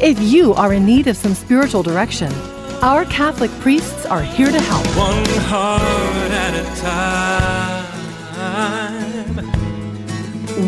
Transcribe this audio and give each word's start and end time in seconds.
if 0.00 0.18
you 0.20 0.54
are 0.54 0.72
in 0.72 0.84
need 0.84 1.06
of 1.06 1.16
some 1.16 1.34
spiritual 1.34 1.82
direction, 1.82 2.32
our 2.82 3.04
Catholic 3.06 3.50
priests 3.60 4.04
are 4.06 4.22
here 4.22 4.50
to 4.50 4.60
help. 4.60 4.84
One 4.96 5.24
heart 5.46 6.32
at 6.32 6.54
a 6.54 6.64
time. 6.80 7.84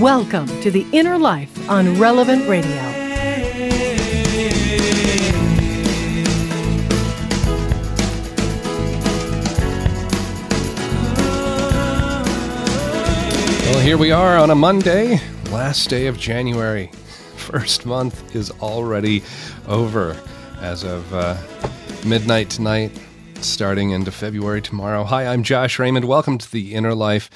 Welcome 0.01 0.47
to 0.61 0.71
The 0.71 0.87
Inner 0.93 1.19
Life 1.19 1.69
on 1.69 1.99
Relevant 1.99 2.49
Radio. 2.49 2.83
Well, 13.71 13.81
here 13.81 13.99
we 13.99 14.13
are 14.13 14.37
on 14.37 14.51
a 14.51 14.55
Monday, 14.55 15.21
last 15.51 15.91
day 15.91 16.07
of 16.07 16.17
January. 16.17 16.93
First 17.47 17.87
month 17.87 18.35
is 18.35 18.51
already 18.61 19.23
over 19.69 20.21
as 20.61 20.83
of 20.83 21.15
uh, 21.15 21.37
midnight 22.05 22.51
tonight, 22.51 22.91
starting 23.37 23.91
into 23.91 24.11
February 24.11 24.61
tomorrow. 24.61 25.05
Hi, 25.05 25.29
I'm 25.29 25.45
Josh 25.45 25.79
Raymond. 25.79 26.07
Welcome 26.07 26.39
to 26.39 26.51
the 26.51 26.75
Inner 26.75 26.93
Life, 26.93 27.31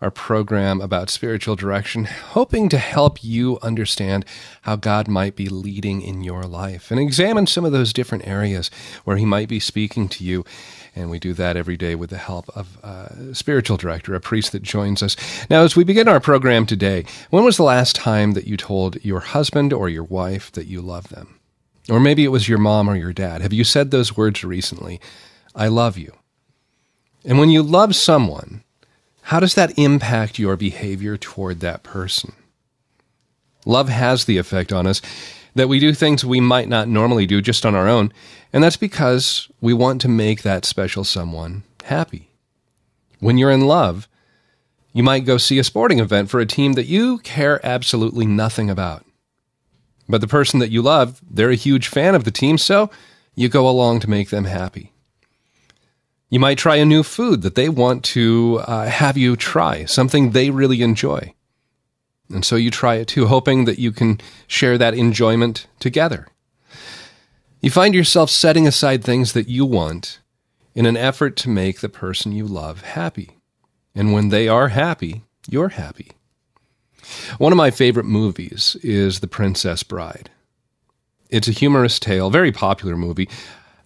our 0.00 0.12
program 0.12 0.80
about 0.80 1.10
spiritual 1.10 1.56
direction, 1.56 2.04
hoping 2.04 2.68
to 2.68 2.78
help 2.78 3.24
you 3.24 3.58
understand 3.60 4.24
how 4.62 4.76
God 4.76 5.08
might 5.08 5.34
be 5.34 5.48
leading 5.48 6.00
in 6.00 6.22
your 6.22 6.44
life 6.44 6.92
and 6.92 7.00
examine 7.00 7.48
some 7.48 7.64
of 7.64 7.72
those 7.72 7.92
different 7.92 8.24
areas 8.24 8.70
where 9.02 9.16
He 9.16 9.24
might 9.24 9.48
be 9.48 9.58
speaking 9.58 10.08
to 10.10 10.22
you 10.22 10.44
and 10.96 11.10
we 11.10 11.18
do 11.18 11.34
that 11.34 11.56
every 11.56 11.76
day 11.76 11.94
with 11.94 12.10
the 12.10 12.16
help 12.16 12.48
of 12.56 12.78
a 12.82 13.34
spiritual 13.34 13.76
director, 13.76 14.14
a 14.14 14.20
priest 14.20 14.52
that 14.52 14.62
joins 14.62 15.02
us. 15.02 15.14
Now, 15.50 15.62
as 15.62 15.76
we 15.76 15.84
begin 15.84 16.08
our 16.08 16.20
program 16.20 16.64
today, 16.64 17.04
when 17.30 17.44
was 17.44 17.58
the 17.58 17.62
last 17.62 17.94
time 17.94 18.32
that 18.32 18.46
you 18.46 18.56
told 18.56 19.04
your 19.04 19.20
husband 19.20 19.74
or 19.74 19.90
your 19.90 20.04
wife 20.04 20.50
that 20.52 20.66
you 20.66 20.80
love 20.80 21.10
them? 21.10 21.38
Or 21.90 22.00
maybe 22.00 22.24
it 22.24 22.28
was 22.28 22.48
your 22.48 22.58
mom 22.58 22.88
or 22.88 22.96
your 22.96 23.12
dad. 23.12 23.42
Have 23.42 23.52
you 23.52 23.62
said 23.62 23.90
those 23.90 24.16
words 24.16 24.42
recently? 24.42 25.00
I 25.54 25.68
love 25.68 25.98
you. 25.98 26.12
And 27.24 27.38
when 27.38 27.50
you 27.50 27.62
love 27.62 27.94
someone, 27.94 28.64
how 29.22 29.38
does 29.38 29.54
that 29.54 29.78
impact 29.78 30.38
your 30.38 30.56
behavior 30.56 31.16
toward 31.16 31.60
that 31.60 31.82
person? 31.82 32.32
Love 33.64 33.88
has 33.88 34.24
the 34.24 34.38
effect 34.38 34.72
on 34.72 34.86
us 34.86 35.02
that 35.56 35.68
we 35.68 35.80
do 35.80 35.92
things 35.92 36.24
we 36.24 36.40
might 36.40 36.68
not 36.68 36.86
normally 36.86 37.26
do 37.26 37.40
just 37.40 37.66
on 37.66 37.74
our 37.74 37.88
own, 37.88 38.12
and 38.52 38.62
that's 38.62 38.76
because 38.76 39.48
we 39.60 39.72
want 39.72 40.00
to 40.02 40.08
make 40.08 40.42
that 40.42 40.64
special 40.64 41.02
someone 41.02 41.64
happy. 41.84 42.30
When 43.20 43.38
you're 43.38 43.50
in 43.50 43.66
love, 43.66 44.06
you 44.92 45.02
might 45.02 45.24
go 45.24 45.38
see 45.38 45.58
a 45.58 45.64
sporting 45.64 45.98
event 45.98 46.30
for 46.30 46.40
a 46.40 46.46
team 46.46 46.74
that 46.74 46.86
you 46.86 47.18
care 47.18 47.64
absolutely 47.64 48.26
nothing 48.26 48.70
about. 48.70 49.04
But 50.08 50.20
the 50.20 50.28
person 50.28 50.60
that 50.60 50.70
you 50.70 50.82
love, 50.82 51.20
they're 51.28 51.50
a 51.50 51.56
huge 51.56 51.88
fan 51.88 52.14
of 52.14 52.24
the 52.24 52.30
team, 52.30 52.58
so 52.58 52.90
you 53.34 53.48
go 53.48 53.68
along 53.68 54.00
to 54.00 54.10
make 54.10 54.30
them 54.30 54.44
happy. 54.44 54.92
You 56.28 56.38
might 56.38 56.58
try 56.58 56.76
a 56.76 56.84
new 56.84 57.02
food 57.02 57.42
that 57.42 57.54
they 57.54 57.68
want 57.68 58.04
to 58.04 58.60
uh, 58.66 58.86
have 58.86 59.16
you 59.16 59.36
try, 59.36 59.84
something 59.86 60.30
they 60.30 60.50
really 60.50 60.82
enjoy. 60.82 61.34
And 62.32 62.44
so 62.44 62.56
you 62.56 62.70
try 62.70 62.96
it 62.96 63.08
too, 63.08 63.26
hoping 63.26 63.64
that 63.66 63.78
you 63.78 63.92
can 63.92 64.20
share 64.46 64.78
that 64.78 64.94
enjoyment 64.94 65.66
together. 65.78 66.26
You 67.60 67.70
find 67.70 67.94
yourself 67.94 68.30
setting 68.30 68.66
aside 68.66 69.02
things 69.02 69.32
that 69.32 69.48
you 69.48 69.64
want 69.64 70.20
in 70.74 70.86
an 70.86 70.96
effort 70.96 71.36
to 71.36 71.48
make 71.48 71.80
the 71.80 71.88
person 71.88 72.32
you 72.32 72.46
love 72.46 72.82
happy. 72.82 73.38
And 73.94 74.12
when 74.12 74.28
they 74.28 74.46
are 74.46 74.68
happy, 74.68 75.22
you're 75.48 75.70
happy. 75.70 76.12
One 77.38 77.52
of 77.52 77.56
my 77.56 77.70
favorite 77.70 78.04
movies 78.06 78.76
is 78.82 79.20
The 79.20 79.28
Princess 79.28 79.82
Bride. 79.82 80.30
It's 81.30 81.48
a 81.48 81.52
humorous 81.52 81.98
tale, 81.98 82.30
very 82.30 82.52
popular 82.52 82.96
movie, 82.96 83.28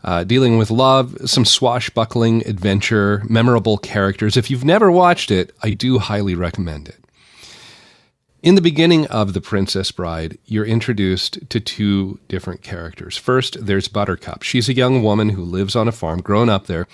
uh, 0.02 0.24
dealing 0.24 0.58
with 0.58 0.70
love, 0.70 1.16
some 1.26 1.44
swashbuckling 1.44 2.46
adventure, 2.46 3.22
memorable 3.28 3.78
characters. 3.78 4.36
If 4.36 4.50
you've 4.50 4.64
never 4.64 4.90
watched 4.90 5.30
it, 5.30 5.54
I 5.62 5.70
do 5.70 5.98
highly 5.98 6.34
recommend 6.34 6.88
it. 6.88 6.99
In 8.42 8.54
the 8.54 8.62
beginning 8.62 9.06
of 9.08 9.34
The 9.34 9.40
Princess 9.42 9.92
Bride, 9.92 10.38
you're 10.46 10.64
introduced 10.64 11.50
to 11.50 11.60
two 11.60 12.18
different 12.26 12.62
characters. 12.62 13.18
First, 13.18 13.66
there's 13.66 13.86
Buttercup. 13.86 14.42
She's 14.42 14.66
a 14.66 14.74
young 14.74 15.02
woman 15.02 15.30
who 15.30 15.42
lives 15.42 15.76
on 15.76 15.88
a 15.88 15.92
farm, 15.92 16.22
grown 16.22 16.48
up 16.48 16.66
there. 16.66 16.88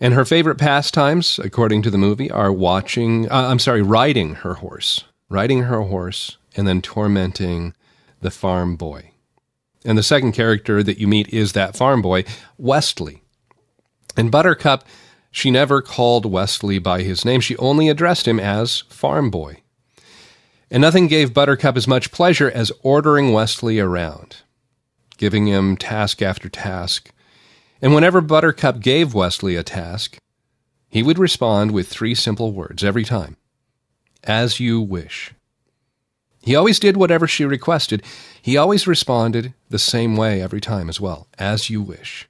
And 0.00 0.14
her 0.14 0.24
favorite 0.24 0.58
pastimes, 0.58 1.40
according 1.40 1.82
to 1.82 1.90
the 1.90 1.98
movie, 1.98 2.30
are 2.30 2.52
watching, 2.52 3.28
uh, 3.32 3.48
I'm 3.48 3.58
sorry, 3.58 3.82
riding 3.82 4.36
her 4.36 4.54
horse, 4.54 5.02
riding 5.28 5.64
her 5.64 5.80
horse, 5.82 6.36
and 6.54 6.68
then 6.68 6.80
tormenting 6.80 7.74
the 8.20 8.30
farm 8.30 8.76
boy. 8.76 9.10
And 9.84 9.98
the 9.98 10.04
second 10.04 10.32
character 10.32 10.84
that 10.84 10.98
you 10.98 11.08
meet 11.08 11.28
is 11.30 11.52
that 11.54 11.76
farm 11.76 12.00
boy, 12.00 12.24
Westley. 12.58 13.24
And 14.16 14.30
Buttercup, 14.30 14.84
she 15.32 15.50
never 15.50 15.82
called 15.82 16.30
Westley 16.30 16.78
by 16.78 17.02
his 17.02 17.24
name. 17.24 17.40
She 17.40 17.56
only 17.56 17.88
addressed 17.88 18.28
him 18.28 18.38
as 18.38 18.82
farm 18.82 19.30
boy. 19.30 19.62
And 20.74 20.80
nothing 20.80 21.06
gave 21.06 21.32
Buttercup 21.32 21.76
as 21.76 21.86
much 21.86 22.10
pleasure 22.10 22.50
as 22.50 22.72
ordering 22.82 23.32
Westley 23.32 23.78
around, 23.78 24.38
giving 25.18 25.46
him 25.46 25.76
task 25.76 26.20
after 26.20 26.48
task. 26.48 27.12
And 27.80 27.94
whenever 27.94 28.20
Buttercup 28.20 28.80
gave 28.80 29.14
Westley 29.14 29.54
a 29.54 29.62
task, 29.62 30.18
he 30.88 31.00
would 31.00 31.16
respond 31.16 31.70
with 31.70 31.86
three 31.86 32.12
simple 32.12 32.50
words 32.50 32.82
every 32.82 33.04
time 33.04 33.36
As 34.24 34.58
you 34.58 34.80
wish. 34.80 35.32
He 36.42 36.56
always 36.56 36.80
did 36.80 36.96
whatever 36.96 37.28
she 37.28 37.44
requested. 37.44 38.02
He 38.42 38.56
always 38.56 38.88
responded 38.88 39.54
the 39.68 39.78
same 39.78 40.16
way 40.16 40.42
every 40.42 40.60
time 40.60 40.88
as 40.88 41.00
well 41.00 41.28
As 41.38 41.70
you 41.70 41.82
wish. 41.82 42.28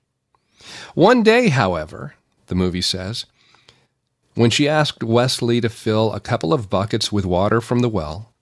One 0.93 1.23
day, 1.23 1.49
however, 1.49 2.13
the 2.49 2.55
movie 2.55 2.83
says, 2.83 3.25
when 4.35 4.51
she 4.51 4.69
asked 4.69 5.03
Westley 5.03 5.63
to 5.63 5.71
fill 5.71 6.13
a 6.13 6.21
couple 6.21 6.53
of 6.53 6.69
buckets 6.69 7.11
with 7.11 7.25
water 7.25 7.63
from 7.63 7.79
the 7.79 7.89
well, 7.89 8.34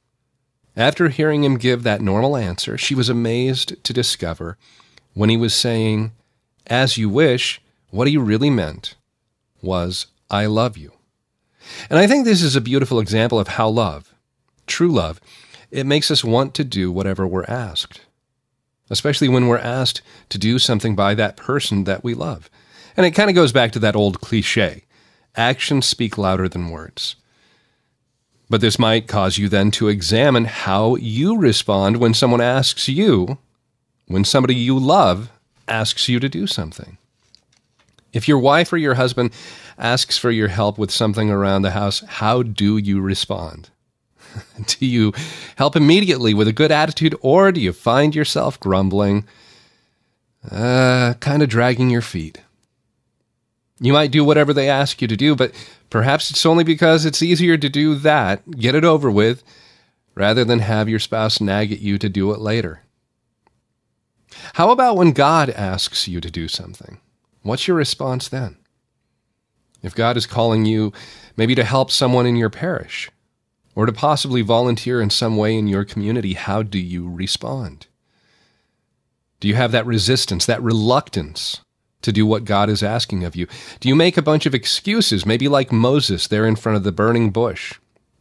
after 0.77 1.09
hearing 1.09 1.45
him 1.45 1.59
give 1.59 1.83
that 1.83 2.01
normal 2.01 2.37
answer, 2.37 2.79
she 2.79 2.95
was 2.95 3.09
amazed 3.09 3.83
to 3.85 3.93
discover 3.93 4.57
when 5.15 5.29
he 5.29 5.37
was 5.37 5.55
saying, 5.55 6.13
As 6.67 6.97
you 6.97 7.09
wish, 7.09 7.61
what 7.91 8.09
he 8.09 8.17
really 8.17 8.51
meant 8.51 8.95
was, 9.61 10.07
I 10.31 10.47
love 10.47 10.79
you. 10.79 10.93
And 11.91 11.99
I 11.99 12.07
think 12.07 12.25
this 12.25 12.43
is 12.43 12.57
a 12.57 12.61
beautiful 12.61 12.99
example 12.99 13.39
of 13.39 13.49
how 13.49 13.69
love, 13.69 14.15
true 14.67 14.91
love, 14.91 15.21
it 15.71 15.87
makes 15.87 16.11
us 16.11 16.25
want 16.25 16.55
to 16.55 16.65
do 16.65 16.91
whatever 16.91 17.27
we're 17.27 17.45
asked, 17.45 18.01
especially 18.91 19.29
when 19.29 19.47
we're 19.47 19.59
asked 19.59 20.03
to 20.31 20.39
do 20.39 20.59
something 20.59 20.97
by 20.97 21.15
that 21.15 21.37
person 21.37 21.85
that 21.85 22.03
we 22.03 22.15
love. 22.15 22.51
And 22.97 23.07
it 23.07 23.13
kind 23.13 23.31
of 23.31 23.37
goes 23.37 23.53
back 23.53 23.73
to 23.73 23.79
that 23.81 23.97
old 23.97 24.21
cliche 24.21 24.85
actions 25.35 25.87
speak 25.87 26.19
louder 26.19 26.49
than 26.49 26.71
words. 26.71 27.17
But 28.53 28.61
this 28.61 28.79
might 28.79 29.09
cause 29.09 29.39
you 29.39 29.49
then 29.49 29.71
to 29.71 29.89
examine 29.89 30.45
how 30.45 30.97
you 30.97 31.39
respond 31.39 31.97
when 31.97 32.13
someone 32.13 32.43
asks 32.43 32.87
you, 32.87 33.39
when 34.09 34.27
somebody 34.27 34.55
you 34.55 34.79
love 34.79 35.31
asks 35.67 36.07
you 36.07 36.21
to 36.21 36.29
do 36.29 36.47
something. 36.47 36.99
If 38.13 38.29
your 38.29 38.39
wife 38.39 38.71
or 38.71 38.77
your 38.77 38.97
husband 38.97 39.33
asks 39.79 40.19
for 40.19 40.31
your 40.31 40.49
help 40.49 40.77
with 40.77 40.91
something 40.91 41.31
around 41.31 41.63
the 41.63 41.71
house, 41.71 42.01
how 42.07 42.43
do 42.43 42.77
you 42.77 43.01
respond? 43.01 43.71
do 44.67 44.85
you 44.85 45.15
help 45.57 45.75
immediately 45.75 46.35
with 46.35 46.47
a 46.47 46.53
good 46.53 46.71
attitude, 46.71 47.17
or 47.23 47.53
do 47.53 47.61
you 47.63 47.73
find 47.73 48.15
yourself 48.15 48.61
grumbling, 48.61 49.25
uh, 50.51 51.15
kind 51.21 51.43
of 51.43 51.49
dragging 51.49 51.89
your 51.89 52.03
feet? 52.03 52.43
You 53.83 53.93
might 53.93 54.13
do 54.13 54.25
whatever 54.25 54.53
they 54.55 54.71
ask 54.71 55.03
you 55.03 55.09
to 55.09 55.17
do, 55.17 55.35
but 55.35 55.53
perhaps 55.91 56.31
it's 56.31 56.47
only 56.47 56.63
because 56.63 57.05
it's 57.05 57.21
easier 57.21 57.57
to 57.57 57.69
do 57.69 57.97
that, 57.97 58.49
get 58.53 58.77
it 58.77 58.85
over 58.85 59.11
with, 59.11 59.43
rather 60.15 60.45
than 60.45 60.61
have 60.61 60.89
your 60.89 61.01
spouse 61.01 61.41
nag 61.41 61.73
at 61.73 61.81
you 61.81 61.99
to 61.99 62.09
do 62.09 62.31
it 62.31 62.39
later. 62.39 62.83
How 64.55 64.71
about 64.71 64.97
when 64.97 65.11
God 65.11 65.51
asks 65.51 66.07
you 66.07 66.21
to 66.21 66.31
do 66.31 66.47
something? 66.47 67.01
What's 67.43 67.67
your 67.67 67.77
response 67.77 68.29
then? 68.29 68.57
If 69.83 69.97
God 69.97 70.17
is 70.17 70.27
calling 70.27 70.65
you 70.65 70.93
maybe 71.37 71.57
to 71.57 71.65
help 71.65 71.91
someone 71.91 72.25
in 72.25 72.37
your 72.37 72.51
parish, 72.51 73.11
or 73.75 73.87
to 73.87 73.93
possibly 73.93 74.43
volunteer 74.43 75.01
in 75.03 75.11
some 75.11 75.37
way 75.37 75.57
in 75.57 75.67
your 75.67 75.85
community, 75.85 76.35
how 76.35 76.63
do 76.63 76.79
you 76.79 77.11
respond? 77.11 77.89
Do 79.41 79.49
you 79.49 79.57
have 79.57 79.73
that 79.73 79.87
resistance, 79.87 80.47
that 80.47 80.63
reluctance 80.63 81.63
to 82.03 82.13
do 82.13 82.27
what 82.27 82.45
God 82.45 82.69
is 82.69 82.83
asking 82.83 83.25
of 83.25 83.35
you? 83.35 83.47
Do 83.81 83.89
you 83.89 83.95
make 83.95 84.17
a 84.17 84.23
bunch 84.23 84.47
of 84.47 84.55
excuses, 84.55 85.27
maybe 85.27 85.49
like 85.49 85.73
Moses 85.73 86.27
there 86.27 86.47
in 86.47 86.57
front 86.57 86.77
of 86.77 86.85
the 86.85 86.93
burning 86.93 87.31
bush? 87.31 87.75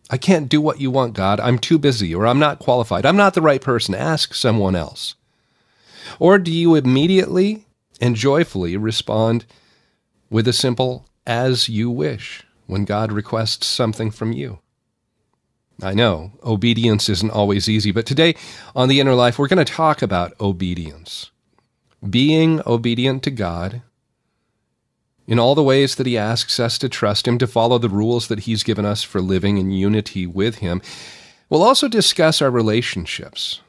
I 0.10 0.18
can't 0.18 0.50
do 0.50 0.60
what 0.60 0.82
you 0.82 0.92
want, 0.92 1.14
God. 1.14 1.40
I'm 1.40 1.58
too 1.58 1.78
busy, 1.78 2.14
or 2.14 2.28
I'm 2.28 2.40
not 2.40 2.60
qualified. 2.60 3.06
I'm 3.06 3.16
not 3.16 3.34
the 3.34 3.42
right 3.42 3.62
person. 3.62 3.96
Ask 3.96 4.34
someone 4.34 4.76
else. 4.76 5.16
Or 6.20 6.38
do 6.38 6.52
you 6.52 6.76
immediately 6.76 7.66
and 8.02 8.16
joyfully 8.16 8.76
respond 8.76 9.46
with 10.30 10.48
a 10.48 10.54
simple, 10.54 11.06
as 11.26 11.70
you 11.70 11.90
wish, 11.90 12.44
when 12.68 12.84
God 12.84 13.12
requests 13.12 13.68
something 13.68 14.12
from 14.12 14.34
you? 14.34 14.60
I 15.82 15.94
know 15.94 16.34
obedience 16.44 17.10
isn't 17.10 17.32
always 17.32 17.68
easy, 17.68 17.92
but 17.92 18.06
today 18.06 18.36
on 18.76 18.88
The 18.88 19.00
Inner 19.00 19.16
Life, 19.16 19.40
we're 19.40 19.48
going 19.48 19.66
to 19.66 19.74
talk 19.74 20.02
about 20.02 20.40
obedience. 20.40 21.31
Being 22.08 22.62
obedient 22.66 23.24
to 23.24 23.32
God 23.32 23.82
in 25.28 25.40
all 25.40 25.56
the 25.56 25.64
ways 25.64 25.96
that 25.96 26.08
He 26.08 26.18
asks 26.18 26.60
us 26.60 26.78
to 26.80 26.90
trust 26.90 27.28
Him, 27.28 27.38
to 27.38 27.48
follow 27.48 27.78
the 27.78 27.90
rules 27.90 28.28
that 28.28 28.42
He's 28.42 28.64
given 28.64 28.86
us 28.86 29.04
for 29.04 29.22
living 29.22 29.58
in 29.58 29.72
unity 29.72 30.26
with 30.26 30.58
Him. 30.58 30.82
We'll 31.50 31.64
also 31.64 31.88
discuss 31.88 32.42
our 32.42 32.50
relationships, 32.50 33.62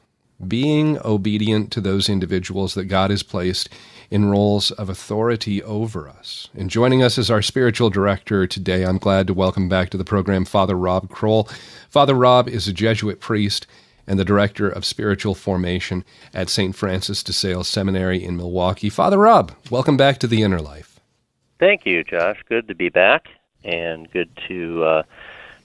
being 0.47 0.97
obedient 1.05 1.71
to 1.73 1.81
those 1.81 2.09
individuals 2.09 2.73
that 2.73 2.85
God 2.85 3.11
has 3.11 3.23
placed 3.23 3.69
in 4.09 4.25
roles 4.25 4.71
of 4.71 4.89
authority 4.89 5.61
over 5.63 6.09
us. 6.09 6.49
And 6.55 6.69
joining 6.69 7.03
us 7.03 7.17
as 7.17 7.29
our 7.29 7.41
spiritual 7.41 7.89
director 7.89 8.45
today, 8.47 8.83
I'm 8.83 8.97
glad 8.97 9.27
to 9.27 9.33
welcome 9.33 9.69
back 9.69 9.89
to 9.91 9.97
the 9.97 10.03
program 10.03 10.45
Father 10.45 10.75
Rob 10.75 11.09
Kroll. 11.09 11.49
Father 11.89 12.13
Rob 12.13 12.47
is 12.47 12.67
a 12.67 12.73
Jesuit 12.73 13.19
priest 13.19 13.67
and 14.07 14.19
the 14.19 14.25
director 14.25 14.69
of 14.69 14.85
spiritual 14.85 15.35
formation 15.35 16.03
at 16.33 16.49
St. 16.49 16.75
Francis 16.75 17.23
de 17.23 17.33
Sales 17.33 17.67
Seminary 17.67 18.23
in 18.23 18.37
Milwaukee. 18.37 18.89
Father 18.89 19.17
Rob, 19.17 19.53
welcome 19.69 19.97
back 19.97 20.19
to 20.19 20.27
the 20.27 20.41
inner 20.41 20.59
life. 20.59 20.99
Thank 21.59 21.85
you, 21.85 22.03
Josh. 22.03 22.37
Good 22.49 22.67
to 22.67 22.75
be 22.75 22.89
back 22.89 23.27
and 23.63 24.11
good 24.11 24.29
to 24.47 24.83
uh, 24.83 25.03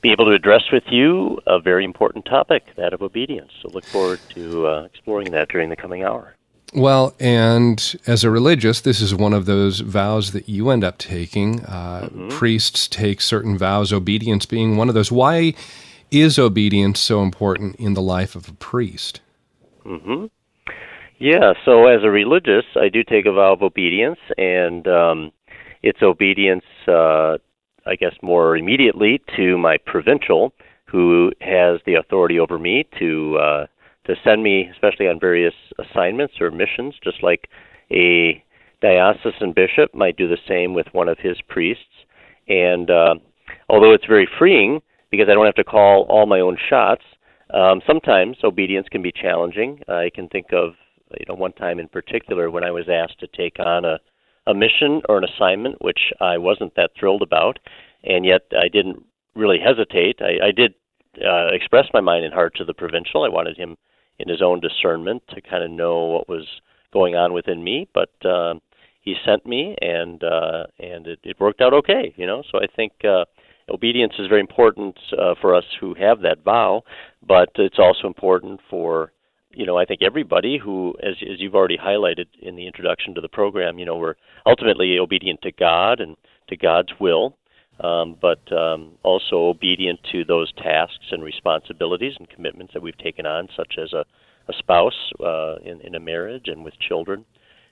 be 0.01 0.13
able 0.13 0.27
to 0.27 0.33
address 0.33 0.71
with 0.73 0.85
you 0.89 1.41
a 1.47 1.59
very 1.59 1.85
important 1.85 2.25
topic, 2.25 2.65
that 2.77 2.93
of 2.93 3.03
obedience. 3.03 3.53
So 3.63 3.69
look 3.71 3.85
forward 3.85 4.21
to 4.31 4.67
uh, 4.67 4.83
exploring 4.85 5.33
that 5.33 5.49
during 5.49 5.71
the 5.71 5.77
coming 5.77 6.05
hour. 6.05 6.35
Well, 6.75 7.15
and 7.19 7.97
as 8.07 8.25
a 8.25 8.31
religious, 8.31 8.83
this 8.83 9.01
is 9.01 9.15
one 9.15 9.33
of 9.33 9.47
those 9.47 9.81
vows 9.81 10.33
that 10.33 10.49
you 10.49 10.69
end 10.69 10.85
up 10.85 10.99
taking. 10.99 11.65
Uh, 11.65 12.03
mm-hmm. 12.13 12.29
Priests 12.29 12.87
take 12.89 13.23
certain 13.23 13.57
vows, 13.57 13.93
obedience 13.93 14.45
being 14.45 14.77
one 14.77 14.89
of 14.89 14.95
those. 14.95 15.11
Why 15.11 15.55
is 16.11 16.39
obedience 16.39 17.01
so 17.01 17.23
important 17.23 17.77
in 17.77 17.95
the 17.95 18.03
life 18.03 18.35
of 18.35 18.49
a 18.49 18.53
priest? 18.53 19.21
Mm-hmm. 19.85 20.27
Yeah, 21.19 21.55
so 21.65 21.87
as 21.87 22.05
a 22.05 22.11
religious, 22.11 22.65
I 22.77 22.89
do 22.89 23.03
take 23.03 23.27
a 23.27 23.33
vow 23.33 23.55
of 23.55 23.63
obedience, 23.63 24.19
and 24.37 24.87
um, 24.87 25.33
it's 25.83 26.03
obedience, 26.03 26.65
uh, 26.87 27.39
I 27.87 27.97
guess, 27.99 28.15
more 28.23 28.57
immediately 28.57 29.21
to 29.37 29.59
my 29.59 29.79
provincial, 29.85 30.53
who 30.85 31.33
has 31.41 31.81
the 31.87 31.95
authority 31.95 32.39
over 32.39 32.59
me 32.59 32.87
to. 32.99 33.39
Uh, 33.39 33.67
to 34.09 34.15
send 34.25 34.43
me, 34.43 34.69
especially 34.73 35.07
on 35.07 35.21
various 35.21 35.55
assignments 35.79 36.41
or 36.41 36.51
missions, 36.51 36.95
just 37.05 37.23
like 37.23 37.49
a 37.93 38.43
diocesan 38.81 39.53
bishop 39.53 39.95
might 39.95 40.17
do 40.17 40.27
the 40.27 40.39
same 40.49 40.75
with 40.75 40.87
one 40.93 41.09
of 41.09 41.19
his 41.19 41.37
priests. 41.47 41.85
And 42.49 42.91
uh, 42.91 43.17
although 43.69 43.93
it's 43.93 44.07
very 44.07 44.27
freeing 44.39 44.81
because 45.11 45.29
I 45.31 45.35
don't 45.35 45.47
have 45.47 45.55
to 45.57 45.65
call 45.65 46.07
all 46.09 46.27
my 46.27 46.41
own 46.41 46.57
shots, 46.69 47.03
um, 47.53 47.81
sometimes 47.87 48.37
obedience 48.45 48.87
can 48.91 49.03
be 49.03 49.13
challenging. 49.13 49.81
I 49.89 50.11
can 50.15 50.29
think 50.29 50.47
of 50.53 50.75
you 51.19 51.25
know 51.29 51.35
one 51.35 51.53
time 51.53 51.79
in 51.79 51.89
particular 51.89 52.51
when 52.51 52.65
I 52.65 52.71
was 52.71 52.89
asked 52.89 53.19
to 53.21 53.27
take 53.27 53.59
on 53.59 53.85
a 53.85 53.99
a 54.47 54.55
mission 54.55 55.03
or 55.09 55.19
an 55.19 55.25
assignment 55.25 55.77
which 55.83 56.13
I 56.21 56.39
wasn't 56.39 56.75
that 56.77 56.91
thrilled 56.99 57.23
about, 57.23 57.59
and 58.03 58.25
yet 58.25 58.43
I 58.53 58.69
didn't 58.69 59.05
really 59.35 59.59
hesitate. 59.59 60.21
I, 60.21 60.49
I 60.49 60.51
did 60.53 60.75
uh, 61.25 61.49
express 61.53 61.87
my 61.93 62.01
mind 62.01 62.25
and 62.25 62.33
heart 62.33 62.55
to 62.57 62.65
the 62.65 62.75
provincial. 62.75 63.25
I 63.25 63.29
wanted 63.29 63.57
him 63.57 63.77
in 64.19 64.29
his 64.29 64.43
own 64.43 64.61
discernment 64.61 65.23
to 65.31 65.41
kind 65.41 65.63
of 65.63 65.71
know 65.71 66.05
what 66.05 66.29
was 66.29 66.47
going 66.93 67.15
on 67.15 67.33
within 67.33 67.63
me. 67.63 67.89
But 67.93 68.11
uh, 68.25 68.55
he 69.01 69.15
sent 69.25 69.47
me, 69.47 69.77
and 69.81 70.23
uh, 70.25 70.65
and 70.79 71.07
it, 71.07 71.21
it 71.23 71.41
worked 71.41 71.61
out 71.61 71.75
okay. 71.75 72.15
You 72.17 72.27
know, 72.27 72.43
so 72.51 72.59
I 72.59 72.67
think 72.75 72.93
uh, 73.05 73.25
obedience 73.71 74.15
is 74.19 74.29
very 74.29 74.41
important 74.41 74.97
uh, 75.13 75.35
for 75.41 75.55
us 75.55 75.65
who 75.81 75.95
have 75.95 76.21
that 76.23 76.43
vow, 76.45 76.83
but 77.27 77.51
it's 77.57 77.79
also 77.79 78.07
important 78.07 78.61
for 78.71 79.13
you 79.51 79.67
know 79.67 79.77
I 79.77 79.85
think 79.85 80.03
everybody 80.03 80.59
who, 80.59 80.95
as 81.03 81.15
as 81.23 81.41
you've 81.41 81.55
already 81.55 81.79
highlighted 81.79 82.27
in 82.41 82.57
the 82.57 82.67
introduction 82.67 83.15
to 83.15 83.21
the 83.21 83.29
program, 83.29 83.79
you 83.79 83.85
know, 83.85 83.97
we're 83.97 84.17
ultimately 84.47 84.99
obedient 84.99 85.43
to 85.43 85.53
God 85.53 86.01
and 86.01 86.17
to 86.49 86.57
God's 86.57 86.91
will. 87.01 87.37
Um, 87.81 88.17
but 88.21 88.41
um, 88.51 88.95
also 89.05 89.37
obedient 89.37 90.01
to 90.11 90.25
those 90.25 90.53
tasks 90.55 91.13
and 91.13 91.23
responsibilities 91.23 92.15
and 92.19 92.29
commitments 92.29 92.75
that 92.75 92.83
we've 92.83 92.99
taken 92.99 93.25
on, 93.25 93.49
such 93.57 93.75
as 93.81 93.93
a, 93.93 94.05
a 94.49 94.53
spouse 94.59 95.13
uh, 95.25 95.59
in, 95.65 95.81
in 95.83 95.95
a 95.95 96.01
marriage 96.01 96.47
and 96.49 96.65
with 96.65 96.75
children, 96.81 97.25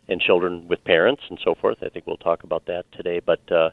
and 0.08 0.20
children 0.20 0.69
with 0.69 0.84
parents 0.84 1.22
and 1.28 1.40
so 1.44 1.56
forth. 1.60 1.78
I 1.82 1.88
think 1.88 2.06
we'll 2.06 2.19
talk 2.19 2.44
about 2.44 2.66
that 2.66 2.84
today. 2.92 3.20
But 3.25 3.50
uh, 3.50 3.70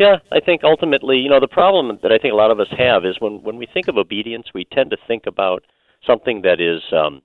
yeah, 0.00 0.16
I 0.32 0.40
think 0.40 0.62
ultimately, 0.64 1.18
you 1.18 1.28
know, 1.28 1.40
the 1.40 1.46
problem 1.46 1.98
that 2.02 2.10
I 2.10 2.16
think 2.16 2.32
a 2.32 2.36
lot 2.36 2.50
of 2.50 2.58
us 2.58 2.68
have 2.78 3.04
is 3.04 3.16
when 3.20 3.42
when 3.42 3.56
we 3.58 3.66
think 3.66 3.86
of 3.86 3.98
obedience, 3.98 4.46
we 4.54 4.64
tend 4.64 4.90
to 4.92 4.96
think 5.06 5.26
about 5.26 5.62
something 6.06 6.40
that 6.40 6.58
is 6.58 6.80
um, 6.90 7.20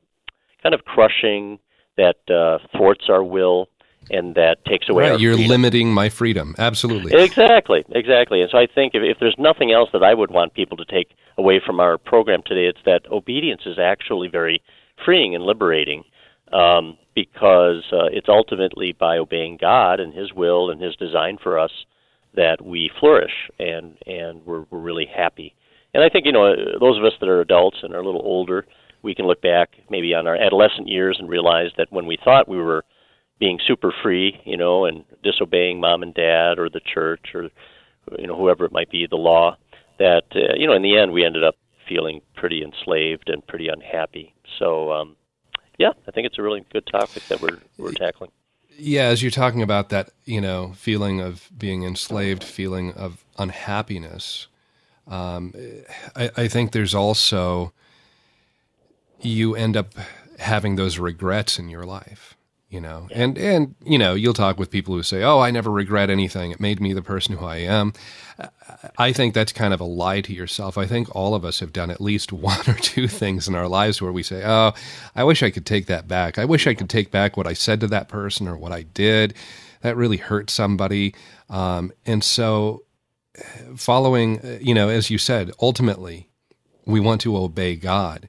kind 0.61 0.75
of 0.75 0.83
crushing, 0.83 1.57
that 1.95 2.17
uh, 2.29 2.57
thwarts 2.75 3.05
our 3.07 3.23
will, 3.23 3.69
and 4.09 4.35
that 4.35 4.57
takes 4.65 4.89
away. 4.89 5.11
Right, 5.11 5.19
you're 5.21 5.35
freedom. 5.35 5.51
limiting 5.51 5.93
my 5.93 6.09
freedom. 6.09 6.53
Absolutely. 6.57 7.13
Exactly, 7.15 7.85
exactly. 7.91 8.41
And 8.41 8.49
so 8.51 8.57
I 8.57 8.67
think 8.67 8.93
if, 8.93 9.03
if 9.03 9.19
there's 9.21 9.37
nothing 9.39 9.71
else 9.71 9.89
that 9.93 10.03
I 10.03 10.13
would 10.13 10.29
want 10.29 10.53
people 10.53 10.75
to 10.75 10.85
take 10.85 11.15
away 11.37 11.61
from 11.65 11.79
our 11.79 11.97
program 11.97 12.41
today, 12.45 12.65
it's 12.65 12.83
that 12.85 13.09
obedience 13.09 13.61
is 13.65 13.79
actually 13.79 14.27
very 14.27 14.61
freeing 15.05 15.33
and 15.33 15.45
liberating, 15.45 16.03
um, 16.51 16.97
because 17.15 17.85
uh, 17.93 18.11
it's 18.11 18.27
ultimately 18.27 18.91
by 18.91 19.17
obeying 19.17 19.57
God 19.61 20.01
and 20.01 20.13
His 20.13 20.33
will 20.33 20.69
and 20.69 20.81
His 20.81 20.97
design 20.97 21.37
for 21.41 21.57
us 21.57 21.71
that 22.35 22.63
we 22.63 22.89
flourish 22.99 23.31
and 23.59 23.97
and 24.05 24.45
we're 24.45 24.65
we're 24.69 24.79
really 24.79 25.07
happy. 25.13 25.55
And 25.93 26.03
I 26.03 26.09
think 26.09 26.25
you 26.25 26.31
know 26.31 26.55
those 26.79 26.97
of 26.97 27.03
us 27.03 27.13
that 27.19 27.29
are 27.29 27.41
adults 27.41 27.77
and 27.83 27.93
are 27.93 27.99
a 27.99 28.05
little 28.05 28.23
older, 28.23 28.65
we 29.01 29.15
can 29.15 29.25
look 29.25 29.41
back 29.41 29.69
maybe 29.89 30.13
on 30.13 30.27
our 30.27 30.35
adolescent 30.35 30.87
years 30.87 31.17
and 31.19 31.29
realize 31.29 31.71
that 31.77 31.91
when 31.91 32.05
we 32.05 32.17
thought 32.23 32.49
we 32.49 32.57
were 32.57 32.83
being 33.39 33.59
super 33.67 33.93
free, 34.01 34.39
you 34.45 34.57
know, 34.57 34.85
and 34.85 35.03
disobeying 35.23 35.79
mom 35.79 36.03
and 36.03 36.13
dad 36.13 36.57
or 36.57 36.69
the 36.69 36.81
church 36.93 37.27
or 37.33 37.49
you 38.17 38.27
know 38.27 38.35
whoever 38.35 38.65
it 38.65 38.71
might 38.71 38.89
be, 38.89 39.07
the 39.09 39.15
law. 39.15 39.57
That 39.99 40.23
uh, 40.35 40.55
you 40.57 40.67
know, 40.67 40.73
in 40.73 40.81
the 40.81 40.97
end, 40.97 41.11
we 41.11 41.25
ended 41.25 41.43
up 41.43 41.55
feeling 41.87 42.21
pretty 42.35 42.63
enslaved 42.63 43.29
and 43.29 43.45
pretty 43.45 43.67
unhappy. 43.67 44.33
So, 44.59 44.91
um, 44.91 45.15
yeah, 45.77 45.91
I 46.07 46.11
think 46.11 46.25
it's 46.25 46.39
a 46.39 46.41
really 46.41 46.65
good 46.71 46.87
topic 46.87 47.23
that 47.29 47.41
we're 47.41 47.59
we're 47.77 47.93
tackling. 47.93 48.31
Yeah, 48.77 49.05
as 49.05 49.21
you're 49.21 49.31
talking 49.31 49.61
about 49.61 49.89
that, 49.89 50.11
you 50.25 50.41
know, 50.41 50.73
feeling 50.75 51.21
of 51.21 51.49
being 51.57 51.83
enslaved, 51.83 52.43
feeling 52.43 52.93
of 52.93 53.23
unhappiness. 53.37 54.47
Um, 55.07 55.53
I, 56.15 56.31
I 56.35 56.47
think 56.47 56.71
there's 56.71 56.95
also 56.95 57.73
you 59.21 59.55
end 59.55 59.77
up 59.77 59.93
having 60.39 60.75
those 60.75 60.99
regrets 60.99 61.57
in 61.57 61.69
your 61.69 61.85
life 61.85 62.34
you 62.75 62.81
know? 62.81 63.07
And 63.11 63.37
and 63.37 63.73
you 63.85 63.97
know 63.97 64.15
you'll 64.15 64.33
talk 64.33 64.59
with 64.59 64.69
people 64.69 64.93
who 64.93 65.01
say 65.01 65.23
oh 65.23 65.39
i 65.39 65.49
never 65.49 65.71
regret 65.71 66.09
anything. 66.09 66.51
It 66.51 66.59
made 66.59 66.81
me 66.81 66.91
the 66.91 67.01
person 67.01 67.37
who 67.37 67.45
i 67.45 67.55
am. 67.55 67.93
I 68.97 69.13
think 69.13 69.33
that's 69.33 69.53
kind 69.53 69.73
of 69.73 69.79
a 69.79 69.85
lie 69.85 70.19
to 70.19 70.33
yourself. 70.33 70.77
I 70.77 70.85
think 70.85 71.15
all 71.15 71.35
of 71.35 71.45
us 71.45 71.61
have 71.61 71.71
done 71.71 71.89
at 71.89 72.01
least 72.01 72.33
one 72.51 72.59
or 72.67 72.73
two 72.73 73.07
things 73.07 73.47
in 73.47 73.55
our 73.55 73.69
lives 73.69 74.01
where 74.01 74.11
we 74.11 74.23
say 74.23 74.43
oh 74.45 74.73
i 75.15 75.23
wish 75.23 75.41
i 75.41 75.49
could 75.49 75.65
take 75.65 75.85
that 75.85 76.05
back. 76.09 76.37
I 76.37 76.43
wish 76.43 76.67
i 76.67 76.73
could 76.73 76.89
take 76.89 77.11
back 77.11 77.37
what 77.37 77.47
i 77.47 77.53
said 77.53 77.79
to 77.79 77.87
that 77.87 78.09
person 78.09 78.45
or 78.45 78.57
what 78.57 78.73
i 78.73 78.81
did. 78.81 79.33
That 79.81 79.95
really 79.95 80.17
hurt 80.17 80.49
somebody. 80.49 81.15
Um, 81.49 81.93
and 82.05 82.23
so 82.23 82.83
following 83.77 84.41
you 84.59 84.73
know 84.73 84.89
as 84.89 85.09
you 85.09 85.17
said 85.17 85.51
ultimately 85.61 86.29
we 86.85 86.99
want 86.99 87.21
to 87.21 87.37
obey 87.37 87.77
god. 87.77 88.27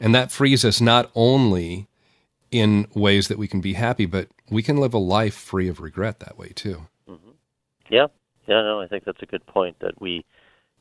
And 0.00 0.14
that 0.14 0.32
frees 0.32 0.64
us 0.64 0.80
not 0.80 1.10
only 1.14 1.86
in 2.54 2.86
ways 2.94 3.26
that 3.26 3.36
we 3.36 3.48
can 3.48 3.60
be 3.60 3.72
happy, 3.72 4.06
but 4.06 4.28
we 4.48 4.62
can 4.62 4.76
live 4.76 4.94
a 4.94 4.98
life 4.98 5.34
free 5.34 5.66
of 5.66 5.80
regret 5.80 6.20
that 6.20 6.38
way 6.38 6.50
too. 6.54 6.86
Mm-hmm. 7.08 7.30
Yeah, 7.90 8.06
yeah, 8.46 8.62
no, 8.62 8.80
I 8.80 8.86
think 8.86 9.04
that's 9.04 9.22
a 9.24 9.26
good 9.26 9.44
point. 9.44 9.76
That 9.80 10.00
we, 10.00 10.24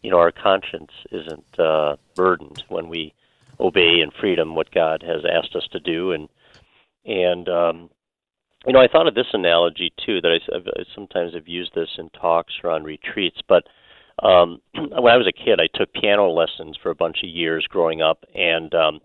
you 0.03 0.11
know, 0.11 0.19
our 0.19 0.31
conscience 0.31 0.91
isn't 1.11 1.59
uh, 1.59 1.95
burdened 2.15 2.63
when 2.69 2.89
we 2.89 3.15
obey 3.59 4.01
in 4.01 4.11
freedom 4.21 4.53
what 4.53 4.69
God 4.69 5.01
has 5.01 5.23
asked 5.25 5.55
us 5.55 5.67
to 5.71 5.79
do, 5.79 6.11
and 6.11 6.29
and 7.05 7.49
um, 7.49 7.89
you 8.67 8.73
know, 8.73 8.79
I 8.79 8.87
thought 8.87 9.07
of 9.07 9.15
this 9.15 9.33
analogy 9.33 9.91
too. 10.05 10.21
That 10.21 10.29
I, 10.29 10.79
I 10.79 10.83
sometimes 10.93 11.33
have 11.33 11.47
used 11.47 11.73
this 11.73 11.89
in 11.97 12.11
talks 12.11 12.53
or 12.63 12.69
on 12.69 12.83
retreats, 12.83 13.39
but. 13.47 13.63
Um, 14.21 14.61
when 14.75 15.11
I 15.11 15.17
was 15.17 15.27
a 15.27 15.31
kid, 15.31 15.59
I 15.59 15.75
took 15.75 15.91
piano 15.91 16.29
lessons 16.29 16.77
for 16.81 16.91
a 16.91 16.95
bunch 16.95 17.23
of 17.23 17.29
years 17.29 17.65
growing 17.67 18.03
up, 18.03 18.23
and 18.35 18.71
um, 18.75 18.99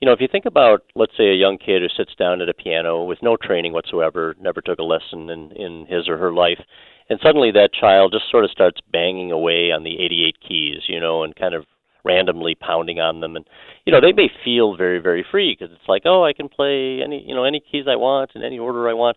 you 0.00 0.06
know, 0.06 0.12
if 0.12 0.20
you 0.20 0.28
think 0.30 0.46
about, 0.46 0.82
let's 0.94 1.16
say, 1.16 1.28
a 1.28 1.34
young 1.34 1.58
kid 1.58 1.82
who 1.82 1.88
sits 1.88 2.14
down 2.18 2.40
at 2.40 2.48
a 2.48 2.54
piano 2.54 3.04
with 3.04 3.18
no 3.22 3.36
training 3.36 3.72
whatsoever, 3.72 4.34
never 4.40 4.60
took 4.60 4.78
a 4.78 4.82
lesson 4.82 5.28
in, 5.28 5.52
in 5.52 5.86
his 5.86 6.08
or 6.08 6.16
her 6.16 6.32
life, 6.32 6.60
and 7.10 7.18
suddenly 7.22 7.50
that 7.50 7.74
child 7.78 8.12
just 8.12 8.30
sort 8.30 8.44
of 8.44 8.50
starts 8.50 8.80
banging 8.92 9.30
away 9.30 9.70
on 9.72 9.84
the 9.84 10.00
88 10.00 10.36
keys, 10.46 10.82
you 10.88 11.00
know, 11.00 11.22
and 11.22 11.36
kind 11.36 11.54
of 11.54 11.66
randomly 12.04 12.54
pounding 12.54 12.98
on 12.98 13.20
them. 13.20 13.36
And 13.36 13.46
you 13.84 13.92
know 13.92 14.00
they 14.00 14.12
may 14.12 14.30
feel 14.44 14.76
very 14.76 15.00
very 15.00 15.24
free 15.30 15.56
because 15.58 15.74
it's 15.74 15.88
like 15.88 16.02
oh 16.04 16.24
i 16.24 16.32
can 16.32 16.48
play 16.48 17.00
any 17.04 17.22
you 17.26 17.34
know 17.34 17.44
any 17.44 17.60
keys 17.60 17.84
i 17.88 17.96
want 17.96 18.30
in 18.34 18.42
any 18.42 18.58
order 18.58 18.88
i 18.88 18.94
want. 18.94 19.16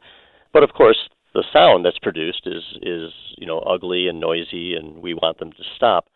But 0.52 0.64
of 0.64 0.72
course 0.72 0.98
the 1.34 1.46
sound 1.54 1.86
that's 1.86 2.00
produced 2.00 2.46
is 2.46 2.64
is 2.82 3.12
you 3.38 3.48
know 3.48 3.60
ugly 3.60 4.08
and 4.08 4.20
noisy 4.20 4.76
and 4.76 5.02
we 5.02 5.14
want 5.14 5.40
them 5.40 5.52
to 5.52 5.64
stop 5.76 6.08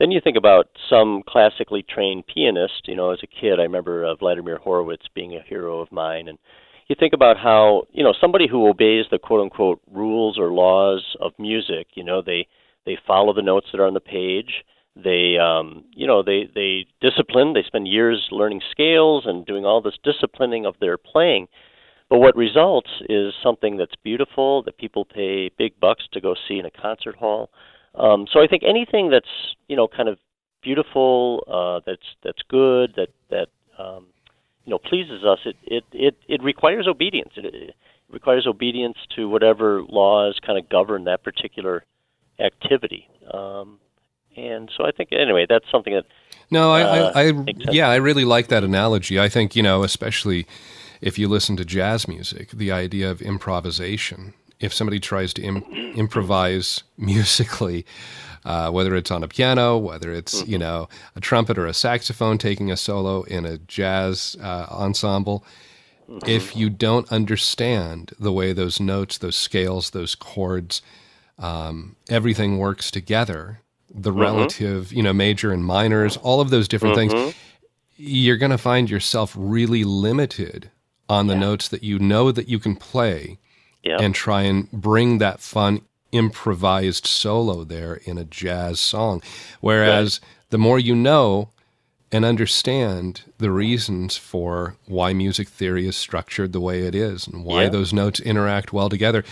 then 0.00 0.10
you 0.10 0.20
think 0.20 0.38
about 0.38 0.66
some 0.88 1.22
classically 1.28 1.84
trained 1.88 2.26
pianist. 2.26 2.88
You 2.88 2.96
know, 2.96 3.10
as 3.10 3.20
a 3.22 3.26
kid, 3.26 3.60
I 3.60 3.64
remember 3.64 4.06
uh, 4.06 4.14
Vladimir 4.14 4.56
Horowitz 4.56 5.06
being 5.14 5.36
a 5.36 5.42
hero 5.42 5.80
of 5.80 5.92
mine, 5.92 6.26
and 6.26 6.38
you 6.88 6.96
think 6.98 7.12
about 7.12 7.36
how 7.36 7.84
you 7.92 8.02
know 8.02 8.14
somebody 8.18 8.48
who 8.48 8.66
obeys 8.66 9.04
the 9.10 9.18
quote 9.18 9.42
unquote 9.42 9.80
rules 9.92 10.38
or 10.38 10.50
laws 10.50 11.04
of 11.20 11.32
music. 11.38 11.88
You 11.94 12.02
know, 12.02 12.22
they 12.22 12.48
they 12.86 12.96
follow 13.06 13.34
the 13.34 13.42
notes 13.42 13.66
that 13.70 13.80
are 13.80 13.86
on 13.86 13.94
the 13.94 14.00
page. 14.00 14.64
They 14.96 15.36
um, 15.36 15.84
you 15.94 16.06
know 16.06 16.22
they 16.22 16.48
they 16.54 16.86
discipline. 17.02 17.52
They 17.52 17.62
spend 17.66 17.86
years 17.86 18.26
learning 18.30 18.62
scales 18.70 19.24
and 19.26 19.44
doing 19.44 19.66
all 19.66 19.82
this 19.82 19.98
disciplining 20.02 20.64
of 20.64 20.76
their 20.80 20.96
playing. 20.96 21.48
But 22.08 22.18
what 22.18 22.36
results 22.36 22.90
is 23.08 23.34
something 23.40 23.76
that's 23.76 23.94
beautiful 24.02 24.62
that 24.64 24.78
people 24.78 25.04
pay 25.04 25.50
big 25.56 25.78
bucks 25.78 26.04
to 26.12 26.20
go 26.20 26.34
see 26.48 26.58
in 26.58 26.66
a 26.66 26.70
concert 26.70 27.16
hall. 27.16 27.50
Um, 27.94 28.26
so 28.32 28.40
I 28.40 28.46
think 28.46 28.62
anything 28.66 29.10
that's 29.10 29.26
you 29.68 29.76
know 29.76 29.88
kind 29.88 30.08
of 30.08 30.18
beautiful, 30.62 31.44
uh, 31.46 31.80
that's 31.86 32.06
that's 32.22 32.42
good, 32.48 32.94
that 32.96 33.08
that 33.30 33.48
um, 33.78 34.06
you 34.64 34.70
know 34.70 34.78
pleases 34.78 35.24
us, 35.24 35.38
it 35.44 35.56
it 35.64 35.84
it, 35.92 36.16
it 36.28 36.42
requires 36.42 36.86
obedience. 36.86 37.32
It, 37.36 37.46
it 37.46 37.74
requires 38.10 38.46
obedience 38.46 38.96
to 39.16 39.28
whatever 39.28 39.82
laws 39.82 40.38
kind 40.44 40.58
of 40.58 40.68
govern 40.68 41.04
that 41.04 41.22
particular 41.22 41.84
activity. 42.38 43.08
Um, 43.32 43.78
and 44.36 44.70
so 44.76 44.84
I 44.84 44.90
think 44.92 45.10
anyway, 45.12 45.46
that's 45.48 45.66
something 45.70 45.94
that. 45.94 46.04
No, 46.50 46.72
I, 46.72 46.82
uh, 46.82 47.12
I, 47.14 47.28
I 47.28 47.44
yeah, 47.70 47.88
I 47.88 47.96
really 47.96 48.24
like 48.24 48.48
that 48.48 48.64
analogy. 48.64 49.20
I 49.20 49.28
think 49.28 49.54
you 49.54 49.62
know, 49.62 49.82
especially 49.82 50.46
if 51.00 51.18
you 51.18 51.28
listen 51.28 51.56
to 51.56 51.64
jazz 51.64 52.06
music, 52.06 52.50
the 52.50 52.72
idea 52.72 53.10
of 53.10 53.22
improvisation 53.22 54.34
if 54.60 54.72
somebody 54.74 55.00
tries 55.00 55.32
to 55.34 55.42
Im- 55.42 55.64
improvise 55.96 56.82
musically, 56.98 57.84
uh, 58.44 58.70
whether 58.70 58.94
it's 58.94 59.10
on 59.10 59.22
a 59.22 59.28
piano, 59.28 59.76
whether 59.76 60.12
it's 60.12 60.42
mm-hmm. 60.42 60.52
you 60.52 60.58
know 60.58 60.88
a 61.16 61.20
trumpet 61.20 61.58
or 61.58 61.66
a 61.66 61.74
saxophone 61.74 62.38
taking 62.38 62.70
a 62.70 62.76
solo 62.76 63.22
in 63.22 63.44
a 63.44 63.58
jazz 63.58 64.36
uh, 64.42 64.66
ensemble, 64.70 65.44
mm-hmm. 66.08 66.28
if 66.28 66.56
you 66.56 66.70
don't 66.70 67.10
understand 67.10 68.12
the 68.18 68.32
way 68.32 68.52
those 68.52 68.80
notes, 68.80 69.18
those 69.18 69.36
scales, 69.36 69.90
those 69.90 70.14
chords, 70.14 70.82
um, 71.38 71.96
everything 72.08 72.58
works 72.58 72.90
together, 72.90 73.60
the 73.92 74.10
mm-hmm. 74.10 74.20
relative, 74.20 74.92
you 74.92 75.02
know, 75.02 75.12
major 75.12 75.52
and 75.52 75.64
minors, 75.64 76.16
all 76.18 76.40
of 76.40 76.50
those 76.50 76.68
different 76.68 76.96
things, 76.96 77.12
mm-hmm. 77.12 77.38
you're 77.96 78.36
going 78.36 78.50
to 78.50 78.58
find 78.58 78.88
yourself 78.88 79.34
really 79.36 79.84
limited 79.84 80.70
on 81.08 81.26
the 81.26 81.34
yeah. 81.34 81.40
notes 81.40 81.68
that 81.68 81.82
you 81.82 81.98
know 81.98 82.30
that 82.30 82.48
you 82.48 82.58
can 82.58 82.76
play 82.76 83.38
and 83.84 84.14
try 84.14 84.42
and 84.42 84.70
bring 84.70 85.18
that 85.18 85.40
fun 85.40 85.82
improvised 86.12 87.06
solo 87.06 87.64
there 87.64 87.94
in 88.04 88.18
a 88.18 88.24
jazz 88.24 88.80
song. 88.80 89.22
Whereas 89.60 90.20
right. 90.22 90.30
the 90.50 90.58
more 90.58 90.78
you 90.78 90.94
know 90.94 91.50
and 92.12 92.24
understand 92.24 93.22
the 93.38 93.50
reasons 93.50 94.16
for 94.16 94.74
why 94.86 95.12
music 95.12 95.48
theory 95.48 95.86
is 95.86 95.96
structured 95.96 96.52
the 96.52 96.60
way 96.60 96.82
it 96.82 96.94
is 96.94 97.26
and 97.26 97.44
why 97.44 97.64
yeah. 97.64 97.68
those 97.68 97.92
notes 97.92 98.18
interact 98.20 98.72
well 98.72 98.88
together, 98.88 99.24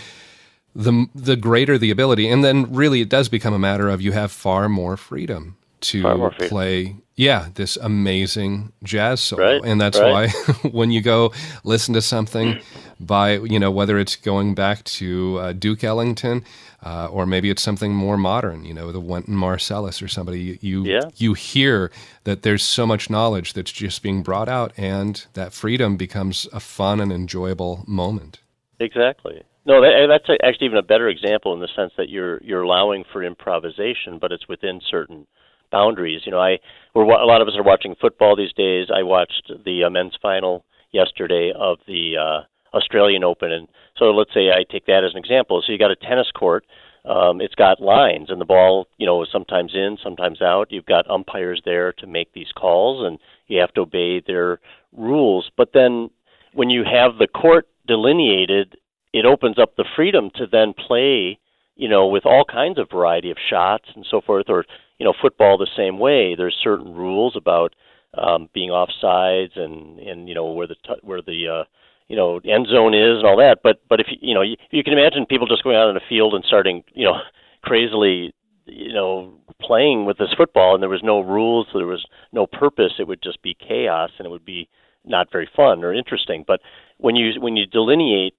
the 0.73 1.07
the 1.13 1.35
greater 1.35 1.77
the 1.77 1.91
ability. 1.91 2.29
And 2.29 2.43
then 2.43 2.73
really 2.73 3.01
it 3.01 3.09
does 3.09 3.27
become 3.27 3.53
a 3.53 3.59
matter 3.59 3.89
of 3.89 4.01
you 4.01 4.13
have 4.13 4.31
far 4.31 4.69
more 4.69 4.95
freedom 4.95 5.57
to 5.81 6.31
play 6.39 6.95
yeah 7.15 7.47
this 7.55 7.77
amazing 7.77 8.71
jazz 8.83 9.21
solo 9.21 9.43
right, 9.43 9.61
and 9.63 9.79
that's 9.79 9.99
right. 9.99 10.11
why 10.11 10.69
when 10.71 10.91
you 10.91 11.01
go 11.01 11.31
listen 11.63 11.93
to 11.93 12.01
something 12.01 12.59
by 12.99 13.37
you 13.37 13.59
know 13.59 13.71
whether 13.71 13.97
it's 13.97 14.15
going 14.15 14.53
back 14.53 14.83
to 14.83 15.37
uh, 15.39 15.53
duke 15.53 15.83
ellington 15.83 16.43
uh, 16.83 17.07
or 17.07 17.25
maybe 17.25 17.49
it's 17.49 17.61
something 17.61 17.93
more 17.93 18.17
modern 18.17 18.65
you 18.65 18.73
know 18.73 18.91
the 18.91 18.99
wynton 18.99 19.35
marsalis 19.35 20.01
or 20.01 20.07
somebody 20.07 20.59
you 20.61 20.83
yeah. 20.83 21.01
you 21.15 21.33
hear 21.33 21.91
that 22.25 22.41
there's 22.41 22.63
so 22.63 22.85
much 22.85 23.09
knowledge 23.09 23.53
that's 23.53 23.71
just 23.71 24.03
being 24.03 24.21
brought 24.21 24.49
out 24.49 24.73
and 24.77 25.25
that 25.33 25.53
freedom 25.53 25.95
becomes 25.95 26.47
a 26.51 26.59
fun 26.59 26.99
and 26.99 27.11
enjoyable 27.11 27.83
moment 27.87 28.39
exactly 28.79 29.43
no, 29.65 29.81
that, 29.81 30.07
that's 30.09 30.39
actually 30.43 30.65
even 30.65 30.79
a 30.79 30.81
better 30.81 31.09
example 31.09 31.53
in 31.53 31.59
the 31.59 31.67
sense 31.75 31.91
that 31.97 32.09
you're 32.09 32.41
you're 32.41 32.63
allowing 32.63 33.03
for 33.13 33.23
improvisation, 33.23 34.17
but 34.19 34.31
it's 34.31 34.47
within 34.47 34.81
certain 34.89 35.27
boundaries. 35.71 36.21
You 36.25 36.31
know, 36.31 36.39
I 36.39 36.57
we're 36.95 37.03
a 37.03 37.25
lot 37.25 37.41
of 37.41 37.47
us 37.47 37.53
are 37.55 37.63
watching 37.63 37.95
football 38.01 38.35
these 38.35 38.53
days. 38.53 38.87
I 38.91 39.03
watched 39.03 39.51
the 39.63 39.83
uh, 39.83 39.89
men's 39.91 40.17
final 40.21 40.65
yesterday 40.91 41.51
of 41.55 41.77
the 41.85 42.13
uh, 42.17 42.45
Australian 42.73 43.23
Open, 43.23 43.51
and 43.51 43.67
so 43.97 44.05
let's 44.11 44.33
say 44.33 44.49
I 44.49 44.63
take 44.69 44.85
that 44.85 45.03
as 45.03 45.11
an 45.13 45.19
example. 45.19 45.61
So 45.65 45.71
you 45.71 45.77
got 45.77 45.91
a 45.91 45.95
tennis 45.95 46.31
court. 46.31 46.65
Um, 47.05 47.39
it's 47.41 47.55
got 47.55 47.81
lines, 47.81 48.29
and 48.29 48.41
the 48.41 48.45
ball, 48.45 48.87
you 48.97 49.05
know, 49.05 49.23
is 49.23 49.29
sometimes 49.31 49.73
in, 49.73 49.97
sometimes 50.03 50.41
out. 50.41 50.71
You've 50.71 50.85
got 50.85 51.09
umpires 51.09 51.61
there 51.63 51.93
to 51.93 52.07
make 52.07 52.33
these 52.33 52.51
calls, 52.55 53.05
and 53.05 53.17
you 53.47 53.59
have 53.61 53.73
to 53.73 53.81
obey 53.81 54.19
their 54.19 54.59
rules. 54.91 55.49
But 55.55 55.71
then, 55.73 56.09
when 56.53 56.69
you 56.69 56.83
have 56.83 57.17
the 57.17 57.27
court 57.27 57.67
delineated, 57.87 58.77
it 59.13 59.25
opens 59.25 59.57
up 59.57 59.75
the 59.75 59.85
freedom 59.95 60.29
to 60.35 60.45
then 60.45 60.73
play, 60.73 61.39
you 61.75 61.87
know, 61.87 62.07
with 62.07 62.25
all 62.25 62.43
kinds 62.43 62.77
of 62.77 62.89
variety 62.91 63.31
of 63.31 63.37
shots 63.49 63.85
and 63.95 64.05
so 64.09 64.21
forth, 64.21 64.45
or 64.49 64.65
you 64.99 65.05
know, 65.05 65.13
football 65.19 65.57
the 65.57 65.67
same 65.77 65.97
way. 65.97 66.35
There's 66.35 66.59
certain 66.61 66.93
rules 66.93 67.35
about 67.35 67.73
um, 68.13 68.49
being 68.53 68.69
offsides 68.69 69.57
and 69.57 69.99
and 69.99 70.27
you 70.27 70.35
know 70.35 70.51
where 70.51 70.67
the 70.67 70.75
t- 70.75 71.01
where 71.01 71.21
the 71.21 71.47
uh, 71.47 71.63
you 72.09 72.15
know 72.15 72.39
end 72.43 72.67
zone 72.67 72.93
is 72.93 73.17
and 73.17 73.25
all 73.25 73.37
that. 73.37 73.59
But 73.63 73.81
but 73.87 73.99
if 73.99 74.07
you 74.09 74.17
you 74.21 74.33
know 74.33 74.41
you, 74.41 74.57
you 74.71 74.83
can 74.83 74.93
imagine 74.93 75.25
people 75.25 75.47
just 75.47 75.63
going 75.63 75.77
out 75.77 75.89
in 75.89 75.97
a 75.97 76.09
field 76.09 76.33
and 76.33 76.43
starting 76.45 76.83
you 76.93 77.05
know 77.05 77.19
crazily 77.63 78.33
you 78.65 78.93
know 78.93 79.33
playing 79.61 80.05
with 80.05 80.17
this 80.17 80.33
football 80.35 80.73
and 80.73 80.83
there 80.83 80.89
was 80.89 81.03
no 81.03 81.21
rules, 81.21 81.67
there 81.73 81.85
was 81.85 82.05
no 82.33 82.45
purpose. 82.45 82.93
It 82.99 83.07
would 83.07 83.21
just 83.21 83.41
be 83.41 83.55
chaos 83.55 84.11
and 84.17 84.25
it 84.25 84.29
would 84.29 84.45
be 84.45 84.67
not 85.05 85.31
very 85.31 85.49
fun 85.55 85.83
or 85.83 85.93
interesting. 85.93 86.43
But 86.45 86.59
when 86.97 87.15
you 87.15 87.39
when 87.39 87.55
you 87.55 87.65
delineate 87.65 88.35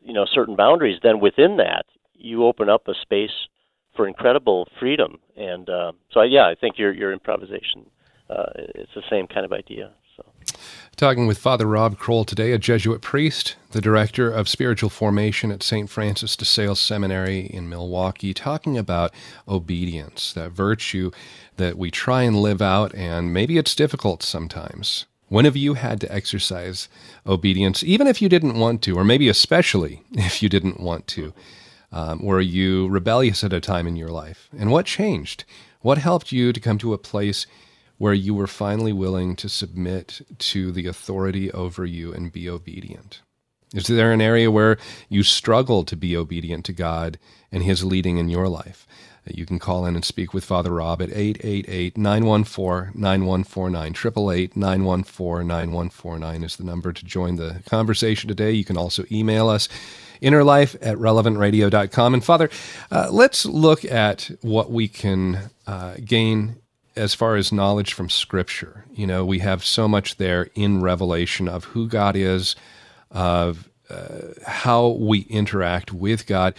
you 0.00 0.12
know 0.12 0.26
certain 0.30 0.56
boundaries, 0.56 1.00
then 1.02 1.20
within 1.20 1.56
that 1.56 1.86
you 2.14 2.44
open 2.44 2.68
up 2.68 2.88
a 2.88 2.94
space 3.02 3.48
for 3.94 4.08
incredible 4.08 4.66
freedom. 4.80 5.18
And 5.36 5.68
uh, 5.68 5.92
so, 6.10 6.22
yeah, 6.22 6.46
I 6.46 6.54
think 6.60 6.78
your 6.78 6.92
your 6.92 7.12
improvisation 7.12 7.86
uh, 8.30 8.46
it's 8.54 8.90
the 8.94 9.02
same 9.10 9.26
kind 9.26 9.44
of 9.44 9.52
idea. 9.52 9.92
Talking 10.96 11.26
with 11.26 11.38
Father 11.38 11.66
Rob 11.66 11.98
Kroll 11.98 12.24
today, 12.24 12.52
a 12.52 12.58
Jesuit 12.58 13.00
priest, 13.00 13.56
the 13.72 13.80
director 13.80 14.30
of 14.30 14.48
spiritual 14.48 14.90
formation 14.90 15.50
at 15.50 15.62
St. 15.62 15.90
Francis 15.90 16.36
de 16.36 16.44
Sales 16.44 16.78
Seminary 16.78 17.40
in 17.46 17.68
Milwaukee, 17.68 18.32
talking 18.32 18.78
about 18.78 19.12
obedience, 19.48 20.32
that 20.34 20.52
virtue 20.52 21.10
that 21.56 21.76
we 21.76 21.90
try 21.90 22.22
and 22.22 22.40
live 22.40 22.62
out, 22.62 22.94
and 22.94 23.34
maybe 23.34 23.58
it's 23.58 23.74
difficult 23.74 24.22
sometimes. 24.22 25.06
When 25.28 25.46
have 25.46 25.56
you 25.56 25.74
had 25.74 26.00
to 26.02 26.14
exercise 26.14 26.88
obedience, 27.26 27.82
even 27.82 28.06
if 28.06 28.22
you 28.22 28.28
didn't 28.28 28.58
want 28.58 28.80
to, 28.82 28.96
or 28.96 29.02
maybe 29.02 29.28
especially 29.28 30.02
if 30.12 30.44
you 30.44 30.48
didn't 30.48 30.78
want 30.78 31.08
to? 31.08 31.34
Um, 31.90 32.22
were 32.22 32.40
you 32.40 32.88
rebellious 32.88 33.42
at 33.42 33.52
a 33.52 33.60
time 33.60 33.88
in 33.88 33.96
your 33.96 34.10
life? 34.10 34.48
And 34.56 34.70
what 34.70 34.86
changed? 34.86 35.44
What 35.80 35.98
helped 35.98 36.30
you 36.30 36.52
to 36.52 36.60
come 36.60 36.78
to 36.78 36.92
a 36.92 36.98
place 36.98 37.46
where 37.98 38.14
you 38.14 38.34
were 38.34 38.46
finally 38.46 38.92
willing 38.92 39.36
to 39.36 39.48
submit 39.48 40.20
to 40.38 40.72
the 40.72 40.86
authority 40.86 41.50
over 41.52 41.84
you 41.84 42.12
and 42.12 42.32
be 42.32 42.48
obedient? 42.48 43.20
Is 43.74 43.86
there 43.88 44.12
an 44.12 44.20
area 44.20 44.50
where 44.50 44.78
you 45.08 45.22
struggle 45.22 45.84
to 45.84 45.96
be 45.96 46.16
obedient 46.16 46.64
to 46.66 46.72
God 46.72 47.18
and 47.50 47.62
His 47.62 47.84
leading 47.84 48.18
in 48.18 48.28
your 48.28 48.48
life? 48.48 48.86
You 49.26 49.46
can 49.46 49.58
call 49.58 49.86
in 49.86 49.94
and 49.94 50.04
speak 50.04 50.34
with 50.34 50.44
Father 50.44 50.70
Rob 50.70 51.00
at 51.00 51.10
888 51.10 51.96
914 51.96 52.92
9149. 52.94 53.86
888 53.92 54.56
914 54.56 55.46
9149 55.46 56.44
is 56.44 56.56
the 56.56 56.64
number 56.64 56.92
to 56.92 57.04
join 57.04 57.36
the 57.36 57.62
conversation 57.66 58.28
today. 58.28 58.52
You 58.52 58.64
can 58.64 58.76
also 58.76 59.04
email 59.10 59.48
us 59.48 59.68
innerlife 60.22 60.76
at 60.82 60.98
relevantradio.com. 60.98 62.14
And 62.14 62.24
Father, 62.24 62.50
uh, 62.90 63.08
let's 63.10 63.46
look 63.46 63.84
at 63.84 64.30
what 64.42 64.70
we 64.70 64.88
can 64.88 65.50
uh, 65.66 65.94
gain 66.04 66.56
as 66.96 67.14
far 67.14 67.36
as 67.36 67.52
knowledge 67.52 67.92
from 67.92 68.08
Scripture. 68.08 68.84
You 68.92 69.06
know, 69.06 69.24
we 69.24 69.40
have 69.40 69.64
so 69.64 69.88
much 69.88 70.16
there 70.16 70.48
in 70.54 70.80
Revelation 70.80 71.48
of 71.48 71.64
who 71.64 71.88
God 71.88 72.16
is, 72.16 72.56
of 73.10 73.68
uh, 73.90 74.32
how 74.46 74.88
we 74.88 75.20
interact 75.22 75.92
with 75.92 76.26
God. 76.26 76.54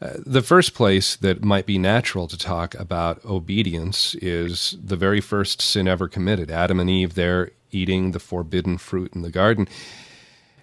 Uh, 0.00 0.10
the 0.24 0.42
first 0.42 0.74
place 0.74 1.16
that 1.16 1.42
might 1.42 1.66
be 1.66 1.78
natural 1.78 2.28
to 2.28 2.38
talk 2.38 2.74
about 2.76 3.24
obedience 3.24 4.14
is 4.16 4.76
the 4.82 4.96
very 4.96 5.20
first 5.20 5.60
sin 5.60 5.88
ever 5.88 6.06
committed. 6.06 6.50
Adam 6.50 6.78
and 6.78 6.88
Eve, 6.88 7.14
there 7.14 7.50
eating 7.70 8.12
the 8.12 8.20
forbidden 8.20 8.78
fruit 8.78 9.12
in 9.14 9.22
the 9.22 9.30
garden. 9.30 9.68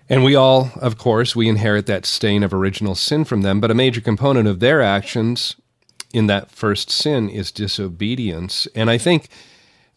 And 0.07 0.23
we 0.23 0.35
all, 0.35 0.71
of 0.75 0.97
course, 0.97 1.35
we 1.35 1.49
inherit 1.49 1.87
that 1.87 2.05
stain 2.05 2.43
of 2.43 2.53
original 2.53 2.95
sin 2.95 3.25
from 3.25 3.41
them, 3.41 3.59
but 3.59 3.71
a 3.71 3.75
major 3.75 4.01
component 4.01 4.47
of 4.47 4.59
their 4.59 4.81
actions 4.81 5.55
in 6.15 6.27
that 6.27 6.49
first 6.49 6.89
sin 6.89 7.29
is 7.29 7.51
disobedience. 7.51 8.69
And 8.73 8.89
I 8.89 8.97
think 8.97 9.27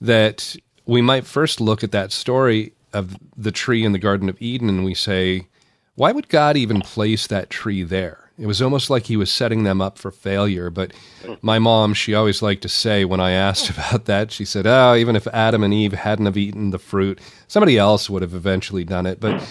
that 0.00 0.56
we 0.84 1.00
might 1.00 1.24
first 1.24 1.60
look 1.60 1.84
at 1.84 1.92
that 1.92 2.10
story 2.10 2.72
of 2.92 3.16
the 3.36 3.52
tree 3.52 3.84
in 3.84 3.92
the 3.92 4.00
Garden 4.00 4.28
of 4.28 4.42
Eden 4.42 4.68
and 4.68 4.84
we 4.84 4.94
say, 4.94 5.46
why 5.94 6.10
would 6.10 6.28
God 6.28 6.56
even 6.56 6.80
place 6.80 7.28
that 7.28 7.50
tree 7.50 7.84
there? 7.84 8.30
It 8.36 8.46
was 8.46 8.60
almost 8.60 8.90
like 8.90 9.06
he 9.06 9.16
was 9.16 9.30
setting 9.30 9.62
them 9.62 9.80
up 9.80 9.96
for 9.96 10.10
failure. 10.10 10.70
But 10.70 10.92
my 11.40 11.60
mom, 11.60 11.94
she 11.94 12.14
always 12.14 12.42
liked 12.42 12.62
to 12.62 12.68
say 12.68 13.04
when 13.04 13.20
I 13.20 13.30
asked 13.30 13.70
about 13.76 14.06
that, 14.06 14.32
she 14.32 14.44
said, 14.44 14.66
Oh, 14.66 14.96
even 14.96 15.14
if 15.14 15.28
Adam 15.28 15.62
and 15.62 15.72
Eve 15.72 15.92
hadn't 15.92 16.26
have 16.26 16.36
eaten 16.36 16.70
the 16.70 16.80
fruit, 16.80 17.20
somebody 17.46 17.78
else 17.78 18.10
would 18.10 18.22
have 18.22 18.34
eventually 18.34 18.82
done 18.82 19.06
it. 19.06 19.20
But 19.20 19.48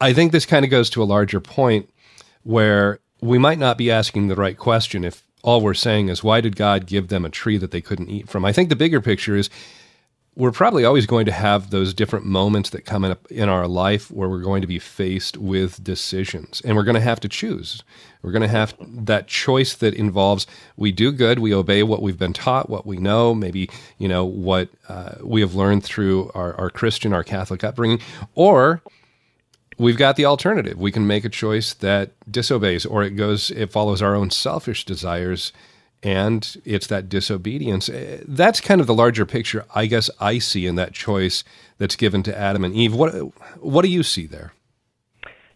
I 0.00 0.12
think 0.12 0.32
this 0.32 0.46
kind 0.46 0.64
of 0.64 0.72
goes 0.72 0.90
to 0.90 1.02
a 1.02 1.04
larger 1.04 1.40
point 1.40 1.88
where 2.42 2.98
we 3.20 3.38
might 3.38 3.58
not 3.58 3.78
be 3.78 3.92
asking 3.92 4.26
the 4.26 4.34
right 4.34 4.58
question 4.58 5.04
if 5.04 5.22
all 5.42 5.60
we're 5.60 5.74
saying 5.74 6.08
is, 6.08 6.22
why 6.22 6.40
did 6.40 6.56
God 6.56 6.86
give 6.86 7.08
them 7.08 7.24
a 7.24 7.30
tree 7.30 7.56
that 7.58 7.70
they 7.70 7.80
couldn't 7.80 8.10
eat 8.10 8.28
from? 8.28 8.44
I 8.44 8.52
think 8.52 8.68
the 8.68 8.76
bigger 8.76 9.00
picture 9.00 9.36
is 9.36 9.50
we're 10.36 10.52
probably 10.52 10.84
always 10.84 11.06
going 11.06 11.26
to 11.26 11.32
have 11.32 11.70
those 11.70 11.92
different 11.92 12.24
moments 12.24 12.70
that 12.70 12.86
come 12.86 13.04
up 13.04 13.30
in 13.30 13.48
our 13.48 13.66
life 13.66 14.10
where 14.10 14.28
we're 14.28 14.40
going 14.40 14.60
to 14.60 14.66
be 14.66 14.78
faced 14.78 15.36
with 15.36 15.82
decisions 15.82 16.62
and 16.64 16.76
we're 16.76 16.84
going 16.84 16.94
to 16.94 17.00
have 17.00 17.20
to 17.20 17.28
choose. 17.28 17.82
We're 18.22 18.32
going 18.32 18.42
to 18.42 18.48
have 18.48 18.74
that 18.80 19.26
choice 19.26 19.74
that 19.74 19.94
involves 19.94 20.46
we 20.76 20.92
do 20.92 21.10
good, 21.10 21.40
we 21.40 21.52
obey 21.52 21.82
what 21.82 22.00
we've 22.00 22.18
been 22.18 22.32
taught, 22.32 22.70
what 22.70 22.86
we 22.86 22.96
know, 22.96 23.34
maybe, 23.34 23.68
you 23.98 24.08
know, 24.08 24.24
what 24.24 24.68
uh, 24.88 25.14
we 25.22 25.40
have 25.40 25.54
learned 25.54 25.84
through 25.84 26.30
our, 26.34 26.54
our 26.54 26.70
Christian, 26.70 27.12
our 27.12 27.24
Catholic 27.24 27.64
upbringing, 27.64 28.00
or 28.34 28.82
we've 29.80 29.96
got 29.96 30.16
the 30.16 30.26
alternative. 30.26 30.78
We 30.78 30.92
can 30.92 31.06
make 31.06 31.24
a 31.24 31.30
choice 31.30 31.72
that 31.74 32.10
disobeys 32.30 32.84
or 32.84 33.02
it 33.02 33.12
goes, 33.12 33.50
it 33.50 33.72
follows 33.72 34.02
our 34.02 34.14
own 34.14 34.30
selfish 34.30 34.84
desires 34.84 35.52
and 36.02 36.56
it's 36.64 36.86
that 36.88 37.08
disobedience. 37.08 37.88
Eh, 37.88 38.18
that's 38.26 38.60
kind 38.60 38.80
of 38.80 38.86
the 38.86 38.94
larger 38.94 39.26
picture 39.26 39.64
I 39.74 39.86
guess 39.86 40.10
I 40.20 40.38
see 40.38 40.66
in 40.66 40.76
that 40.76 40.92
choice 40.92 41.44
that's 41.78 41.96
given 41.96 42.22
to 42.24 42.38
Adam 42.38 42.64
and 42.64 42.74
Eve. 42.74 42.94
What 42.94 43.10
what 43.60 43.82
do 43.82 43.88
you 43.88 44.02
see 44.02 44.26
there? 44.26 44.52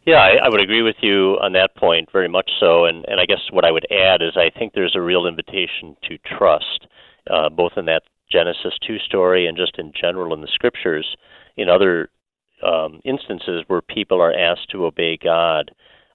Yeah, 0.07 0.17
I, 0.17 0.47
I 0.47 0.49
would 0.49 0.61
agree 0.61 0.83
with 0.83 0.97
you 1.01 1.39
on 1.41 1.53
that 1.53 1.77
point 1.77 2.11
very 2.13 2.29
much 2.29 2.51
so. 2.61 2.85
And, 2.85 3.07
and 3.09 3.21
I 3.21 3.25
guess 3.25 3.41
what 3.51 3.65
I 3.65 3.71
would 3.71 3.87
add 3.91 4.21
is 4.21 4.37
I 4.37 4.51
think 4.51 4.75
there's 4.75 4.97
a 4.97 5.01
real 5.01 5.27
invitation 5.27 5.97
to 6.09 6.19
trust, 6.37 6.87
uh, 7.31 7.49
both 7.49 7.73
in 7.79 7.87
that 7.87 8.03
Genesis 8.31 8.75
2 8.87 8.99
story 8.99 9.47
and 9.47 9.57
just 9.57 9.79
in 9.79 9.93
general 9.99 10.35
in 10.35 10.43
the 10.43 10.49
scriptures, 10.53 11.17
in 11.57 11.71
other 11.71 12.11
um, 12.65 13.01
instances 13.05 13.63
where 13.67 13.83
people 13.83 14.21
are 14.21 14.33
asked 14.33 14.71
to 14.71 14.87
obey 14.87 15.17
God. 15.17 15.71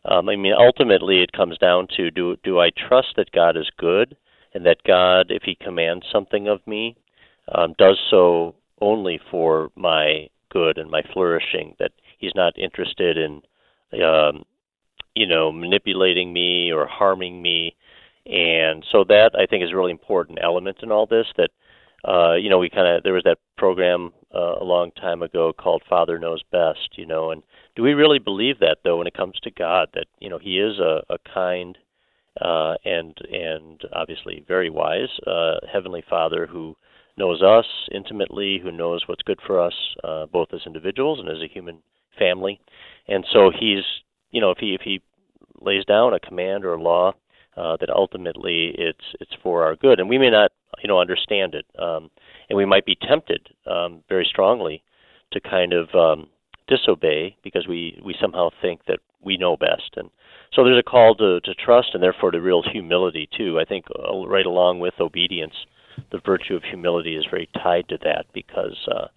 Um, 0.06 0.30
I 0.30 0.36
mean, 0.36 0.54
ultimately, 0.58 1.22
it 1.22 1.32
comes 1.32 1.58
down 1.58 1.88
to 1.98 2.10
do 2.12 2.36
do 2.44 2.60
I 2.60 2.70
trust 2.72 3.10
that 3.18 3.32
God 3.32 3.58
is 3.58 3.70
good 3.78 4.16
and 4.54 4.66
that 4.66 4.84
God, 4.86 5.28
if 5.30 5.44
He 5.44 5.56
commands 5.56 6.06
something 6.12 6.48
of 6.48 6.66
me, 6.66 6.96
um, 7.54 7.76
does 7.78 8.00
so 8.10 8.56
only 8.82 9.20
for 9.30 9.70
my 9.76 10.30
good 10.50 10.78
and 10.78 10.90
my 10.90 11.02
flourishing. 11.14 11.76
That 11.80 11.92
He's 12.18 12.36
not 12.36 12.58
interested 12.58 13.18
in, 13.18 13.42
um, 14.04 14.44
you 15.16 15.28
know, 15.28 15.52
manipulating 15.52 16.34
me 16.34 16.72
or 16.72 16.88
harming 16.88 17.42
me. 17.42 17.76
And 18.26 18.86
so 18.92 19.04
that 19.06 19.32
I 19.38 19.46
think 19.46 19.64
is 19.64 19.72
a 19.72 19.76
really 19.76 19.92
important 19.92 20.40
element 20.42 20.78
in 20.82 20.92
all 20.92 21.06
this. 21.06 21.28
That 21.38 21.50
uh, 22.08 22.36
you 22.36 22.50
know, 22.50 22.60
we 22.60 22.70
kind 22.70 22.88
of 22.88 23.04
there 23.04 23.14
was 23.14 23.24
that 23.24 23.40
program 23.58 24.12
uh, 24.34 24.56
a 24.60 24.64
long 24.64 24.92
time 24.92 25.22
ago 25.22 25.52
called 25.54 25.84
Father 25.90 26.18
Knows 26.18 26.42
Best, 26.52 26.98
you 26.98 27.06
know, 27.06 27.32
and 27.32 27.44
do 27.76 27.84
we 27.84 27.94
really 27.94 28.20
believe 28.20 28.60
that 28.60 28.78
though 28.84 28.98
when 28.98 29.08
it 29.08 29.14
comes 29.14 29.40
to 29.44 29.52
God 29.52 29.90
that 29.94 30.06
you 30.20 30.30
know 30.30 30.38
He 30.38 30.60
is 30.60 30.80
a, 30.80 31.02
a 31.10 31.18
kind 31.34 31.78
uh, 32.40 32.76
and 32.86 33.18
and 33.32 33.82
obviously 33.94 34.44
very 34.48 34.70
wise 34.70 35.10
uh, 35.28 35.56
heavenly 35.72 36.04
Father 36.10 36.48
who 36.48 36.76
knows 37.18 37.42
us 37.42 37.66
intimately, 37.94 38.60
who 38.64 38.72
knows 38.72 39.04
what's 39.06 39.24
good 39.24 39.40
for 39.46 39.60
us 39.62 39.74
uh, 40.04 40.26
both 40.28 40.50
as 40.54 40.62
individuals 40.66 41.20
and 41.20 41.28
as 41.28 41.42
a 41.44 41.54
human 41.54 41.80
family, 42.18 42.60
and 43.08 43.26
so 43.32 43.52
He's 43.52 43.84
you 44.32 44.40
know 44.40 44.52
if 44.52 44.60
He 44.60 44.74
if 44.74 44.82
He 44.82 45.02
lays 45.60 45.84
down 45.86 46.14
a 46.14 46.20
command 46.20 46.64
or 46.64 46.76
a 46.76 46.82
law 46.82 47.12
uh, 47.58 47.76
that 47.82 47.90
ultimately 47.90 48.74
it's 48.78 49.04
it's 49.20 49.34
for 49.44 49.64
our 49.64 49.76
good, 49.76 50.00
and 50.00 50.08
we 50.08 50.18
may 50.18 50.30
not 50.30 50.52
you 50.82 50.88
know 50.88 51.00
understand 51.00 51.56
it, 51.56 51.66
um, 51.82 52.10
and 52.50 52.58
we 52.58 52.66
might 52.66 52.86
be 52.86 52.96
tempted 52.96 53.50
um, 53.66 54.04
very 54.10 54.26
strongly 54.30 54.84
to 55.32 55.40
kind 55.40 55.74
of 55.74 55.94
um, 55.94 56.28
disobey 56.68 57.36
because 57.44 57.68
we 57.68 58.00
we 58.04 58.16
somehow 58.20 58.50
think 58.62 58.82
that 58.88 59.00
we 59.22 59.38
know 59.38 59.58
best, 59.58 59.96
and 59.96 60.10
so 60.54 60.64
there's 60.64 60.80
a 60.80 60.84
call 60.84 61.16
to 61.16 61.40
to 61.42 61.54
trust 61.56 61.90
and 61.94 62.04
therefore 62.04 62.32
to 62.32 62.42
real 62.42 62.64
humility 62.64 63.30
too. 63.38 63.60
I 63.60 63.66
think 63.66 63.86
uh, 63.98 64.26
right 64.28 64.46
along 64.46 64.80
with 64.80 64.94
obedience, 65.00 65.56
the 66.12 66.22
virtue 66.26 66.56
of 66.56 66.64
humility 66.64 67.16
is 67.16 67.26
very 67.30 67.50
tied 67.54 67.90
to 67.90 67.98
that 68.04 68.26
because. 68.34 68.88
Uh, 68.92 69.08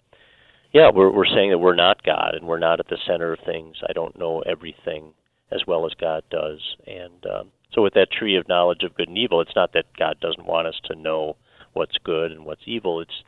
yeah, 0.73 0.89
we're 0.91 1.11
we're 1.11 1.27
saying 1.27 1.51
that 1.51 1.59
we're 1.59 1.75
not 1.75 2.01
God 2.01 2.33
and 2.33 2.47
we're 2.47 2.57
not 2.57 2.79
at 2.79 2.87
the 2.87 2.97
center 3.05 3.31
of 3.31 3.39
things. 3.45 3.75
I 3.87 3.93
don't 3.93 4.17
know 4.17 4.39
everything 4.41 5.13
as 5.51 5.61
well 5.67 5.85
as 5.85 5.93
God 5.93 6.23
does, 6.31 6.59
and 6.87 7.23
um, 7.31 7.51
so 7.73 7.81
with 7.81 7.93
that 7.93 8.11
tree 8.11 8.35
of 8.35 8.47
knowledge 8.47 8.83
of 8.83 8.95
good 8.95 9.07
and 9.07 9.17
evil, 9.17 9.41
it's 9.41 9.55
not 9.55 9.73
that 9.73 9.85
God 9.97 10.19
doesn't 10.19 10.45
want 10.45 10.67
us 10.67 10.79
to 10.85 10.95
know 10.95 11.37
what's 11.73 11.97
good 12.03 12.31
and 12.31 12.45
what's 12.45 12.61
evil. 12.65 12.99
It's 12.99 13.23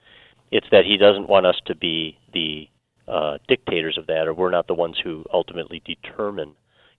it's 0.52 0.68
that 0.72 0.86
He 0.86 0.98
doesn't 0.98 1.30
want 1.30 1.46
us 1.46 1.60
to 1.66 1.76
be 1.76 2.18
the 2.34 2.68
uh, 3.08 3.38
dictators 3.48 3.98
of 3.98 4.08
that, 4.08 4.28
or 4.28 4.34
we're 4.34 4.52
not 4.52 4.68
the 4.68 4.74
ones 4.74 4.98
who 5.04 5.26
ultimately 5.34 5.82
determine 5.86 6.56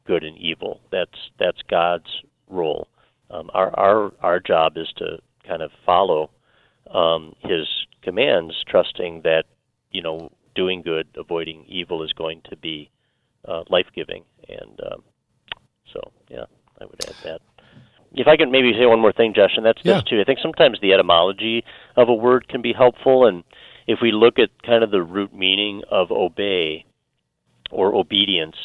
good 0.07 0.25
and 0.25 0.37
evil. 0.39 0.81
That's 0.91 1.31
that's 1.39 1.63
God's 1.69 2.23
role. 2.49 2.89
Um, 3.31 3.51
our 3.55 3.77
our 3.79 4.13
our 4.21 4.41
job 4.41 4.77
is 4.77 4.89
to 4.99 5.19
kind 5.47 5.63
of 5.63 5.71
follow 5.85 6.31
um, 6.93 7.35
His 7.41 7.67
commands, 8.03 8.55
trusting 8.69 9.23
that 9.23 9.45
you 9.91 10.03
know 10.03 10.31
doing 10.55 10.83
good, 10.83 11.07
avoiding 11.17 11.65
evil 11.67 12.03
is 12.03 12.13
going 12.13 12.41
to 12.51 12.57
be 12.57 12.91
uh, 13.47 13.63
life 13.69 13.87
giving. 13.95 14.25
And 14.49 14.81
um, 14.93 15.03
so, 15.93 16.01
yeah. 16.29 16.47
I 16.81 16.85
would 16.85 17.05
add 17.09 17.15
that. 17.25 17.41
If 18.17 18.27
I 18.27 18.37
could 18.37 18.51
maybe 18.51 18.73
say 18.73 18.87
one 18.87 19.01
more 19.01 19.13
thing, 19.13 19.35
Josh, 19.35 19.53
and 19.57 19.65
that's 19.65 19.81
yeah. 19.85 19.95
this 19.95 20.05
too. 20.05 20.21
I 20.21 20.25
think 20.25 20.39
sometimes 20.41 20.79
the 20.81 20.93
etymology 20.93 21.65
of 21.97 22.09
a 22.09 22.15
word 22.15 22.49
can 22.49 22.63
be 22.63 22.73
helpful, 22.73 23.27
and 23.27 23.45
if 23.87 23.99
we 24.01 24.11
look 24.11 24.39
at 24.39 24.51
kind 24.63 24.83
of 24.83 24.91
the 24.91 25.03
root 25.03 25.35
meaning 25.35 25.83
of 25.91 26.11
obey 26.11 26.87
or 27.71 27.95
obedience, 27.95 28.57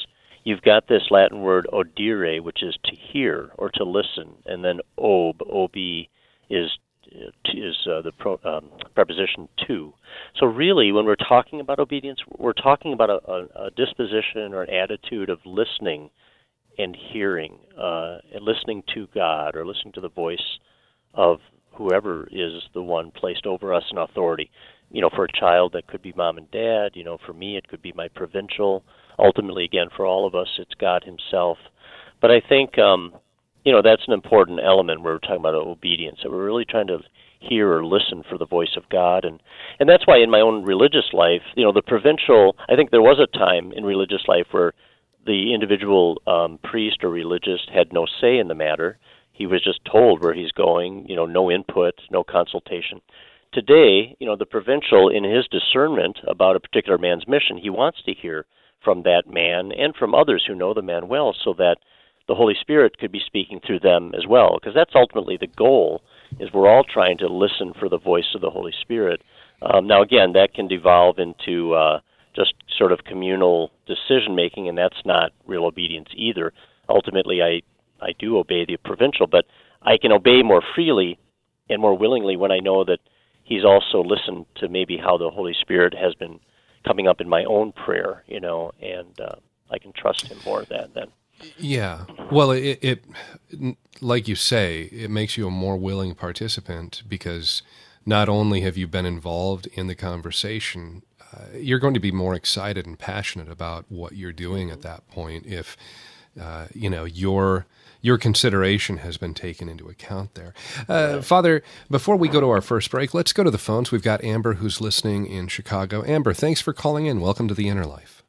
you've 0.44 0.62
got 0.62 0.88
this 0.88 1.04
Latin 1.12 1.42
word 1.42 1.68
audire, 1.72 2.42
which 2.42 2.64
is 2.64 2.78
to 2.86 2.96
hear 2.96 3.52
or 3.58 3.70
to 3.72 3.84
listen, 3.84 4.36
and 4.46 4.64
then 4.64 4.80
ob, 4.98 5.42
ob 5.42 5.76
is 6.50 6.70
is 7.54 7.76
uh, 7.88 8.02
the 8.02 8.12
pro, 8.18 8.40
um, 8.46 8.70
preposition 8.96 9.50
to. 9.68 9.94
So 10.40 10.46
really, 10.46 10.94
when 10.94 11.06
we're 11.06 11.16
talking 11.16 11.60
about 11.60 11.80
obedience, 11.80 12.20
we're 12.38 12.54
talking 12.54 12.94
about 12.94 13.10
a, 13.10 13.20
a, 13.30 13.66
a 13.66 13.72
disposition 13.72 14.54
or 14.54 14.64
an 14.64 14.74
attitude 14.74 15.30
of 15.30 15.40
listening 15.46 16.10
and 16.82 16.98
hearing 17.12 17.58
uh, 17.78 18.18
and 18.34 18.44
listening 18.44 18.84
to 18.94 19.08
God 19.14 19.56
or 19.56 19.66
listening 19.66 19.94
to 19.94 20.02
the 20.02 20.10
voice 20.10 20.60
of 21.14 21.40
whoever 21.74 22.28
is 22.32 22.64
the 22.74 22.82
one 22.82 23.12
placed 23.12 23.46
over 23.46 23.74
us 23.74 23.84
in 23.92 23.98
authority. 23.98 24.50
You 24.92 25.02
know, 25.02 25.10
for 25.16 25.26
a 25.26 25.40
child, 25.40 25.74
that 25.74 25.88
could 25.88 26.02
be 26.02 26.14
mom 26.16 26.38
and 26.38 26.52
dad. 26.52 26.92
You 26.96 27.04
know, 27.04 27.18
for 27.26 27.34
me, 27.34 27.58
it 27.58 27.68
could 27.68 27.82
be 27.82 27.94
my 27.96 28.08
provincial. 28.10 28.84
Ultimately, 29.18 29.64
again, 29.64 29.88
for 29.96 30.06
all 30.06 30.28
of 30.28 30.36
us, 30.36 30.50
it's 30.58 30.74
God 30.80 31.04
Himself. 31.06 31.58
But 32.22 32.32
I 32.32 32.42
think, 32.48 32.78
um, 32.78 33.14
you 33.64 33.72
know, 33.72 33.82
that's 33.82 34.04
an 34.08 34.14
important 34.14 34.60
element. 34.64 35.02
We're 35.02 35.20
talking 35.20 35.38
about 35.38 35.56
obedience. 35.56 36.20
That 36.24 36.32
we're 36.32 36.46
really 36.46 36.66
trying 36.66 36.88
to 36.88 37.00
hear 37.40 37.72
or 37.72 37.86
listen 37.86 38.24
for 38.30 38.38
the 38.38 38.46
voice 38.46 38.76
of 38.76 38.90
God, 38.90 39.26
and 39.26 39.42
and 39.80 39.90
that's 39.90 40.06
why 40.06 40.18
in 40.18 40.30
my 40.30 40.42
own 40.42 40.64
religious 40.64 41.06
life, 41.14 41.42
you 41.56 41.64
know, 41.64 41.72
the 41.72 41.82
provincial. 41.82 42.56
I 42.70 42.76
think 42.76 42.92
there 42.92 43.02
was 43.02 43.20
a 43.20 43.38
time 43.38 43.72
in 43.72 43.84
religious 43.84 44.24
life 44.28 44.48
where 44.52 44.74
the 45.26 45.54
individual 45.54 46.22
um, 46.28 46.60
priest 46.64 47.04
or 47.04 47.10
religious 47.10 47.62
had 47.74 47.94
no 47.94 48.06
say 48.20 48.38
in 48.38 48.48
the 48.48 48.56
matter. 48.56 48.98
He 49.32 49.46
was 49.46 49.64
just 49.64 49.80
told 49.86 50.22
where 50.22 50.34
he's 50.34 50.52
going, 50.52 51.06
you 51.08 51.16
know, 51.16 51.26
no 51.26 51.52
input, 51.52 51.96
no 52.12 52.24
consultation. 52.24 53.02
Today, 53.54 54.16
you 54.20 54.26
know, 54.26 54.36
the 54.36 54.46
provincial, 54.46 55.10
in 55.10 55.24
his 55.24 55.46
discernment 55.48 56.18
about 56.28 56.56
a 56.56 56.60
particular 56.60 56.98
man's 56.98 57.28
mission, 57.28 57.58
he 57.58 57.70
wants 57.70 58.02
to 58.04 58.14
hear 58.14 58.46
from 58.84 59.04
that 59.04 59.24
man 59.28 59.72
and 59.72 59.96
from 59.96 60.16
others 60.16 60.44
who 60.48 60.56
know 60.56 60.74
the 60.74 60.82
man 60.82 61.08
well 61.08 61.36
so 61.44 61.54
that 61.58 61.78
the 62.28 62.36
Holy 62.36 62.56
Spirit 62.60 62.98
could 62.98 63.12
be 63.12 63.22
speaking 63.26 63.60
through 63.66 63.80
them 63.80 64.14
as 64.16 64.26
well. 64.28 64.58
Because 64.60 64.74
that's 64.74 64.96
ultimately 64.96 65.38
the 65.38 65.48
goal, 65.48 66.02
is 66.40 66.50
we're 66.54 66.70
all 66.70 66.84
trying 66.84 67.18
to 67.18 67.28
listen 67.28 67.74
for 67.78 67.90
the 67.90 68.00
voice 68.00 68.34
of 68.34 68.42
the 68.42 68.50
Holy 68.50 68.74
Spirit. 68.82 69.22
Um, 69.62 69.86
now, 69.86 70.02
again, 70.02 70.34
that 70.34 70.54
can 70.54 70.68
devolve 70.68 71.20
into 71.20 71.74
uh, 71.74 72.00
just 72.36 72.54
sort 72.78 72.92
of 72.92 73.04
communal 73.04 73.72
decision 73.86 74.36
making, 74.36 74.70
and 74.70 74.78
that's 74.78 75.06
not 75.06 75.32
real 75.46 75.66
obedience 75.66 76.10
either. 76.16 76.54
Ultimately, 76.90 77.42
I 77.42 77.62
I 78.04 78.14
do 78.18 78.38
obey 78.38 78.66
the 78.66 78.78
provincial, 78.78 79.28
but 79.28 79.46
I 79.82 79.98
can 79.98 80.12
obey 80.12 80.42
more 80.44 80.64
freely 80.76 81.20
and 81.70 81.82
more 81.82 81.98
willingly 81.98 82.36
when 82.36 82.52
I 82.52 82.60
know 82.60 82.84
that 82.84 83.00
he's 83.44 83.64
also 83.64 84.04
listened 84.04 84.46
to 84.56 84.68
maybe 84.68 84.98
how 84.98 85.18
the 85.18 85.30
Holy 85.30 85.54
Spirit 85.60 85.94
has 85.94 86.16
been 86.16 86.40
coming 86.86 87.08
up 87.08 87.22
in 87.22 87.30
my 87.30 87.44
own 87.46 87.72
prayer, 87.72 88.24
you 88.28 88.40
know, 88.40 88.72
and 88.82 89.20
uh, 89.20 89.36
I 89.70 89.78
can 89.78 89.94
trust 89.94 90.28
Him 90.28 90.38
more 90.46 90.66
than 90.66 90.90
then. 90.94 91.08
Yeah. 91.58 92.06
Well, 92.32 92.52
it, 92.52 92.80
it, 92.82 93.04
like 94.00 94.28
you 94.28 94.36
say, 94.36 94.84
it 94.92 95.10
makes 95.10 95.38
you 95.38 95.48
a 95.48 95.52
more 95.52 95.78
willing 95.78 96.14
participant 96.14 97.04
because 97.08 97.62
not 98.06 98.30
only 98.30 98.62
have 98.62 98.78
you 98.78 98.88
been 98.88 99.06
involved 99.06 99.68
in 99.74 99.88
the 99.88 99.96
conversation, 99.96 101.04
you're 101.56 101.80
going 101.80 101.94
to 101.94 102.00
be 102.00 102.12
more 102.12 102.36
excited 102.36 102.86
and 102.86 102.98
passionate 102.98 103.50
about 103.50 103.86
what 103.90 104.14
you're 104.14 104.32
doing 104.32 104.70
at 104.70 104.82
that 104.82 105.08
point 105.10 105.46
if 105.46 105.78
uh, 106.40 106.68
you 106.74 106.90
know 106.90 107.04
your 107.06 107.66
your 108.02 108.18
consideration 108.18 108.98
has 108.98 109.18
been 109.18 109.34
taken 109.34 109.70
into 109.70 109.88
account 109.88 110.34
there. 110.34 110.54
Uh, 110.90 111.22
Father, 111.22 111.62
before 111.90 112.16
we 112.16 112.28
go 112.28 112.42
to 112.42 112.50
our 112.50 112.62
first 112.62 112.90
break, 112.90 113.14
let's 113.14 113.32
go 113.32 113.44
to 113.44 113.52
the 113.52 113.60
phones. 113.60 113.92
We've 113.92 114.02
got 114.02 114.24
Amber 114.24 114.56
who's 114.56 114.82
listening 114.82 115.28
in 115.28 115.48
Chicago. 115.48 116.04
Amber, 116.06 116.34
thanks 116.34 116.62
for 116.62 116.74
calling 116.74 117.06
in. 117.06 117.22
Welcome 117.22 117.48
to 117.48 117.54
the 117.54 117.70
Inner 117.70 117.86
Life. 117.86 118.24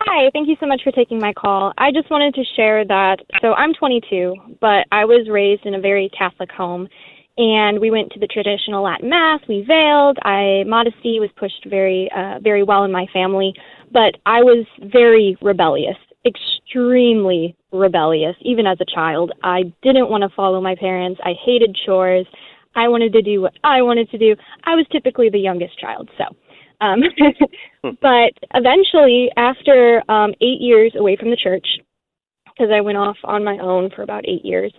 Hi, 0.00 0.30
thank 0.32 0.48
you 0.48 0.56
so 0.58 0.66
much 0.66 0.80
for 0.82 0.90
taking 0.92 1.18
my 1.18 1.32
call. 1.34 1.74
I 1.76 1.92
just 1.92 2.10
wanted 2.10 2.34
to 2.34 2.44
share 2.56 2.84
that. 2.86 3.18
So 3.42 3.52
I'm 3.52 3.74
22, 3.74 4.56
but 4.60 4.86
I 4.90 5.04
was 5.04 5.28
raised 5.28 5.66
in 5.66 5.74
a 5.74 5.80
very 5.80 6.10
Catholic 6.16 6.50
home, 6.50 6.88
and 7.40 7.80
we 7.80 7.90
went 7.90 8.12
to 8.12 8.20
the 8.20 8.26
traditional 8.26 8.84
Latin 8.84 9.08
Mass. 9.08 9.40
We 9.48 9.62
veiled. 9.62 10.18
I 10.22 10.62
modesty 10.66 11.18
was 11.20 11.30
pushed 11.38 11.64
very, 11.70 12.10
uh, 12.14 12.38
very 12.40 12.62
well 12.62 12.84
in 12.84 12.92
my 12.92 13.06
family, 13.14 13.54
but 13.90 14.16
I 14.26 14.42
was 14.42 14.66
very 14.92 15.38
rebellious, 15.40 15.96
extremely 16.26 17.56
rebellious, 17.72 18.36
even 18.42 18.66
as 18.66 18.76
a 18.82 18.94
child. 18.94 19.32
I 19.42 19.72
didn't 19.80 20.10
want 20.10 20.22
to 20.22 20.28
follow 20.36 20.60
my 20.60 20.74
parents. 20.74 21.18
I 21.24 21.32
hated 21.42 21.74
chores. 21.86 22.26
I 22.76 22.88
wanted 22.88 23.14
to 23.14 23.22
do 23.22 23.40
what 23.40 23.54
I 23.64 23.80
wanted 23.80 24.10
to 24.10 24.18
do. 24.18 24.36
I 24.64 24.74
was 24.74 24.84
typically 24.92 25.30
the 25.30 25.38
youngest 25.38 25.78
child, 25.80 26.10
so. 26.18 26.24
Um, 26.82 27.00
but 28.02 28.32
eventually, 28.52 29.30
after 29.38 30.02
um, 30.10 30.34
eight 30.42 30.60
years 30.60 30.92
away 30.94 31.16
from 31.16 31.30
the 31.30 31.36
church, 31.36 31.66
because 32.44 32.70
I 32.70 32.82
went 32.82 32.98
off 32.98 33.16
on 33.24 33.44
my 33.44 33.56
own 33.56 33.88
for 33.96 34.02
about 34.02 34.28
eight 34.28 34.44
years, 34.44 34.74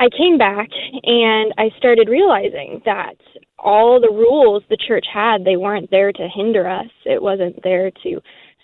I 0.00 0.08
came 0.16 0.38
back 0.38 0.70
and 1.04 1.52
I 1.58 1.68
started 1.76 2.08
realizing 2.08 2.80
that 2.86 3.16
all 3.58 4.00
the 4.00 4.08
rules 4.08 4.62
the 4.70 4.78
church 4.78 5.04
had, 5.12 5.44
they 5.44 5.58
weren't 5.58 5.90
there 5.90 6.10
to 6.10 6.28
hinder 6.34 6.66
us. 6.66 6.88
It 7.04 7.22
wasn't 7.22 7.62
there 7.62 7.90
to 8.02 8.20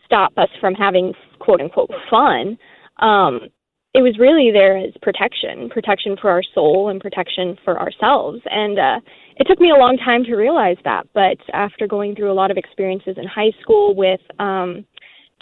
stop 0.07 0.33
us 0.39 0.49
from 0.61 0.75
having 0.75 1.13
quote 1.39 1.61
unquote 1.61 1.91
fun. 2.11 2.57
Um, 3.01 3.49
it 3.93 4.01
was 4.01 4.19
really 4.19 4.51
there 4.51 4.79
as 4.79 4.93
protection, 5.03 5.69
protection 5.69 6.17
for 6.19 6.31
our 6.31 6.43
soul 6.55 6.89
and 6.89 7.01
protection 7.01 7.57
for 7.65 7.79
ourselves. 7.79 8.41
And 8.47 8.79
uh, 8.79 9.01
it 9.37 9.47
took 9.47 9.61
me 9.61 9.71
a 9.71 9.79
long 9.79 9.99
time 9.99 10.25
to 10.25 10.37
realize 10.37 10.77
that, 10.85 11.07
but 11.13 11.37
after 11.53 11.87
going 11.87 12.15
through 12.15 12.33
a 12.33 12.35
lot 12.35 12.51
of 12.51 12.57
experiences 12.57 13.17
in 13.19 13.27
high 13.27 13.53
school 13.61 13.95
with 13.95 14.21
um, 14.39 14.87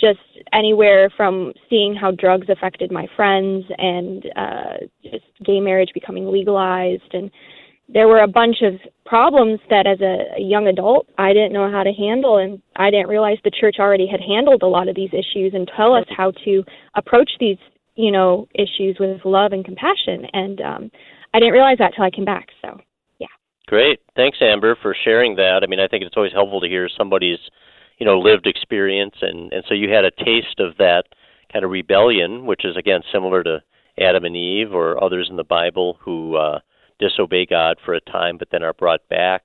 just 0.05 0.45
anywhere 0.53 1.11
from 1.17 1.53
seeing 1.71 1.95
how 1.95 2.11
drugs 2.11 2.49
affected 2.51 2.91
my 2.93 3.07
friends 3.17 3.65
and 3.79 4.27
uh, 4.37 4.77
just 5.03 5.25
gay 5.45 5.61
marriage 5.61 5.91
becoming 5.95 6.31
legalized 6.31 7.13
and 7.13 7.31
there 7.89 8.09
were 8.09 8.21
a 8.21 8.29
bunch 8.29 8.57
of 8.63 8.75
problems 9.05 9.61
that 9.69 9.87
as 9.87 10.01
a, 10.01 10.39
a 10.39 10.43
young 10.43 10.67
adult 10.69 11.07
I 11.19 11.33
didn't 11.33 11.53
know 11.53 11.71
how 11.71 11.83
to 11.83 11.93
handle 11.93 12.39
and 12.39 12.61
I 12.77 12.91
didn't 12.91 13.09
realize 13.09 13.39
the 13.45 13.51
church 13.51 13.77
already 13.79 14.07
had 14.07 14.21
handled 14.21 14.63
a 14.63 14.67
lot 14.67 14.89
of 14.89 14.97
these 14.97 15.11
issues 15.13 15.53
and 15.55 15.71
tell 15.77 15.95
us 15.95 16.07
how 16.15 16.33
to 16.45 16.65
approach 16.95 17.31
these 17.41 17.59
you 17.95 18.11
know 18.11 18.49
issues 18.55 18.97
with 19.01 19.25
love 19.25 19.53
and 19.53 19.65
compassion 19.65 20.27
and 20.33 20.61
um 20.61 20.91
I 21.33 21.41
didn't 21.41 21.55
realize 21.55 21.79
that 21.79 21.93
till 21.95 22.05
I 22.05 22.11
came 22.11 22.25
back 22.25 22.49
so 22.63 22.79
yeah. 23.19 23.27
Great. 23.67 24.01
Thanks, 24.17 24.39
Amber, 24.41 24.77
for 24.83 24.95
sharing 25.05 25.37
that. 25.37 25.61
I 25.63 25.67
mean, 25.67 25.81
I 25.81 25.89
think 25.89 26.05
it's 26.05 26.17
always 26.17 26.33
helpful 26.33 26.61
to 26.61 26.69
hear 26.69 26.89
somebody's, 26.99 27.39
you 27.99 28.07
know, 28.07 28.19
lived 28.19 28.47
experience, 28.47 29.15
and 29.23 29.53
and 29.53 29.65
so 29.69 29.75
you 29.75 29.91
had 29.91 30.05
a 30.05 30.11
taste 30.11 30.61
of 30.61 30.77
that 30.79 31.05
kind 31.53 31.65
of 31.65 31.71
rebellion, 31.71 32.47
which 32.47 32.65
is 32.65 32.77
again 32.77 33.01
similar 33.13 33.43
to 33.43 33.63
Adam 33.99 34.25
and 34.25 34.37
Eve 34.37 34.73
or 34.73 35.03
others 35.03 35.29
in 35.31 35.37
the 35.37 35.45
Bible 35.45 35.99
who 36.01 36.37
uh, 36.37 36.59
disobey 36.99 37.47
God 37.47 37.79
for 37.85 37.95
a 37.95 38.01
time, 38.01 38.39
but 38.39 38.49
then 38.51 38.63
are 38.63 38.73
brought 38.73 39.09
back 39.09 39.43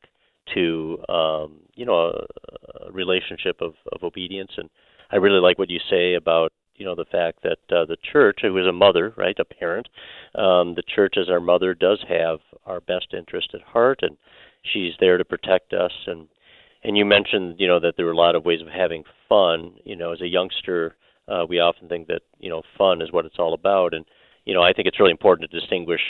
to, 0.54 0.98
um, 1.10 1.60
you 1.76 1.86
know, 1.86 1.94
a, 1.94 2.88
a 2.88 2.92
relationship 2.92 3.58
of 3.62 3.74
of 3.92 4.04
obedience. 4.04 4.52
And 4.58 4.70
I 5.12 5.18
really 5.18 5.40
like 5.40 5.60
what 5.60 5.70
you 5.70 5.80
say 5.90 6.16
about 6.16 6.52
you 6.76 6.86
know 6.86 6.96
the 6.96 7.06
fact 7.06 7.44
that 7.44 7.60
uh, 7.76 7.86
the 7.86 7.98
church, 8.12 8.40
who 8.42 8.58
is 8.58 8.66
a 8.66 8.72
mother, 8.72 9.14
right, 9.18 9.38
a 9.38 9.46
parent, 9.46 9.88
um, 10.36 10.76
the 10.76 10.84
church 10.96 11.16
as 11.20 11.30
our 11.30 11.40
mother 11.42 11.74
does 11.74 12.04
have 12.08 12.40
our 12.66 12.80
best 12.82 13.14
interest 13.14 13.50
at 13.54 13.62
heart, 13.62 14.00
and 14.02 14.18
she's 14.64 14.94
there 15.00 15.18
to 15.18 15.26
protect 15.26 15.74
us. 15.74 15.92
And 16.08 16.28
and 16.84 16.98
you 16.98 17.06
mentioned 17.06 17.56
you 17.58 17.68
know 17.68 17.80
that 17.80 17.96
there 17.98 18.06
were 18.06 18.12
a 18.12 18.18
lot 18.18 18.36
of 18.36 18.46
ways 18.46 18.62
of 18.62 18.68
having 18.68 19.04
fun. 19.28 19.74
You 19.84 19.96
know, 19.96 20.12
as 20.13 20.22
a 20.22 20.28
youngster, 20.28 20.96
uh, 21.28 21.46
we 21.48 21.60
often 21.60 21.88
think 21.88 22.08
that 22.08 22.22
you 22.39 22.50
know 22.50 22.62
fun 22.78 23.02
is 23.02 23.12
what 23.12 23.26
it's 23.26 23.39
all 23.39 23.54
about, 23.54 23.94
and 23.94 24.06
you 24.46 24.54
know 24.54 24.62
I 24.62 24.74
think 24.74 24.88
it's 24.88 25.00
really 25.00 25.12
important 25.12 25.50
to 25.50 25.60
distinguish 25.60 26.02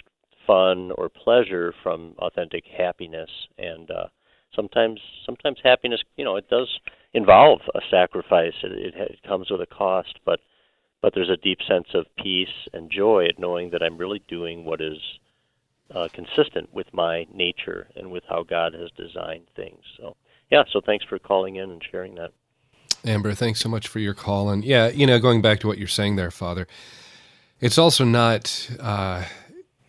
fun 0.48 0.92
or 0.98 1.10
pleasure 1.10 1.74
from 1.84 2.16
authentic 2.18 2.64
happiness 2.66 3.30
and 3.60 3.92
uh, 3.92 4.08
sometimes 4.56 5.00
sometimes 5.24 5.60
happiness 5.64 6.02
you 6.16 6.26
know 6.26 6.38
it 6.38 6.50
does 6.50 6.68
involve 7.14 7.60
a 7.76 7.80
sacrifice 7.92 8.54
it, 8.64 8.72
it, 8.72 8.94
it 8.96 9.20
comes 9.28 9.52
with 9.52 9.62
a 9.62 9.66
cost 9.68 10.18
but 10.26 10.40
but 11.02 11.14
there's 11.14 11.30
a 11.30 11.38
deep 11.38 11.60
sense 11.68 11.88
of 11.94 12.06
peace 12.18 12.68
and 12.74 12.92
joy 12.92 13.26
at 13.26 13.40
knowing 13.40 13.70
that 13.72 13.84
I'm 13.84 13.98
really 13.98 14.22
doing 14.28 14.66
what 14.66 14.82
is 14.82 14.98
uh, 15.94 16.08
consistent 16.14 16.74
with 16.74 16.88
my 16.94 17.26
nature 17.34 17.88
and 17.96 18.12
with 18.12 18.24
how 18.30 18.44
God 18.44 18.74
has 18.74 18.90
designed 18.98 19.48
things. 19.56 19.82
So, 19.98 20.16
yeah, 20.50 20.64
so 20.72 20.82
thanks 20.82 21.06
for 21.06 21.20
calling 21.20 21.56
in 21.56 21.70
and 21.72 21.84
sharing 21.92 22.16
that. 22.16 22.32
Amber, 23.06 23.34
thanks 23.34 23.60
so 23.62 23.70
much 23.70 23.88
for 23.88 24.00
your 24.00 24.14
call. 24.14 24.50
And 24.50 24.64
yeah, 24.64 24.90
you 24.90 25.08
know, 25.08 25.20
going 25.20 25.42
back 25.42 25.60
to 25.62 25.68
what 25.68 25.78
you're 25.78 25.88
saying 25.88 26.16
there, 26.16 26.32
Father, 26.32 26.68
it's 27.62 27.78
also 27.78 28.04
not 28.04 28.70
uh, 28.80 29.26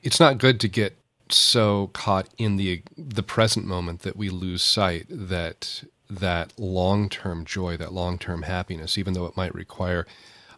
it's 0.03 0.21
not 0.21 0.39
good 0.39 0.61
to 0.61 0.69
get 0.69 0.97
so 1.29 1.91
caught 1.93 2.29
in 2.39 2.57
the 2.57 2.83
the 2.97 3.23
present 3.23 3.67
moment 3.67 4.01
that 4.03 4.17
we 4.17 4.29
lose 4.29 4.63
sight 4.63 5.07
that 5.09 5.85
that 6.09 6.53
long 6.59 7.09
term 7.09 7.45
joy, 7.45 7.77
that 7.77 7.93
long 7.93 8.19
term 8.19 8.43
happiness, 8.43 8.97
even 8.97 9.15
though 9.15 9.27
it 9.27 9.37
might 9.37 9.55
require 9.55 10.07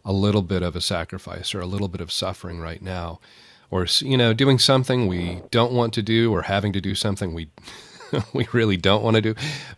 a 0.05 0.13
little 0.13 0.43
bit 0.43 0.63
of 0.63 0.75
a 0.77 0.81
sacrifice 0.81 1.55
or 1.55 1.61
a 1.61 1.67
little 1.67 1.89
bit 1.89 2.01
of 2.01 2.11
suffering 2.11 2.59
right 2.61 2.83
now 2.83 3.21
or 3.71 3.87
you 4.01 4.17
know 4.17 4.33
doing 4.33 4.59
something 4.59 5.07
we 5.07 5.43
don't 5.51 5.73
want 5.73 5.93
to 5.95 6.03
do 6.03 6.33
or 6.33 6.43
having 6.43 6.73
to 6.73 6.81
do 6.81 6.95
something 6.95 7.33
we 7.35 7.49
we 8.33 8.47
really 8.53 8.77
don't 8.77 9.03
want 9.03 9.17
to 9.17 9.23
do. 9.23 9.35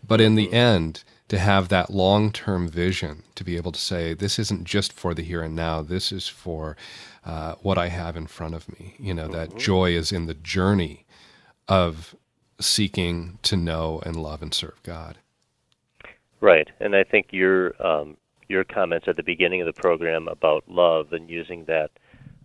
But 0.06 0.20
in 0.20 0.34
the 0.34 0.52
end 0.52 1.04
to 1.28 1.38
have 1.38 1.68
that 1.68 1.90
long-term 1.90 2.68
vision 2.68 3.22
to 3.34 3.44
be 3.44 3.56
able 3.56 3.72
to 3.72 3.80
say 3.80 4.14
this 4.14 4.38
isn't 4.38 4.64
just 4.64 4.92
for 4.92 5.14
the 5.14 5.22
here 5.22 5.42
and 5.42 5.56
now 5.56 5.82
this 5.82 6.12
is 6.12 6.28
for 6.28 6.76
uh, 7.24 7.54
what 7.62 7.78
i 7.78 7.88
have 7.88 8.16
in 8.16 8.26
front 8.26 8.54
of 8.54 8.68
me 8.78 8.94
you 8.98 9.14
know 9.14 9.28
that 9.28 9.56
joy 9.56 9.90
is 9.90 10.12
in 10.12 10.26
the 10.26 10.34
journey 10.34 11.04
of 11.66 12.14
seeking 12.60 13.38
to 13.42 13.56
know 13.56 14.00
and 14.04 14.16
love 14.16 14.42
and 14.42 14.54
serve 14.54 14.80
god. 14.82 15.18
Right 16.40 16.68
and 16.80 16.94
i 16.94 17.02
think 17.02 17.28
your 17.30 17.74
um, 17.84 18.16
your 18.48 18.64
comments 18.64 19.08
at 19.08 19.16
the 19.16 19.22
beginning 19.22 19.62
of 19.62 19.66
the 19.66 19.80
program 19.80 20.28
about 20.28 20.64
love 20.68 21.12
and 21.12 21.30
using 21.30 21.64
that 21.64 21.90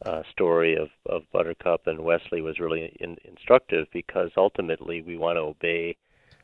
uh, 0.05 0.21
story 0.31 0.75
of, 0.75 0.89
of 1.05 1.23
Buttercup 1.31 1.87
and 1.87 1.99
Westley 1.99 2.41
was 2.41 2.59
really 2.59 2.95
in, 2.99 3.17
instructive 3.25 3.87
because 3.91 4.31
ultimately 4.37 5.01
we 5.01 5.17
want 5.17 5.37
to 5.37 5.41
obey 5.41 5.97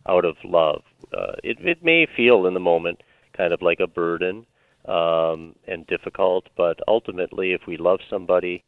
out 0.08 0.26
of 0.26 0.36
love. 0.44 0.82
Uh, 1.14 1.34
it, 1.44 1.58
it 1.62 1.84
may 1.84 2.08
feel 2.16 2.46
in 2.46 2.54
the 2.54 2.60
moment 2.60 3.02
kind 3.36 3.54
of 3.54 3.62
like 3.62 3.80
a 3.80 3.88
burden 3.88 4.46
um, 4.88 5.56
and 5.68 5.88
difficult, 5.88 6.48
but 6.56 6.80
ultimately, 6.88 7.54
if 7.54 7.62
we 7.68 7.78
love 7.78 8.00
somebody, 8.10 8.64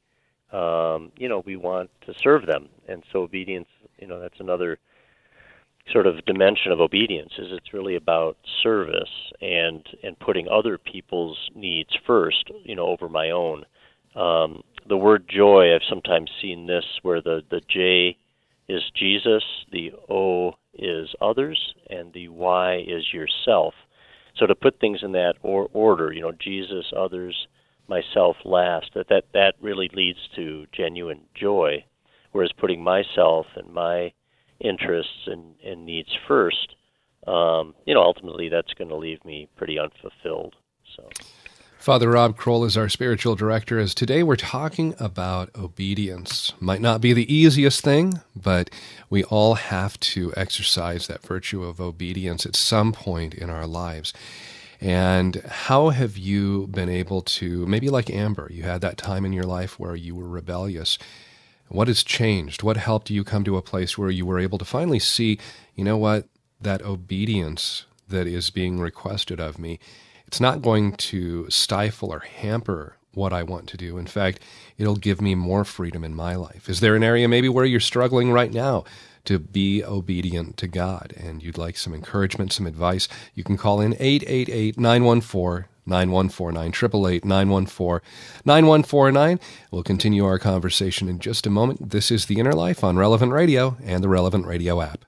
um, 0.51 1.11
you 1.17 1.29
know, 1.29 1.43
we 1.45 1.55
want 1.55 1.89
to 2.05 2.13
serve 2.21 2.45
them, 2.45 2.69
and 2.87 3.03
so 3.11 3.21
obedience, 3.21 3.67
you 3.99 4.07
know, 4.07 4.19
that's 4.19 4.39
another 4.39 4.79
sort 5.91 6.07
of 6.07 6.25
dimension 6.25 6.71
of 6.71 6.81
obedience 6.81 7.33
is 7.37 7.47
it's 7.51 7.73
really 7.73 7.95
about 7.95 8.37
service 8.61 9.31
and 9.41 9.85
and 10.03 10.19
putting 10.19 10.47
other 10.49 10.77
people's 10.77 11.49
needs 11.55 11.89
first 12.05 12.51
you 12.65 12.75
know 12.75 12.87
over 12.87 13.07
my 13.07 13.31
own 13.31 13.63
um, 14.15 14.63
the 14.87 14.97
word 14.97 15.27
joy 15.29 15.73
i've 15.73 15.81
sometimes 15.89 16.29
seen 16.41 16.67
this 16.67 16.85
where 17.01 17.21
the 17.21 17.41
the 17.49 17.61
j 17.67 18.17
is 18.67 18.83
jesus 18.95 19.43
the 19.71 19.91
o 20.09 20.53
is 20.73 21.13
others 21.21 21.73
and 21.89 22.13
the 22.13 22.27
y 22.27 22.83
is 22.87 23.13
yourself 23.13 23.73
so 24.37 24.45
to 24.45 24.55
put 24.55 24.79
things 24.79 24.99
in 25.01 25.13
that 25.13 25.33
or, 25.41 25.69
order 25.73 26.11
you 26.11 26.21
know 26.21 26.33
jesus 26.33 26.85
others 26.95 27.47
myself 27.87 28.35
last 28.45 28.91
that 28.93 29.07
that 29.09 29.23
that 29.33 29.53
really 29.61 29.89
leads 29.93 30.19
to 30.35 30.65
genuine 30.71 31.21
joy 31.33 31.83
whereas 32.31 32.51
putting 32.57 32.83
myself 32.83 33.47
and 33.55 33.73
my 33.73 34.11
interests 34.59 35.27
and, 35.27 35.55
and 35.63 35.85
needs 35.85 36.09
first, 36.27 36.75
um, 37.25 37.73
you 37.85 37.93
know, 37.93 38.01
ultimately 38.01 38.49
that's 38.49 38.73
going 38.73 38.89
to 38.89 38.95
leave 38.95 39.23
me 39.25 39.47
pretty 39.57 39.77
unfulfilled. 39.79 40.55
So, 40.95 41.09
Father 41.87 42.09
Rob 42.09 42.35
Kroll 42.35 42.65
is 42.65 42.75
our 42.75 42.89
spiritual 42.89 43.37
director. 43.37 43.79
As 43.79 43.95
today 43.95 44.21
we're 44.21 44.35
talking 44.35 44.93
about 44.99 45.49
obedience. 45.55 46.51
Might 46.59 46.81
not 46.81 46.99
be 46.99 47.13
the 47.13 47.33
easiest 47.33 47.81
thing, 47.81 48.19
but 48.35 48.69
we 49.09 49.23
all 49.23 49.53
have 49.53 49.97
to 50.01 50.33
exercise 50.35 51.07
that 51.07 51.25
virtue 51.25 51.63
of 51.63 51.79
obedience 51.79 52.45
at 52.45 52.57
some 52.57 52.91
point 52.91 53.33
in 53.33 53.49
our 53.49 53.65
lives. 53.65 54.11
And 54.81 55.37
how 55.47 55.87
have 55.91 56.17
you 56.17 56.67
been 56.67 56.89
able 56.89 57.21
to, 57.21 57.65
maybe 57.67 57.89
like 57.89 58.09
Amber, 58.09 58.49
you 58.51 58.63
had 58.63 58.81
that 58.81 58.97
time 58.97 59.23
in 59.23 59.31
your 59.31 59.45
life 59.45 59.79
where 59.79 59.95
you 59.95 60.13
were 60.13 60.27
rebellious. 60.27 60.97
What 61.69 61.87
has 61.87 62.03
changed? 62.03 62.63
What 62.63 62.75
helped 62.75 63.09
you 63.09 63.23
come 63.23 63.45
to 63.45 63.55
a 63.55 63.61
place 63.61 63.97
where 63.97 64.09
you 64.09 64.25
were 64.25 64.39
able 64.39 64.57
to 64.57 64.65
finally 64.65 64.99
see, 64.99 65.39
you 65.73 65.85
know 65.85 65.97
what, 65.97 66.25
that 66.59 66.81
obedience 66.81 67.85
that 68.09 68.27
is 68.27 68.49
being 68.49 68.77
requested 68.77 69.39
of 69.39 69.57
me 69.57 69.79
it's 70.27 70.39
not 70.41 70.61
going 70.61 70.93
to 70.93 71.49
stifle 71.49 72.13
or 72.13 72.19
hamper 72.19 72.97
what 73.13 73.33
I 73.33 73.43
want 73.43 73.67
to 73.69 73.77
do. 73.77 73.97
In 73.97 74.05
fact, 74.05 74.39
it'll 74.77 74.95
give 74.95 75.21
me 75.21 75.35
more 75.35 75.65
freedom 75.65 76.03
in 76.03 76.13
my 76.13 76.35
life. 76.35 76.69
Is 76.69 76.79
there 76.79 76.95
an 76.95 77.03
area 77.03 77.27
maybe 77.27 77.49
where 77.49 77.65
you're 77.65 77.79
struggling 77.79 78.31
right 78.31 78.53
now 78.53 78.83
to 79.25 79.39
be 79.39 79.83
obedient 79.83 80.55
to 80.57 80.67
God 80.67 81.13
and 81.17 81.41
you'd 81.41 81.57
like 81.57 81.77
some 81.77 81.93
encouragement, 81.93 82.53
some 82.53 82.67
advice? 82.67 83.07
You 83.33 83.43
can 83.43 83.57
call 83.57 83.81
in 83.81 83.93
888 83.99 84.77
914 84.77 85.69
9149 85.87 86.67
888 86.69 87.25
914 87.25 88.09
9149. 88.45 89.39
We'll 89.71 89.83
continue 89.83 90.25
our 90.25 90.37
conversation 90.37 91.09
in 91.09 91.19
just 91.19 91.47
a 91.47 91.49
moment. 91.49 91.89
This 91.89 92.11
is 92.11 92.25
The 92.25 92.39
Inner 92.39 92.53
Life 92.53 92.83
on 92.83 92.97
Relevant 92.97 93.31
Radio 93.31 93.77
and 93.83 94.03
the 94.03 94.09
Relevant 94.09 94.45
Radio 94.45 94.81
app. 94.81 95.06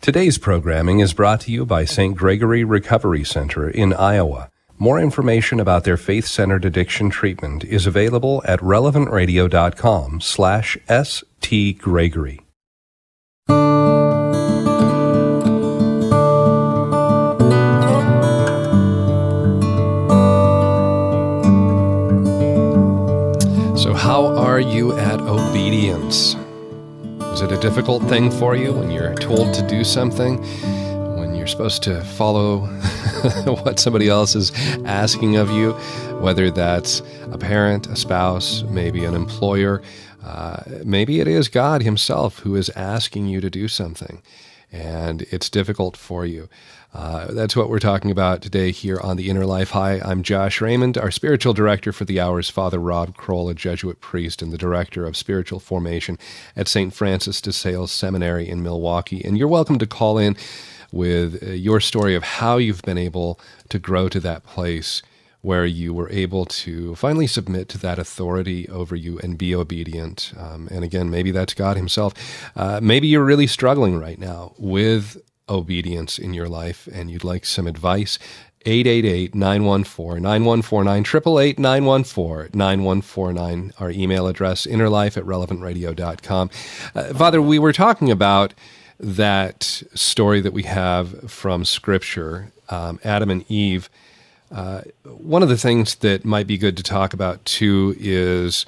Today's 0.00 0.38
programming 0.38 1.00
is 1.00 1.12
brought 1.12 1.42
to 1.42 1.52
you 1.52 1.66
by 1.66 1.84
St. 1.84 2.16
Gregory 2.16 2.64
Recovery 2.64 3.22
Center 3.22 3.68
in 3.68 3.92
Iowa. 3.92 4.50
More 4.78 4.98
information 4.98 5.60
about 5.60 5.84
their 5.84 5.98
faith-centered 5.98 6.64
addiction 6.64 7.10
treatment 7.10 7.64
is 7.64 7.86
available 7.86 8.42
at 8.46 8.60
relevantradio.com 8.60 10.22
slash 10.22 10.78
stgregory. 10.88 12.40
So 23.76 23.92
how 23.92 24.34
are 24.38 24.60
you 24.60 24.96
at 24.96 25.20
obedience? 25.20 26.36
Is 27.32 27.42
it 27.42 27.52
a 27.52 27.60
difficult 27.60 28.02
thing 28.02 28.30
for 28.30 28.56
you 28.56 28.72
when 28.72 28.90
you're 28.90 29.14
told 29.14 29.54
to 29.54 29.66
do 29.66 29.84
something? 29.84 30.38
When 31.16 31.34
you're 31.36 31.46
supposed 31.46 31.82
to 31.84 32.02
follow 32.02 32.66
what 33.46 33.78
somebody 33.78 34.08
else 34.08 34.34
is 34.34 34.52
asking 34.84 35.36
of 35.36 35.48
you, 35.48 35.72
whether 36.20 36.50
that's 36.50 37.02
a 37.30 37.38
parent, 37.38 37.86
a 37.86 37.94
spouse, 37.94 38.62
maybe 38.64 39.04
an 39.04 39.14
employer, 39.14 39.80
uh, 40.24 40.62
maybe 40.84 41.20
it 41.20 41.28
is 41.28 41.48
God 41.48 41.82
Himself 41.82 42.40
who 42.40 42.56
is 42.56 42.68
asking 42.70 43.26
you 43.26 43.40
to 43.40 43.48
do 43.48 43.68
something, 43.68 44.22
and 44.72 45.22
it's 45.30 45.48
difficult 45.48 45.96
for 45.96 46.26
you. 46.26 46.48
Uh, 46.92 47.26
that's 47.32 47.54
what 47.54 47.68
we're 47.68 47.78
talking 47.78 48.10
about 48.10 48.42
today 48.42 48.72
here 48.72 48.98
on 49.00 49.16
The 49.16 49.30
Inner 49.30 49.46
Life. 49.46 49.70
Hi, 49.70 50.00
I'm 50.04 50.24
Josh 50.24 50.60
Raymond, 50.60 50.98
our 50.98 51.12
spiritual 51.12 51.52
director 51.52 51.92
for 51.92 52.04
the 52.04 52.18
hours, 52.18 52.50
Father 52.50 52.80
Rob 52.80 53.16
Kroll, 53.16 53.48
a 53.48 53.54
Jesuit 53.54 54.00
priest 54.00 54.42
and 54.42 54.52
the 54.52 54.58
director 54.58 55.06
of 55.06 55.16
spiritual 55.16 55.60
formation 55.60 56.18
at 56.56 56.66
St. 56.66 56.92
Francis 56.92 57.40
de 57.40 57.52
Sales 57.52 57.92
Seminary 57.92 58.48
in 58.48 58.62
Milwaukee. 58.62 59.24
And 59.24 59.38
you're 59.38 59.46
welcome 59.46 59.78
to 59.78 59.86
call 59.86 60.18
in 60.18 60.36
with 60.90 61.40
uh, 61.42 61.52
your 61.52 61.78
story 61.80 62.16
of 62.16 62.24
how 62.24 62.56
you've 62.56 62.82
been 62.82 62.98
able 62.98 63.38
to 63.68 63.78
grow 63.78 64.08
to 64.08 64.18
that 64.20 64.42
place 64.42 65.00
where 65.42 65.64
you 65.64 65.94
were 65.94 66.10
able 66.10 66.44
to 66.44 66.94
finally 66.96 67.26
submit 67.26 67.68
to 67.68 67.78
that 67.78 67.98
authority 67.98 68.68
over 68.68 68.94
you 68.94 69.18
and 69.20 69.38
be 69.38 69.54
obedient. 69.54 70.32
Um, 70.36 70.68
and 70.70 70.84
again, 70.84 71.08
maybe 71.08 71.30
that's 71.30 71.54
God 71.54 71.76
Himself. 71.76 72.14
Uh, 72.56 72.80
maybe 72.82 73.06
you're 73.06 73.24
really 73.24 73.46
struggling 73.46 73.98
right 73.98 74.18
now 74.18 74.54
with 74.58 75.16
obedience 75.50 76.18
in 76.18 76.32
your 76.32 76.48
life 76.48 76.88
and 76.92 77.10
you'd 77.10 77.24
like 77.24 77.44
some 77.44 77.66
advice, 77.66 78.18
888-914-9149, 78.66 81.56
888-914-9149, 81.56 83.72
our 83.80 83.90
email 83.90 84.26
address, 84.26 84.66
innerlife 84.66 85.16
at 85.16 85.24
relevantradio.com. 85.24 86.50
Uh, 86.94 87.14
Father, 87.14 87.42
we 87.42 87.58
were 87.58 87.72
talking 87.72 88.10
about 88.10 88.52
that 88.98 89.82
story 89.94 90.42
that 90.42 90.52
we 90.52 90.64
have 90.64 91.30
from 91.30 91.64
Scripture, 91.64 92.52
um, 92.68 93.00
Adam 93.02 93.30
and 93.30 93.50
Eve. 93.50 93.88
Uh, 94.50 94.82
one 95.04 95.42
of 95.42 95.48
the 95.48 95.56
things 95.56 95.94
that 95.96 96.24
might 96.24 96.46
be 96.46 96.58
good 96.58 96.76
to 96.76 96.82
talk 96.82 97.14
about 97.14 97.44
too 97.44 97.94
is 97.98 98.66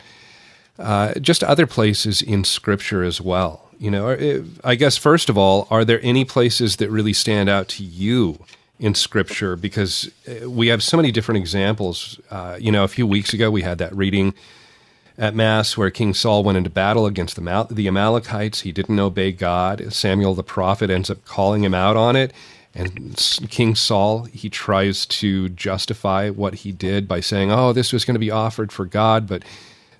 uh, 0.78 1.14
just 1.14 1.42
other 1.44 1.66
places 1.66 2.22
in 2.22 2.44
Scripture 2.44 3.02
as 3.02 3.20
well. 3.20 3.68
You 3.82 3.90
know, 3.90 4.44
I 4.62 4.76
guess 4.76 4.96
first 4.96 5.28
of 5.28 5.36
all, 5.36 5.66
are 5.68 5.84
there 5.84 5.98
any 6.04 6.24
places 6.24 6.76
that 6.76 6.88
really 6.88 7.12
stand 7.12 7.48
out 7.48 7.66
to 7.70 7.82
you 7.82 8.38
in 8.78 8.94
Scripture? 8.94 9.56
Because 9.56 10.08
uh, 10.28 10.48
we 10.48 10.68
have 10.68 10.84
so 10.84 10.96
many 10.96 11.10
different 11.10 11.38
examples. 11.38 12.20
Uh, 12.30 12.56
you 12.60 12.70
know, 12.70 12.84
a 12.84 12.88
few 12.88 13.08
weeks 13.08 13.34
ago 13.34 13.50
we 13.50 13.62
had 13.62 13.78
that 13.78 13.92
reading 13.92 14.34
at 15.18 15.34
Mass 15.34 15.76
where 15.76 15.90
King 15.90 16.14
Saul 16.14 16.44
went 16.44 16.58
into 16.58 16.70
battle 16.70 17.06
against 17.06 17.34
the, 17.34 17.66
the 17.72 17.88
Amalekites. 17.88 18.60
He 18.60 18.70
didn't 18.70 19.00
obey 19.00 19.32
God. 19.32 19.92
Samuel 19.92 20.36
the 20.36 20.44
prophet 20.44 20.88
ends 20.88 21.10
up 21.10 21.24
calling 21.24 21.64
him 21.64 21.74
out 21.74 21.96
on 21.96 22.14
it. 22.14 22.32
And 22.76 23.16
King 23.50 23.74
Saul, 23.74 24.26
he 24.26 24.48
tries 24.48 25.06
to 25.06 25.48
justify 25.48 26.30
what 26.30 26.54
he 26.54 26.70
did 26.70 27.08
by 27.08 27.18
saying, 27.18 27.50
oh, 27.50 27.72
this 27.72 27.92
was 27.92 28.04
going 28.04 28.14
to 28.14 28.20
be 28.20 28.30
offered 28.30 28.70
for 28.70 28.84
God, 28.86 29.26
but 29.26 29.42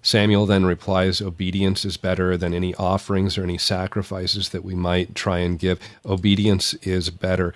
Samuel 0.03 0.47
then 0.47 0.67
replies, 0.67 1.23
Obedience 1.23 1.85
is 1.85 1.97
better 1.97 2.37
than 2.37 2.53
any 2.53 2.75
offerings 2.75 3.39
or 3.39 3.45
any 3.45 3.59
sacrifices 3.59 4.49
that 4.51 4.65
we 4.65 4.75
might 4.75 5.15
try 5.15 5.39
and 5.39 5.59
give. 5.59 5.79
Obedience 6.05 6.75
is 6.75 7.09
better. 7.11 7.55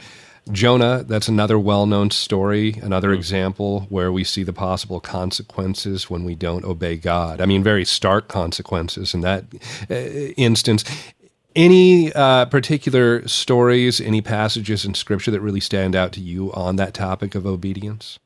Jonah, 0.53 1.03
that's 1.03 1.27
another 1.27 1.59
well 1.59 1.87
known 1.87 2.13
story, 2.13 2.75
another 2.81 3.11
mm. 3.11 3.17
example 3.17 3.87
where 3.89 4.13
we 4.13 4.23
see 4.23 4.45
the 4.45 4.53
possible 4.53 5.01
consequences 5.01 6.09
when 6.09 6.25
we 6.25 6.37
don't 6.37 6.65
obey 6.65 6.97
God. 6.97 7.41
I 7.41 7.47
mean, 7.47 7.65
very 7.65 7.85
stark 7.85 8.29
consequences 8.29 9.13
in 9.13 9.23
that 9.23 9.45
uh, 9.91 9.95
instance. 9.95 10.85
Any 11.57 12.13
uh, 12.13 12.45
particular 12.45 13.27
stories, 13.27 14.01
any 14.01 14.21
passages 14.21 14.85
in 14.85 14.95
Scripture 14.95 15.33
that 15.33 15.41
really 15.41 15.59
stand 15.59 15.97
out 15.97 16.13
to 16.13 16.21
you 16.21 16.53
on 16.53 16.77
that 16.77 16.95
topic 16.95 17.35
of 17.35 17.45
obedience? 17.45 18.21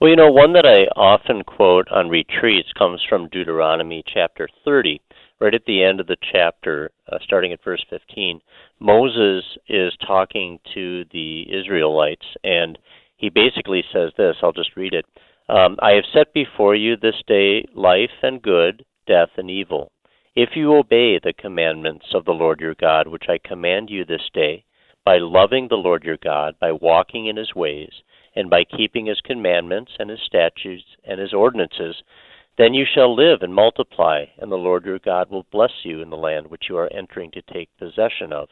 Well, 0.00 0.10
you 0.10 0.16
know, 0.16 0.30
one 0.30 0.52
that 0.54 0.66
I 0.66 0.90
often 0.98 1.44
quote 1.44 1.86
on 1.88 2.08
retreats 2.08 2.68
comes 2.76 3.00
from 3.08 3.28
Deuteronomy 3.28 4.02
chapter 4.12 4.48
30. 4.64 5.00
Right 5.40 5.54
at 5.54 5.64
the 5.66 5.84
end 5.84 6.00
of 6.00 6.08
the 6.08 6.16
chapter, 6.32 6.90
uh, 7.10 7.18
starting 7.22 7.52
at 7.52 7.62
verse 7.62 7.84
15, 7.90 8.40
Moses 8.80 9.44
is 9.68 9.92
talking 10.04 10.58
to 10.74 11.04
the 11.12 11.46
Israelites, 11.48 12.26
and 12.42 12.76
he 13.16 13.28
basically 13.28 13.84
says 13.92 14.10
this 14.16 14.36
I'll 14.42 14.52
just 14.52 14.76
read 14.76 14.94
it. 14.94 15.06
Um, 15.48 15.76
I 15.80 15.92
have 15.92 16.04
set 16.12 16.34
before 16.34 16.74
you 16.74 16.96
this 16.96 17.22
day 17.28 17.64
life 17.72 18.22
and 18.22 18.42
good, 18.42 18.84
death 19.06 19.30
and 19.36 19.48
evil. 19.48 19.92
If 20.34 20.50
you 20.56 20.74
obey 20.74 21.20
the 21.20 21.34
commandments 21.38 22.06
of 22.14 22.24
the 22.24 22.32
Lord 22.32 22.60
your 22.60 22.74
God, 22.74 23.06
which 23.06 23.28
I 23.28 23.38
command 23.46 23.90
you 23.90 24.04
this 24.04 24.28
day, 24.32 24.64
by 25.04 25.18
loving 25.18 25.68
the 25.68 25.76
Lord 25.76 26.02
your 26.02 26.16
God, 26.16 26.54
by 26.60 26.72
walking 26.72 27.26
in 27.26 27.36
his 27.36 27.54
ways, 27.54 27.92
and 28.36 28.50
by 28.50 28.64
keeping 28.64 29.06
his 29.06 29.20
commandments 29.20 29.92
and 29.98 30.10
his 30.10 30.20
statutes 30.26 30.84
and 31.04 31.20
his 31.20 31.32
ordinances, 31.32 31.96
then 32.56 32.74
you 32.74 32.84
shall 32.92 33.14
live 33.14 33.42
and 33.42 33.54
multiply, 33.54 34.24
and 34.38 34.50
the 34.50 34.56
Lord 34.56 34.84
your 34.84 34.98
God 35.00 35.30
will 35.30 35.46
bless 35.50 35.72
you 35.82 36.00
in 36.00 36.10
the 36.10 36.16
land 36.16 36.46
which 36.46 36.64
you 36.68 36.76
are 36.76 36.92
entering 36.92 37.30
to 37.32 37.42
take 37.42 37.68
possession 37.78 38.32
of. 38.32 38.48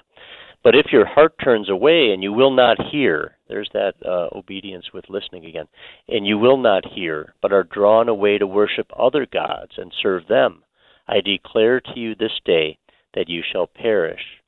But 0.65 0.75
if 0.75 0.93
your 0.93 1.07
heart 1.07 1.35
turns 1.43 1.69
away 1.69 2.13
and 2.13 2.23
you 2.23 2.33
will 2.33 2.51
not 2.51 2.77
hear, 2.91 3.37
there's 3.49 3.71
that 3.73 3.95
uh, 4.05 4.29
obedience 4.37 4.93
with 4.93 5.09
listening 5.09 5.45
again, 5.45 5.67
and 6.09 6.27
you 6.27 6.39
will 6.39 6.57
not 6.57 6.85
hear, 6.95 7.35
but 7.41 7.53
are 7.53 7.65
drawn 7.65 8.09
away 8.09 8.39
to 8.39 8.47
worship 8.47 8.91
other 8.97 9.27
gods 9.27 9.73
and 9.77 9.93
serve 10.03 10.27
them, 10.29 10.63
I 11.09 11.21
declare 11.21 11.81
to 11.81 11.99
you 11.99 12.15
this 12.15 12.41
day 12.45 12.79
that 13.15 13.29
you 13.29 13.43
shall 13.43 13.67
perish. 13.67 14.42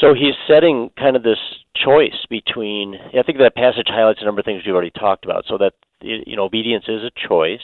So 0.00 0.14
he's 0.14 0.34
setting 0.46 0.90
kind 0.98 1.16
of 1.16 1.22
this 1.22 1.38
choice 1.74 2.26
between. 2.28 2.96
I 3.18 3.22
think 3.22 3.38
that 3.38 3.54
passage 3.54 3.86
highlights 3.88 4.20
a 4.22 4.24
number 4.24 4.40
of 4.40 4.44
things 4.44 4.62
we've 4.64 4.74
already 4.74 4.90
talked 4.90 5.24
about. 5.24 5.44
So 5.48 5.58
that 5.58 5.72
you 6.00 6.36
know, 6.36 6.44
obedience 6.44 6.84
is 6.88 7.02
a 7.02 7.28
choice. 7.28 7.60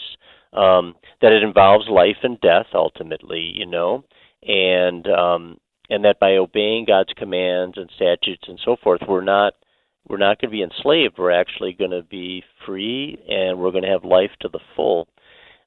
Um, 0.55 0.97
that 1.23 1.33
it 1.33 1.43
involves 1.43 1.89
life 1.89 2.19
and 2.23 2.41
death 2.41 2.67
ultimately. 2.75 3.53
You 3.55 3.67
know, 3.67 4.05
and 4.43 5.07
um, 5.09 5.59
and 5.91 6.05
that 6.05 6.21
by 6.21 6.37
obeying 6.37 6.87
God's 6.87 7.13
commands 7.17 7.77
and 7.77 7.91
statutes 7.95 8.45
and 8.49 8.59
so 8.65 8.77
forth, 8.83 9.03
we're 9.07 9.23
not 9.23 9.55
we're 10.09 10.17
not 10.17 10.41
going 10.41 10.51
to 10.51 10.57
be 10.57 10.63
enslaved. 10.63 11.19
We're 11.19 11.31
actually 11.31 11.75
going 11.75 11.91
to 11.91 12.03
be 12.03 12.43
free, 12.67 13.19
and 13.29 13.59
we're 13.59 13.71
going 13.71 13.85
to 13.85 13.91
have 13.91 14.05
life 14.05 14.31
to 14.41 14.49
the 14.49 14.59
full. 14.75 15.09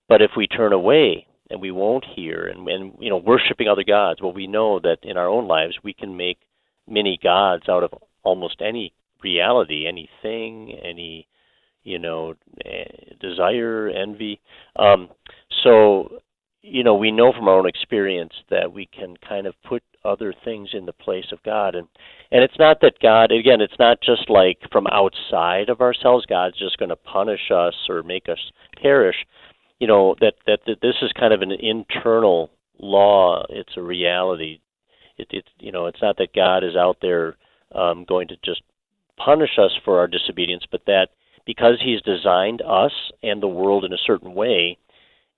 But 0.10 0.22
if 0.22 0.32
we 0.36 0.48
turn 0.48 0.74
away 0.74 1.28
and 1.50 1.62
we 1.62 1.72
won't 1.72 2.06
hear 2.16 2.48
and, 2.48 2.68
and 2.68 2.94
you 3.00 3.10
know 3.10 3.18
worshiping 3.18 3.68
other 3.68 3.84
gods, 3.84 4.22
well, 4.22 4.34
we 4.34 4.48
know 4.48 4.80
that 4.80 4.98
in 5.04 5.18
our 5.18 5.28
own 5.28 5.48
lives 5.48 5.76
we 5.84 5.94
can 5.94 6.18
make 6.18 6.40
many 6.88 7.20
gods 7.22 7.70
out 7.70 7.84
of 7.84 7.92
almost 8.24 8.62
any 8.62 8.94
reality, 9.22 9.86
anything, 9.88 10.78
any 10.84 11.28
you 11.86 12.00
know, 12.00 12.34
eh, 12.66 13.14
desire, 13.22 13.88
envy. 13.88 14.42
Um, 14.76 15.10
so, 15.64 16.18
you 16.62 16.84
know, 16.84 16.96
we 16.96 17.12
know 17.12 17.32
from 17.32 17.48
our 17.48 17.60
own 17.60 17.70
experience 17.70 18.34
that 18.50 18.74
we 18.74 18.88
can 18.88 19.16
kind 19.28 19.48
of 19.48 19.54
put 19.64 19.84
other 20.04 20.34
things 20.44 20.70
in 20.74 20.86
the 20.86 20.94
place 20.94 21.28
of 21.32 21.42
God, 21.44 21.76
and 21.76 21.88
and 22.32 22.44
it's 22.44 22.60
not 22.60 22.82
that 22.82 23.00
God, 23.02 23.32
again, 23.32 23.62
it's 23.62 23.80
not 23.80 24.00
just 24.02 24.30
like 24.30 24.58
from 24.72 24.88
outside 24.88 25.70
of 25.70 25.80
ourselves, 25.80 26.26
God's 26.26 26.58
just 26.58 26.78
going 26.78 26.90
to 26.90 26.96
punish 26.96 27.52
us 27.54 27.76
or 27.88 28.04
make 28.04 28.28
us 28.28 28.40
perish. 28.82 29.16
You 29.80 29.88
know 29.88 30.16
that, 30.22 30.34
that 30.48 30.60
that 30.66 30.82
this 30.82 30.96
is 31.02 31.12
kind 31.18 31.34
of 31.34 31.42
an 31.42 31.52
internal 31.52 32.50
law. 32.80 33.46
It's 33.50 33.78
a 33.78 33.82
reality. 33.82 34.60
It, 35.18 35.28
it's 35.32 35.50
you 35.60 35.72
know, 35.72 35.86
it's 35.88 36.02
not 36.02 36.18
that 36.18 36.34
God 36.34 36.64
is 36.64 36.76
out 36.76 36.98
there 37.02 37.36
um, 37.74 38.06
going 38.06 38.28
to 38.30 38.38
just 38.44 38.62
punish 39.18 39.58
us 39.58 39.72
for 39.84 40.00
our 40.00 40.08
disobedience, 40.08 40.64
but 40.70 40.86
that 40.86 41.10
because 41.46 41.80
He's 41.84 42.02
designed 42.02 42.62
us 42.62 42.92
and 43.24 43.42
the 43.42 43.48
world 43.48 43.86
in 43.86 43.94
a 43.94 43.98
certain 44.06 44.34
way, 44.34 44.78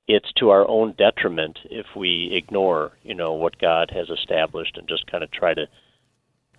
it's 0.07 0.31
to 0.37 0.49
our 0.49 0.67
own 0.67 0.93
detriment 0.97 1.59
if 1.65 1.85
we 1.95 2.31
ignore, 2.31 2.93
you 3.03 3.13
know, 3.13 3.33
what 3.33 3.59
God 3.59 3.91
has 3.93 4.09
established 4.09 4.77
and 4.77 4.87
just 4.87 5.09
kind 5.11 5.23
of 5.23 5.31
try 5.31 5.53
to 5.53 5.67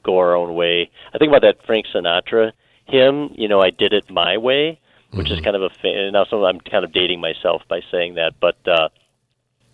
go 0.05 0.19
our 0.19 0.37
own 0.37 0.55
way. 0.55 0.91
I 1.15 1.19
think 1.19 1.31
about 1.31 1.43
that 1.43 1.65
Frank 1.67 1.87
Sinatra 1.95 2.53
hymn, 2.85 3.35
you 3.37 3.49
know, 3.49 3.61
I 3.61 3.71
did 3.71 3.93
it 3.93 4.11
my 4.11 4.37
way, 4.37 4.81
which 5.13 5.27
mm-hmm. 5.27 5.35
is 5.35 5.41
kind 5.41 5.57
of 5.57 5.63
a 5.63 5.71
fa- 5.71 6.11
now 6.13 6.27
so 6.29 6.45
I'm 6.45 6.61
kind 6.61 6.85
of 6.85 6.93
dating 6.93 7.21
myself 7.21 7.63
by 7.69 7.81
saying 7.91 8.15
that, 8.15 8.35
but 8.41 8.57
uh 8.67 8.89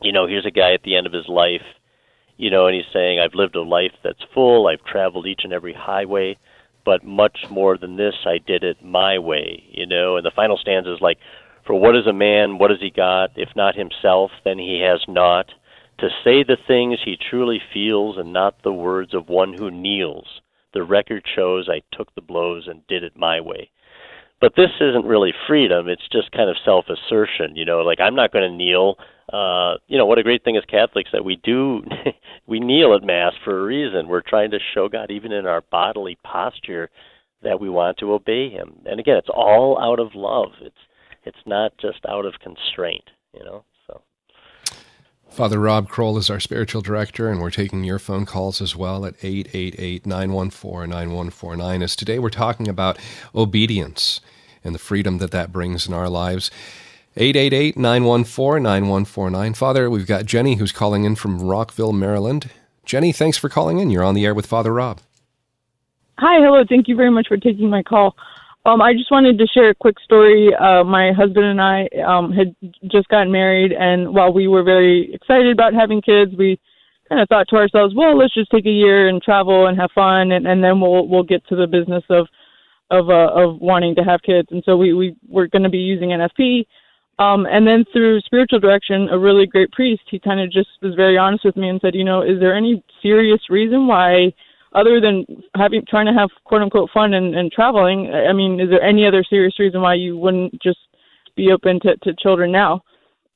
you 0.03 0.13
know, 0.13 0.27
here's 0.27 0.47
a 0.47 0.51
guy 0.51 0.75
at 0.75 0.83
the 0.83 0.97
end 0.97 1.07
of 1.07 1.13
his 1.13 1.29
life, 1.29 1.63
you 2.37 2.51
know, 2.51 2.67
and 2.67 2.75
he's 2.75 2.93
saying 2.93 3.21
I've 3.21 3.35
lived 3.35 3.57
a 3.57 3.63
life 3.63 3.93
that's 4.03 4.23
full, 4.33 4.67
I've 4.67 4.85
traveled 4.85 5.27
each 5.27 5.43
and 5.45 5.53
every 5.53 5.75
highway, 5.75 6.37
but 6.85 7.05
much 7.05 7.47
more 7.51 7.79
than 7.79 7.97
this, 7.97 8.15
I 8.27 8.39
did 8.39 8.65
it 8.65 8.85
my 8.85 9.19
way, 9.19 9.65
you 9.71 9.87
know. 9.87 10.17
And 10.17 10.27
the 10.27 10.33
final 10.35 10.59
stanza 10.59 10.93
is 10.93 11.01
like, 11.01 11.19
For 11.67 11.75
what 11.75 11.97
is 11.97 12.07
a 12.07 12.13
man, 12.13 12.59
what 12.59 12.71
has 12.71 12.81
he 12.81 12.91
got? 12.91 13.31
If 13.37 13.51
not 13.57 13.75
himself, 13.75 14.31
then 14.45 14.59
he 14.59 14.81
has 14.81 15.01
not. 15.09 15.47
To 15.99 16.09
say 16.25 16.43
the 16.43 16.59
things 16.67 16.99
he 17.05 17.17
truly 17.17 17.61
feels 17.73 18.19
and 18.19 18.33
not 18.33 18.63
the 18.63 18.73
words 18.73 19.15
of 19.15 19.29
one 19.29 19.53
who 19.53 19.71
kneels. 19.71 20.41
The 20.73 20.83
record 20.83 21.25
shows 21.35 21.69
I 21.69 21.83
took 21.97 22.13
the 22.15 22.21
blows 22.21 22.67
and 22.67 22.87
did 22.89 23.05
it 23.05 23.17
my 23.17 23.41
way. 23.41 23.71
But 24.41 24.57
this 24.57 24.73
isn't 24.81 25.07
really 25.07 25.33
freedom, 25.47 25.89
it's 25.89 26.09
just 26.11 26.33
kind 26.33 26.51
of 26.51 26.57
self 26.65 26.87
assertion, 26.89 27.57
you 27.57 27.65
know, 27.65 27.81
like 27.81 28.01
I'm 28.01 28.17
not 28.17 28.33
going 28.33 28.51
to 28.51 28.55
kneel 28.55 28.99
uh, 29.33 29.75
you 29.87 29.97
know 29.97 30.07
what 30.07 30.19
a 30.19 30.23
great 30.23 30.45
thing 30.45 30.57
as 30.57 30.65
Catholics 30.67 31.11
that 31.13 31.25
we 31.25 31.37
do 31.43 31.83
we 32.47 32.61
kneel 32.61 32.95
at 32.95 33.03
mass 33.03 33.33
for 33.45 33.59
a 33.59 33.65
reason. 33.65 34.09
We're 34.09 34.23
trying 34.23 34.51
to 34.51 34.59
show 34.75 34.89
God 34.89 35.11
even 35.11 35.33
in 35.33 35.47
our 35.47 35.63
bodily 35.71 36.19
posture 36.23 36.91
that 37.43 37.61
we 37.61 37.71
want 37.71 37.99
to 37.99 38.13
obey 38.13 38.51
Him. 38.51 38.81
And 38.87 39.01
again, 39.01 39.17
it's 39.17 39.29
all 39.33 39.79
out 39.81 40.01
of 40.01 40.15
love. 40.15 40.53
It's 40.61 40.77
it's 41.25 41.47
not 41.47 41.73
just 41.79 42.01
out 42.09 42.27
of 42.27 42.35
constraint. 42.41 43.11
You 43.33 43.45
know. 43.45 43.65
So. 43.87 44.03
Father 45.31 45.59
Rob 45.59 45.89
Kroll 45.89 46.19
is 46.19 46.29
our 46.29 46.41
spiritual 46.41 46.83
director, 46.83 47.31
and 47.31 47.41
we're 47.41 47.51
taking 47.51 47.83
your 47.83 47.99
phone 47.99 48.27
calls 48.27 48.61
as 48.61 48.77
well 48.77 49.07
at 49.07 49.15
888 49.23 50.07
914 50.07 50.91
9149. 50.91 51.83
As 51.83 51.97
today 51.97 52.19
we're 52.19 52.29
talking 52.29 52.69
about 52.69 52.99
obedience 53.35 54.21
and 54.63 54.75
the 54.75 54.79
freedom 54.79 55.19
that 55.19 55.31
that 55.31 55.53
brings 55.53 55.87
in 55.87 55.95
our 55.95 56.09
lives. 56.09 56.51
888 57.17 57.77
914 57.77 58.61
9149. 58.61 59.55
Father, 59.55 59.89
we've 59.89 60.07
got 60.07 60.27
Jenny 60.27 60.57
who's 60.57 60.73
calling 60.73 61.05
in 61.05 61.15
from 61.15 61.41
Rockville, 61.41 61.93
Maryland. 61.93 62.51
Jenny, 62.85 63.13
thanks 63.13 63.39
for 63.39 63.49
calling 63.49 63.79
in. 63.79 63.89
You're 63.89 64.03
on 64.03 64.15
the 64.15 64.25
air 64.25 64.35
with 64.35 64.47
Father 64.47 64.73
Rob. 64.73 65.01
Hi, 66.19 66.45
hello. 66.45 66.65
Thank 66.69 66.89
you 66.89 66.97
very 66.97 67.13
much 67.13 67.29
for 67.29 67.37
taking 67.37 67.71
my 67.71 67.85
call. 67.85 68.17
Um, 68.67 68.83
I 68.83 68.95
just 68.95 69.13
wanted 69.13 69.39
to 69.39 69.47
share 69.47 69.71
a 69.71 69.75
quick 69.77 70.01
story. 70.01 70.53
Uh, 70.55 70.83
my 70.83 71.13
husband 71.13 71.45
and 71.45 71.61
I 71.61 71.87
um, 72.05 72.33
had 72.33 72.57
just 72.91 73.07
gotten 73.09 73.31
married, 73.31 73.71
and 73.73 74.13
while 74.13 74.33
we 74.33 74.49
were 74.49 74.65
very 74.65 75.15
excited 75.15 75.53
about 75.53 75.73
having 75.73 76.03
kids, 76.03 76.33
we 76.37 76.59
kind 77.09 77.21
of 77.21 77.29
thought 77.29 77.47
to 77.51 77.57
ourselves, 77.57 77.95
"Well, 77.95 78.17
let's 78.17 78.35
just 78.35 78.51
take 78.51 78.67
a 78.67 78.71
year 78.71 79.09
and 79.09 79.23
travel 79.23 79.67
and 79.67 79.79
have 79.79 79.91
fun, 79.95 80.33
and, 80.33 80.49
and 80.49 80.65
then 80.65 80.81
we'll 80.81 81.07
we'll 81.07 81.23
get 81.23 81.47
to 81.49 81.57
the 81.57 81.67
business 81.67 82.03
of 82.11 82.27
of 82.91 83.11
uh, 83.11 83.31
of 83.35 83.61
wanting 83.61 83.95
to 83.97 84.03
have 84.03 84.23
kids." 84.23 84.49
And 84.51 84.65
so 84.65 84.77
we 84.77 84.95
we 84.95 85.15
were 85.29 85.47
going 85.47 85.63
to 85.63 85.69
be 85.69 85.79
using 85.79 86.09
NFP 86.09 86.67
um, 87.19 87.47
and 87.47 87.67
then 87.67 87.85
through 87.93 88.21
spiritual 88.21 88.59
direction, 88.59 89.09
a 89.11 89.19
really 89.19 89.47
great 89.47 89.71
priest, 89.71 90.03
he 90.11 90.19
kind 90.19 90.41
of 90.41 90.51
just 90.51 90.69
was 90.83 90.95
very 90.95 91.17
honest 91.17 91.45
with 91.45 91.57
me 91.57 91.69
and 91.69 91.81
said, 91.81 91.95
you 91.95 92.05
know, 92.05 92.23
is 92.23 92.41
there 92.41 92.57
any 92.57 92.83
serious 93.03 93.41
reason 93.49 93.87
why, 93.87 94.33
other 94.75 95.01
than 95.01 95.25
having 95.55 95.85
trying 95.89 96.07
to 96.07 96.13
have 96.13 96.31
quote 96.45 96.63
unquote 96.63 96.91
fun 96.93 97.15
and, 97.15 97.37
and 97.37 97.53
traveling, 97.53 98.13
I 98.13 98.33
mean, 98.33 98.59
is 98.59 98.69
there 98.69 98.83
any 98.83 99.07
other 99.07 99.25
serious 99.29 99.59
reason 99.61 99.81
why 99.81 99.95
you 99.95 100.17
wouldn't 100.17 100.61
just 100.61 100.79
be 101.37 101.53
open 101.53 101.79
to, 101.81 101.97
to 101.99 102.15
children 102.19 102.51
now? 102.51 102.83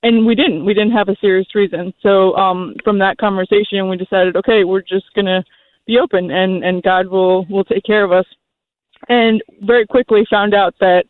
And 0.03 0.27
we 0.27 0.35
didn't. 0.35 0.65
We 0.65 0.75
didn't 0.75 0.93
have 0.93 1.09
a 1.09 1.17
serious 1.21 1.55
reason. 1.55 1.93
So 2.03 2.35
um, 2.37 2.75
from 2.85 2.99
that 3.01 3.19
conversation, 3.19 3.89
we 3.89 3.97
decided, 3.97 4.37
okay, 4.37 4.63
we're 4.65 4.83
just 4.83 5.07
gonna 5.15 5.45
be 5.87 5.99
open, 5.99 6.31
and 6.31 6.65
and 6.65 6.83
God 6.83 7.07
will 7.07 7.47
will 7.47 7.65
take 7.65 7.85
care 7.85 8.05
of 8.05 8.13
us. 8.13 8.27
And 9.09 9.43
very 9.63 9.87
quickly 9.87 10.25
found 10.29 10.55
out 10.55 10.75
that 10.81 11.05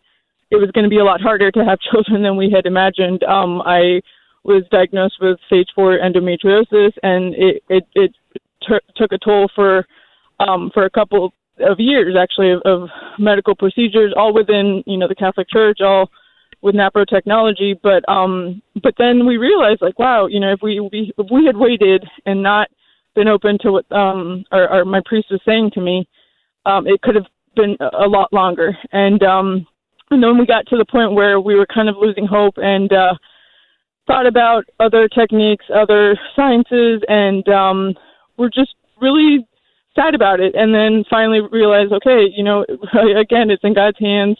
it 0.51 0.57
was 0.57 0.71
going 0.73 0.85
to 0.85 0.91
be 0.91 0.99
a 0.99 1.05
lot 1.05 1.21
harder 1.21 1.51
to 1.51 1.65
have 1.65 1.79
children 1.91 2.23
than 2.23 2.37
we 2.37 2.51
had 2.51 2.67
imagined. 2.67 3.23
Um, 3.25 3.63
I 3.63 4.01
was 4.45 4.65
diagnosed 4.71 5.17
with 5.21 5.39
stage 5.47 5.69
four 5.75 5.99
endometriosis, 5.99 6.93
and 7.03 7.35
it 7.35 7.63
it, 7.69 7.85
it 7.95 8.15
t- 8.67 8.93
took 8.97 9.13
a 9.13 9.19
toll 9.19 9.51
for 9.55 9.87
um, 10.41 10.71
for 10.73 10.85
a 10.85 10.91
couple 10.91 11.33
of 11.61 11.81
years 11.81 12.15
actually 12.19 12.53
of, 12.53 12.63
of 12.65 12.89
medical 13.19 13.55
procedures, 13.55 14.15
all 14.17 14.33
within 14.33 14.83
you 14.87 14.97
know 14.97 15.09
the 15.09 15.15
Catholic 15.15 15.49
Church, 15.51 15.79
all 15.81 16.11
with 16.63 16.75
NAPRO 16.75 17.07
technology. 17.07 17.79
But 17.81 18.09
um, 18.09 18.63
but 18.83 18.95
then 18.99 19.27
we 19.27 19.37
realized 19.37 19.83
like 19.83 19.99
wow, 19.99 20.27
you 20.27 20.41
know 20.41 20.53
if 20.53 20.61
we, 20.63 20.81
we 20.81 21.13
if 21.19 21.27
we 21.31 21.47
had 21.47 21.57
waited 21.57 22.05
and 22.27 22.43
not 22.43 22.69
been 23.15 23.29
open 23.29 23.59
to 23.63 23.73
what 23.73 23.91
um, 23.93 24.45
our 24.53 24.85
my 24.85 25.01
priest 25.05 25.29
was 25.31 25.41
saying 25.45 25.73
to 25.75 25.81
me, 25.81 26.09
um, 26.65 26.87
it 26.87 27.03
could 27.03 27.17
have 27.17 27.27
been 27.57 27.77
a 27.81 28.07
lot 28.07 28.33
longer. 28.33 28.77
And 28.93 29.23
um, 29.23 29.67
and 30.11 30.23
then 30.23 30.39
we 30.39 30.47
got 30.47 30.67
to 30.69 30.77
the 30.77 30.85
point 30.85 31.13
where 31.13 31.41
we 31.41 31.55
were 31.55 31.67
kind 31.67 31.89
of 31.89 31.97
losing 31.99 32.27
hope 32.27 32.55
and 32.57 32.93
uh, 32.93 33.15
thought 34.07 34.27
about 34.27 34.65
other 34.81 35.09
techniques, 35.09 35.67
other 35.75 36.19
sciences, 36.35 37.03
and 37.09 37.47
um, 37.49 37.95
we're 38.37 38.51
just 38.51 38.75
really 39.01 39.47
sad 39.95 40.15
about 40.15 40.41
it. 40.41 40.55
And 40.55 40.75
then 40.75 41.05
finally 41.11 41.41
realized, 41.53 41.93
okay, 41.93 42.27
you 42.35 42.43
know, 42.43 42.65
again, 43.21 43.51
it's 43.51 43.65
in 43.65 43.75
God's 43.75 43.99
hands. 43.99 44.39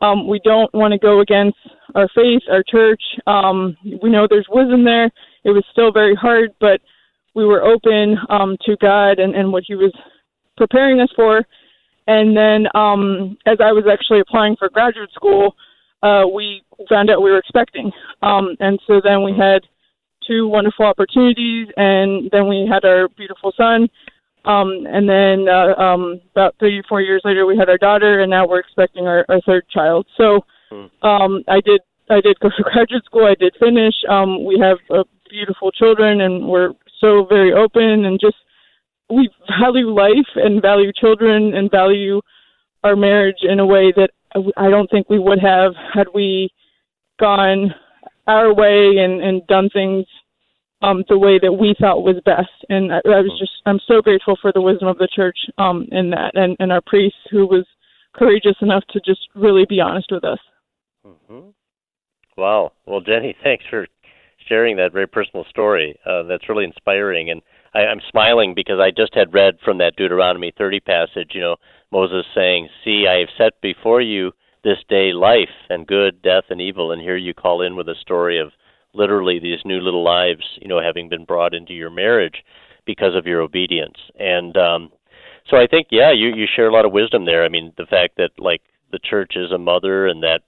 Um, 0.00 0.28
we 0.28 0.40
don't 0.44 0.72
want 0.74 0.92
to 0.92 0.98
go 0.98 1.20
against 1.20 1.58
our 1.94 2.08
faith, 2.14 2.42
our 2.50 2.62
church. 2.68 3.02
Um, 3.26 3.76
we 4.02 4.10
know 4.10 4.26
there's 4.28 4.46
wisdom 4.50 4.84
there. 4.84 5.10
It 5.44 5.50
was 5.50 5.64
still 5.72 5.92
very 5.92 6.14
hard, 6.14 6.50
but 6.60 6.80
we 7.34 7.44
were 7.44 7.62
open 7.62 8.16
um, 8.28 8.56
to 8.66 8.76
God 8.80 9.18
and, 9.18 9.34
and 9.34 9.52
what 9.52 9.64
He 9.66 9.74
was 9.74 9.94
preparing 10.56 11.00
us 11.00 11.08
for. 11.14 11.42
And 12.06 12.36
then 12.36 12.66
um, 12.74 13.36
as 13.46 13.58
I 13.60 13.72
was 13.72 13.84
actually 13.90 14.20
applying 14.20 14.56
for 14.56 14.68
graduate 14.68 15.10
school, 15.12 15.56
uh, 16.02 16.24
we 16.32 16.62
found 16.88 17.10
out 17.10 17.22
we 17.22 17.30
were 17.30 17.38
expecting. 17.38 17.90
Um, 18.22 18.56
and 18.60 18.78
so 18.86 19.00
then 19.02 19.22
we 19.22 19.32
had 19.36 19.62
two 20.26 20.48
wonderful 20.48 20.84
opportunities, 20.84 21.68
and 21.76 22.30
then 22.30 22.48
we 22.48 22.68
had 22.70 22.84
our 22.84 23.08
beautiful 23.08 23.52
son. 23.56 23.88
Um, 24.44 24.86
and 24.86 25.08
then 25.08 25.48
uh, 25.48 25.74
um, 25.80 26.20
about 26.30 26.54
three, 26.58 26.78
or 26.78 26.84
four 26.88 27.00
years 27.00 27.22
later, 27.24 27.46
we 27.46 27.56
had 27.56 27.68
our 27.68 27.78
daughter, 27.78 28.20
and 28.20 28.30
now 28.30 28.46
we're 28.46 28.60
expecting 28.60 29.06
our, 29.06 29.24
our 29.28 29.40
third 29.40 29.64
child. 29.68 30.06
So 30.16 30.40
hmm. 30.70 30.86
um, 31.06 31.42
I 31.48 31.60
did 31.60 31.80
I 32.08 32.20
did 32.20 32.38
go 32.38 32.50
to 32.50 32.62
graduate 32.72 33.04
school. 33.04 33.26
I 33.26 33.34
did 33.34 33.54
finish. 33.58 33.94
Um, 34.08 34.44
we 34.44 34.58
have 34.62 34.78
uh, 34.94 35.02
beautiful 35.28 35.72
children, 35.72 36.20
and 36.20 36.46
we're 36.46 36.70
so 37.00 37.26
very 37.28 37.52
open 37.52 38.04
and 38.04 38.20
just 38.20 38.36
we 39.10 39.30
value 39.60 39.88
life 39.88 40.30
and 40.36 40.60
value 40.62 40.92
children 40.92 41.54
and 41.54 41.70
value 41.70 42.20
our 42.84 42.96
marriage 42.96 43.42
in 43.42 43.60
a 43.60 43.66
way 43.66 43.92
that 43.96 44.10
I 44.56 44.68
don't 44.68 44.90
think 44.90 45.08
we 45.08 45.18
would 45.18 45.40
have 45.40 45.72
had 45.94 46.08
we 46.14 46.50
gone 47.18 47.74
our 48.26 48.52
way 48.54 48.96
and, 48.98 49.22
and 49.22 49.46
done 49.46 49.70
things 49.72 50.06
um, 50.82 51.04
the 51.08 51.18
way 51.18 51.38
that 51.40 51.52
we 51.52 51.74
thought 51.80 52.02
was 52.02 52.20
best. 52.24 52.50
And 52.68 52.92
I, 52.92 52.96
I 52.96 53.20
was 53.20 53.36
just, 53.38 53.52
I'm 53.64 53.80
so 53.86 54.02
grateful 54.02 54.36
for 54.40 54.52
the 54.52 54.60
wisdom 54.60 54.88
of 54.88 54.98
the 54.98 55.08
church 55.14 55.38
um, 55.58 55.86
in 55.90 56.10
that 56.10 56.32
and, 56.34 56.56
and 56.58 56.70
our 56.70 56.82
priest 56.86 57.16
who 57.30 57.46
was 57.46 57.66
courageous 58.14 58.56
enough 58.60 58.84
to 58.90 59.00
just 59.00 59.20
really 59.34 59.64
be 59.68 59.80
honest 59.80 60.08
with 60.10 60.24
us. 60.24 60.38
Mm-hmm. 61.06 61.48
Wow. 62.36 62.72
Well, 62.84 63.00
Jenny, 63.00 63.34
thanks 63.42 63.64
for 63.70 63.86
sharing 64.48 64.76
that 64.76 64.92
very 64.92 65.08
personal 65.08 65.44
story. 65.48 65.98
Uh, 66.04 66.24
that's 66.24 66.48
really 66.48 66.64
inspiring. 66.64 67.30
And 67.30 67.42
I, 67.76 67.86
I'm 67.86 68.00
smiling 68.10 68.54
because 68.54 68.78
I 68.80 68.90
just 68.90 69.14
had 69.14 69.34
read 69.34 69.58
from 69.64 69.78
that 69.78 69.96
Deuteronomy 69.96 70.52
30 70.56 70.80
passage, 70.80 71.32
you 71.34 71.40
know, 71.40 71.56
Moses 71.92 72.24
saying, 72.34 72.68
See, 72.84 73.06
I 73.08 73.20
have 73.20 73.28
set 73.36 73.60
before 73.60 74.00
you 74.00 74.32
this 74.64 74.78
day 74.88 75.12
life 75.12 75.54
and 75.68 75.86
good, 75.86 76.22
death 76.22 76.44
and 76.50 76.60
evil. 76.60 76.92
And 76.92 77.00
here 77.00 77.16
you 77.16 77.34
call 77.34 77.62
in 77.62 77.76
with 77.76 77.88
a 77.88 77.94
story 78.00 78.40
of 78.40 78.52
literally 78.94 79.38
these 79.38 79.60
new 79.64 79.78
little 79.80 80.02
lives, 80.02 80.42
you 80.60 80.68
know, 80.68 80.80
having 80.80 81.08
been 81.08 81.24
brought 81.24 81.54
into 81.54 81.74
your 81.74 81.90
marriage 81.90 82.42
because 82.86 83.14
of 83.14 83.26
your 83.26 83.42
obedience. 83.42 83.98
And 84.18 84.56
um, 84.56 84.90
so 85.48 85.56
I 85.56 85.66
think, 85.66 85.88
yeah, 85.90 86.12
you, 86.12 86.34
you 86.34 86.46
share 86.54 86.68
a 86.68 86.72
lot 86.72 86.86
of 86.86 86.92
wisdom 86.92 87.26
there. 87.26 87.44
I 87.44 87.48
mean, 87.48 87.72
the 87.76 87.86
fact 87.86 88.16
that, 88.16 88.30
like, 88.38 88.62
the 88.90 88.98
church 88.98 89.32
is 89.36 89.52
a 89.52 89.58
mother 89.58 90.06
and 90.06 90.22
that 90.22 90.40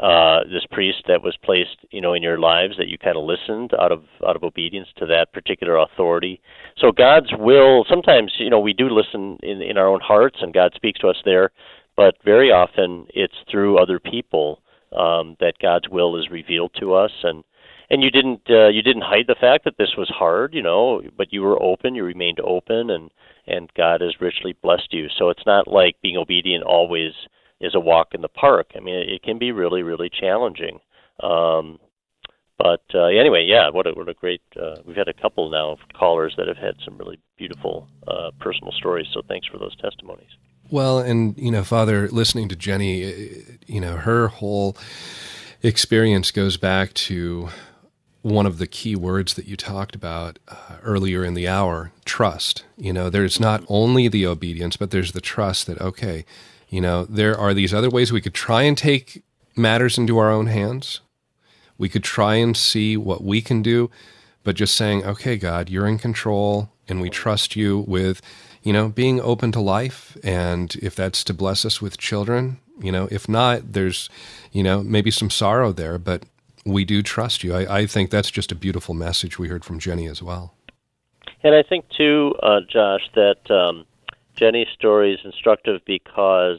uh, 0.00 0.40
this 0.44 0.66
priest 0.70 1.04
that 1.06 1.22
was 1.22 1.36
placed, 1.42 1.76
you 1.90 2.00
know, 2.00 2.14
in 2.14 2.22
your 2.22 2.38
lives 2.38 2.76
that 2.78 2.88
you 2.88 2.98
kind 2.98 3.16
of 3.16 3.24
listened 3.24 3.72
out 3.80 3.92
of 3.92 4.02
out 4.26 4.34
of 4.34 4.42
obedience 4.42 4.88
to 4.98 5.06
that 5.06 5.32
particular 5.32 5.76
authority. 5.76 6.40
So 6.76 6.90
God's 6.90 7.32
will. 7.38 7.84
Sometimes, 7.88 8.32
you 8.38 8.50
know, 8.50 8.58
we 8.58 8.72
do 8.72 8.88
listen 8.88 9.38
in 9.42 9.62
in 9.62 9.78
our 9.78 9.86
own 9.86 10.00
hearts, 10.00 10.38
and 10.40 10.52
God 10.52 10.72
speaks 10.74 11.00
to 11.00 11.08
us 11.08 11.22
there. 11.24 11.50
But 11.96 12.16
very 12.24 12.50
often, 12.50 13.06
it's 13.14 13.36
through 13.48 13.78
other 13.78 14.00
people 14.00 14.60
um, 14.96 15.36
that 15.38 15.60
God's 15.62 15.88
will 15.88 16.18
is 16.18 16.28
revealed 16.28 16.72
to 16.80 16.94
us, 16.94 17.12
and 17.22 17.44
and 17.88 18.02
you 18.02 18.10
didn't 18.10 18.40
uh, 18.50 18.68
you 18.68 18.82
didn't 18.82 19.02
hide 19.02 19.26
the 19.28 19.36
fact 19.40 19.64
that 19.64 19.78
this 19.78 19.94
was 19.96 20.08
hard, 20.08 20.54
you 20.54 20.62
know, 20.62 21.02
but 21.16 21.32
you 21.32 21.42
were 21.42 21.62
open, 21.62 21.94
you 21.94 22.02
remained 22.02 22.40
open, 22.40 22.90
and 22.90 23.10
and 23.46 23.70
God 23.76 24.00
has 24.00 24.20
richly 24.20 24.56
blessed 24.62 24.92
you. 24.92 25.06
So 25.16 25.28
it's 25.28 25.46
not 25.46 25.68
like 25.68 26.02
being 26.02 26.16
obedient 26.16 26.64
always 26.64 27.12
is 27.64 27.74
a 27.74 27.80
walk 27.80 28.14
in 28.14 28.22
the 28.22 28.28
park. 28.28 28.72
I 28.76 28.80
mean, 28.80 28.94
it, 28.94 29.22
can 29.22 29.38
be 29.38 29.52
really, 29.52 29.82
really 29.82 30.10
challenging. 30.10 30.80
Um, 31.20 31.78
but 32.58 32.84
uh, 32.94 33.06
anyway, 33.06 33.44
yeah, 33.44 33.70
what 33.70 33.86
a, 33.86 33.92
what 33.92 34.08
a 34.08 34.14
great. 34.14 34.42
Uh, 34.60 34.76
we've 34.84 34.96
had 34.96 35.08
a 35.08 35.12
couple 35.12 35.50
now 35.50 35.70
of 35.70 35.78
callers 35.98 36.34
that 36.36 36.46
have 36.46 36.56
had 36.56 36.74
some 36.84 36.96
really 36.98 37.18
beautiful 37.36 37.88
uh, 38.06 38.30
personal 38.38 38.72
stories. 38.72 39.06
So 39.12 39.22
thanks 39.26 39.46
for 39.46 39.58
those 39.58 39.74
testimonies. 39.76 40.30
Well, 40.70 40.98
and 40.98 41.36
you 41.36 41.50
know, 41.50 41.64
Father, 41.64 42.08
listening 42.08 42.48
to 42.50 42.56
Jenny, 42.56 43.04
uh, 43.04 43.28
you 43.66 43.80
know, 43.80 43.96
her 43.96 44.28
whole 44.28 44.76
experience 45.62 46.30
goes 46.30 46.56
back 46.56 46.92
to 46.94 47.48
one 48.22 48.46
of 48.46 48.56
the 48.56 48.66
key 48.66 48.96
words 48.96 49.34
that 49.34 49.46
you 49.46 49.54
talked 49.54 49.94
about 49.94 50.38
uh, 50.48 50.76
earlier 50.82 51.24
in 51.24 51.34
the 51.34 51.46
hour 51.46 51.92
trust. 52.06 52.64
You 52.78 52.92
know, 52.92 53.10
there's 53.10 53.38
not 53.38 53.62
only 53.68 54.08
the 54.08 54.26
obedience, 54.26 54.78
but 54.78 54.90
there's 54.90 55.12
the 55.12 55.20
trust 55.20 55.66
that, 55.66 55.78
okay, 55.78 56.24
you 56.74 56.80
know, 56.80 57.04
there 57.04 57.38
are 57.38 57.54
these 57.54 57.72
other 57.72 57.88
ways 57.88 58.10
we 58.10 58.20
could 58.20 58.34
try 58.34 58.62
and 58.62 58.76
take 58.76 59.22
matters 59.54 59.96
into 59.96 60.18
our 60.18 60.28
own 60.28 60.48
hands. 60.48 61.02
We 61.78 61.88
could 61.88 62.02
try 62.02 62.34
and 62.34 62.56
see 62.56 62.96
what 62.96 63.22
we 63.22 63.40
can 63.40 63.62
do, 63.62 63.92
but 64.42 64.56
just 64.56 64.74
saying, 64.74 65.04
okay, 65.04 65.36
God, 65.36 65.70
you're 65.70 65.86
in 65.86 65.98
control 65.98 66.72
and 66.88 67.00
we 67.00 67.10
trust 67.10 67.54
you 67.54 67.84
with, 67.86 68.20
you 68.64 68.72
know, 68.72 68.88
being 68.88 69.20
open 69.20 69.52
to 69.52 69.60
life. 69.60 70.16
And 70.24 70.74
if 70.82 70.96
that's 70.96 71.22
to 71.24 71.32
bless 71.32 71.64
us 71.64 71.80
with 71.80 71.96
children, 71.96 72.58
you 72.80 72.90
know, 72.90 73.06
if 73.08 73.28
not, 73.28 73.74
there's, 73.74 74.10
you 74.50 74.64
know, 74.64 74.82
maybe 74.82 75.12
some 75.12 75.30
sorrow 75.30 75.70
there, 75.70 75.96
but 75.96 76.24
we 76.66 76.84
do 76.84 77.04
trust 77.04 77.44
you. 77.44 77.54
I, 77.54 77.82
I 77.82 77.86
think 77.86 78.10
that's 78.10 78.32
just 78.32 78.50
a 78.50 78.56
beautiful 78.56 78.94
message 78.94 79.38
we 79.38 79.46
heard 79.46 79.64
from 79.64 79.78
Jenny 79.78 80.08
as 80.08 80.24
well. 80.24 80.56
And 81.44 81.54
I 81.54 81.62
think, 81.62 81.84
too, 81.96 82.34
uh, 82.42 82.62
Josh, 82.68 83.08
that 83.14 83.48
um, 83.48 83.84
Jenny's 84.36 84.68
story 84.74 85.14
is 85.14 85.20
instructive 85.24 85.80
because 85.86 86.58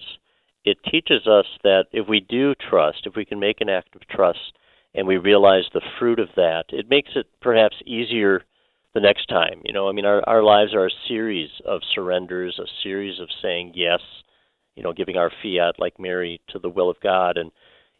it 0.63 0.77
teaches 0.89 1.27
us 1.27 1.45
that 1.63 1.85
if 1.91 2.07
we 2.07 2.19
do 2.19 2.55
trust, 2.55 3.05
if 3.05 3.15
we 3.15 3.25
can 3.25 3.39
make 3.39 3.61
an 3.61 3.69
act 3.69 3.95
of 3.95 4.07
trust 4.07 4.57
and 4.93 5.07
we 5.07 5.17
realize 5.17 5.65
the 5.73 5.81
fruit 5.99 6.19
of 6.19 6.29
that, 6.35 6.65
it 6.69 6.89
makes 6.89 7.11
it 7.15 7.27
perhaps 7.41 7.75
easier 7.85 8.43
the 8.93 9.01
next 9.01 9.27
time. 9.27 9.61
You 9.65 9.73
know, 9.73 9.89
I 9.89 9.91
mean, 9.91 10.05
our, 10.05 10.27
our 10.27 10.41
lives 10.41 10.73
are 10.73 10.87
a 10.87 11.07
series 11.07 11.49
of 11.65 11.81
surrenders, 11.93 12.59
a 12.59 12.67
series 12.81 13.19
of 13.19 13.27
saying 13.41 13.73
yes, 13.75 13.99
you 14.75 14.83
know, 14.83 14.93
giving 14.93 15.17
our 15.17 15.31
fiat 15.43 15.75
like 15.77 15.99
Mary 15.99 16.41
to 16.49 16.59
the 16.59 16.69
will 16.69 16.89
of 16.89 16.99
God. 17.01 17.37
And, 17.37 17.51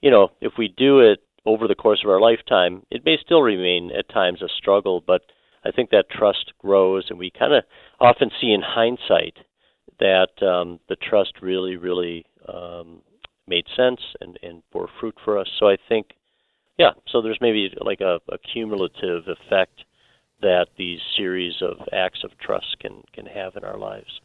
you 0.02 0.10
know, 0.10 0.30
if 0.42 0.54
we 0.58 0.70
do 0.70 1.00
it 1.00 1.20
over 1.46 1.68
the 1.68 1.76
course 1.76 2.02
of 2.04 2.10
our 2.10 2.22
lifetime, 2.22 2.84
it 2.90 3.06
may 3.06 3.18
still 3.24 3.42
remain 3.42 3.92
at 3.92 4.10
times 4.10 4.42
a 4.42 4.48
struggle, 4.48 5.04
but 5.06 5.22
I 5.66 5.72
think 5.72 5.90
that 5.90 6.10
trust 6.10 6.54
grows, 6.60 7.06
and 7.10 7.20
we 7.20 7.30
kind 7.30 7.54
of 7.54 7.64
often 8.00 8.32
see 8.40 8.52
in 8.52 8.62
hindsight 8.62 9.38
that 10.00 10.42
um, 10.42 10.80
the 10.90 10.96
trust 10.96 11.34
really, 11.42 11.78
really 11.78 12.26
um, 12.48 13.02
made 13.48 13.66
sense 13.76 14.02
and, 14.22 14.38
and 14.42 14.62
bore 14.72 14.90
fruit 15.00 15.16
for 15.24 15.38
us. 15.38 15.48
So 15.60 15.68
I 15.68 15.78
think, 15.88 16.08
yeah, 16.78 16.92
so 17.08 17.22
there's 17.22 17.40
maybe 17.42 17.74
like 17.80 18.02
a, 18.02 18.20
a 18.30 18.38
cumulative 18.38 19.28
effect 19.28 19.86
that 20.42 20.68
these 20.78 21.00
series 21.16 21.62
of 21.62 21.78
acts 21.94 22.24
of 22.24 22.38
trust 22.40 22.78
can 22.80 23.04
can 23.14 23.26
have 23.26 23.56
in 23.56 23.64
our 23.64 23.78
lives. 23.78 24.20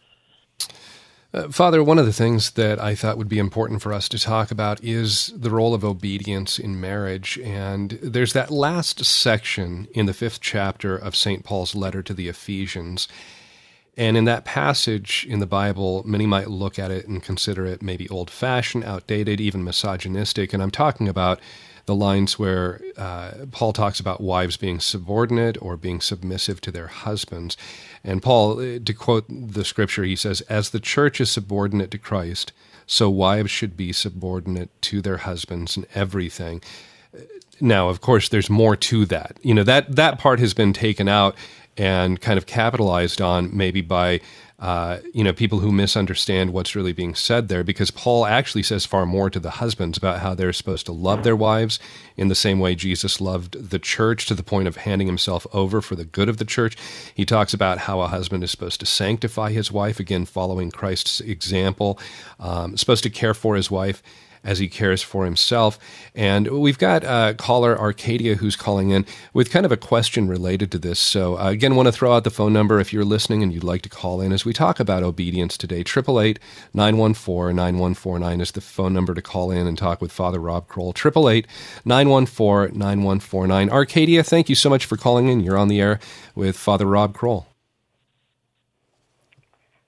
Uh, 1.32 1.48
Father, 1.48 1.82
one 1.82 1.98
of 1.98 2.06
the 2.06 2.12
things 2.12 2.52
that 2.52 2.80
I 2.80 2.96
thought 2.96 3.16
would 3.16 3.28
be 3.28 3.38
important 3.38 3.82
for 3.82 3.92
us 3.92 4.08
to 4.08 4.18
talk 4.18 4.50
about 4.50 4.82
is 4.82 5.32
the 5.36 5.50
role 5.50 5.74
of 5.74 5.84
obedience 5.84 6.58
in 6.58 6.80
marriage. 6.80 7.38
And 7.38 7.92
there's 8.02 8.32
that 8.32 8.50
last 8.50 9.04
section 9.04 9.86
in 9.94 10.06
the 10.06 10.12
fifth 10.12 10.40
chapter 10.40 10.96
of 10.96 11.14
St. 11.14 11.44
Paul's 11.44 11.76
letter 11.76 12.02
to 12.02 12.12
the 12.12 12.28
Ephesians. 12.28 13.06
And 13.96 14.16
in 14.16 14.24
that 14.24 14.44
passage 14.44 15.26
in 15.28 15.40
the 15.40 15.46
Bible, 15.46 16.02
many 16.06 16.26
might 16.26 16.48
look 16.48 16.78
at 16.78 16.90
it 16.90 17.06
and 17.06 17.22
consider 17.22 17.66
it 17.66 17.82
maybe 17.82 18.08
old 18.08 18.30
fashioned, 18.30 18.84
outdated, 18.84 19.40
even 19.40 19.64
misogynistic. 19.64 20.52
And 20.52 20.62
I'm 20.62 20.70
talking 20.70 21.08
about 21.08 21.40
the 21.86 21.94
lines 21.94 22.38
where 22.38 22.80
uh, 22.96 23.32
Paul 23.50 23.72
talks 23.72 23.98
about 23.98 24.20
wives 24.20 24.56
being 24.56 24.78
subordinate 24.78 25.60
or 25.60 25.76
being 25.76 26.00
submissive 26.00 26.60
to 26.62 26.70
their 26.70 26.86
husbands. 26.86 27.56
And 28.04 28.22
Paul, 28.22 28.60
uh, 28.60 28.78
to 28.84 28.94
quote 28.94 29.24
the 29.28 29.64
scripture, 29.64 30.04
he 30.04 30.16
says, 30.16 30.40
As 30.42 30.70
the 30.70 30.80
church 30.80 31.20
is 31.20 31.30
subordinate 31.30 31.90
to 31.90 31.98
Christ, 31.98 32.52
so 32.86 33.10
wives 33.10 33.50
should 33.50 33.76
be 33.76 33.92
subordinate 33.92 34.70
to 34.82 35.00
their 35.00 35.18
husbands 35.18 35.76
in 35.76 35.86
everything. 35.94 36.62
Now, 37.60 37.88
of 37.88 38.00
course, 38.00 38.28
there's 38.28 38.48
more 38.48 38.76
to 38.76 39.04
that. 39.06 39.38
You 39.42 39.54
know, 39.54 39.64
that, 39.64 39.96
that 39.96 40.18
part 40.18 40.40
has 40.40 40.54
been 40.54 40.72
taken 40.72 41.08
out 41.08 41.36
and 41.76 42.20
kind 42.20 42.38
of 42.38 42.46
capitalized 42.46 43.20
on 43.20 43.56
maybe 43.56 43.80
by 43.80 44.20
uh, 44.58 44.98
you 45.14 45.24
know 45.24 45.32
people 45.32 45.60
who 45.60 45.72
misunderstand 45.72 46.52
what's 46.52 46.76
really 46.76 46.92
being 46.92 47.14
said 47.14 47.48
there 47.48 47.64
because 47.64 47.90
Paul 47.90 48.26
actually 48.26 48.62
says 48.62 48.84
far 48.84 49.06
more 49.06 49.30
to 49.30 49.40
the 49.40 49.52
husbands 49.52 49.96
about 49.96 50.20
how 50.20 50.34
they're 50.34 50.52
supposed 50.52 50.84
to 50.86 50.92
love 50.92 51.24
their 51.24 51.34
wives 51.34 51.78
in 52.16 52.28
the 52.28 52.34
same 52.34 52.60
way 52.60 52.74
Jesus 52.74 53.22
loved 53.22 53.70
the 53.70 53.78
church 53.78 54.26
to 54.26 54.34
the 54.34 54.42
point 54.42 54.68
of 54.68 54.76
handing 54.76 55.06
himself 55.06 55.46
over 55.54 55.80
for 55.80 55.94
the 55.94 56.04
good 56.04 56.28
of 56.28 56.36
the 56.36 56.44
church. 56.44 56.76
He 57.14 57.24
talks 57.24 57.54
about 57.54 57.78
how 57.78 58.00
a 58.00 58.08
husband 58.08 58.44
is 58.44 58.50
supposed 58.50 58.80
to 58.80 58.86
sanctify 58.86 59.52
his 59.52 59.72
wife 59.72 59.98
again 59.98 60.26
following 60.26 60.70
Christ's 60.70 61.22
example, 61.22 61.98
um, 62.38 62.76
supposed 62.76 63.02
to 63.04 63.10
care 63.10 63.34
for 63.34 63.56
his 63.56 63.70
wife 63.70 64.02
as 64.42 64.58
he 64.58 64.68
cares 64.68 65.02
for 65.02 65.24
himself. 65.24 65.78
And 66.14 66.48
we've 66.48 66.78
got 66.78 67.04
uh, 67.04 67.34
caller 67.34 67.78
Arcadia 67.78 68.36
who's 68.36 68.56
calling 68.56 68.90
in 68.90 69.04
with 69.32 69.50
kind 69.50 69.66
of 69.66 69.72
a 69.72 69.76
question 69.76 70.28
related 70.28 70.72
to 70.72 70.78
this. 70.78 70.98
So, 70.98 71.38
uh, 71.38 71.50
again, 71.50 71.76
want 71.76 71.86
to 71.86 71.92
throw 71.92 72.12
out 72.12 72.24
the 72.24 72.30
phone 72.30 72.52
number 72.52 72.80
if 72.80 72.92
you're 72.92 73.04
listening 73.04 73.42
and 73.42 73.52
you'd 73.52 73.64
like 73.64 73.82
to 73.82 73.88
call 73.88 74.20
in 74.20 74.32
as 74.32 74.44
we 74.44 74.52
talk 74.52 74.80
about 74.80 75.02
obedience 75.02 75.56
today. 75.56 75.80
888 75.80 76.38
914 76.74 77.56
9149 77.56 78.40
is 78.40 78.52
the 78.52 78.60
phone 78.60 78.92
number 78.92 79.14
to 79.14 79.22
call 79.22 79.50
in 79.50 79.66
and 79.66 79.76
talk 79.76 80.00
with 80.00 80.12
Father 80.12 80.38
Rob 80.38 80.68
Kroll. 80.68 80.90
888 80.90 81.46
914 81.84 82.78
9149. 82.78 83.70
Arcadia, 83.70 84.22
thank 84.22 84.48
you 84.48 84.54
so 84.54 84.70
much 84.70 84.86
for 84.86 84.96
calling 84.96 85.28
in. 85.28 85.40
You're 85.40 85.58
on 85.58 85.68
the 85.68 85.80
air 85.80 86.00
with 86.34 86.56
Father 86.56 86.86
Rob 86.86 87.14
Kroll. 87.14 87.46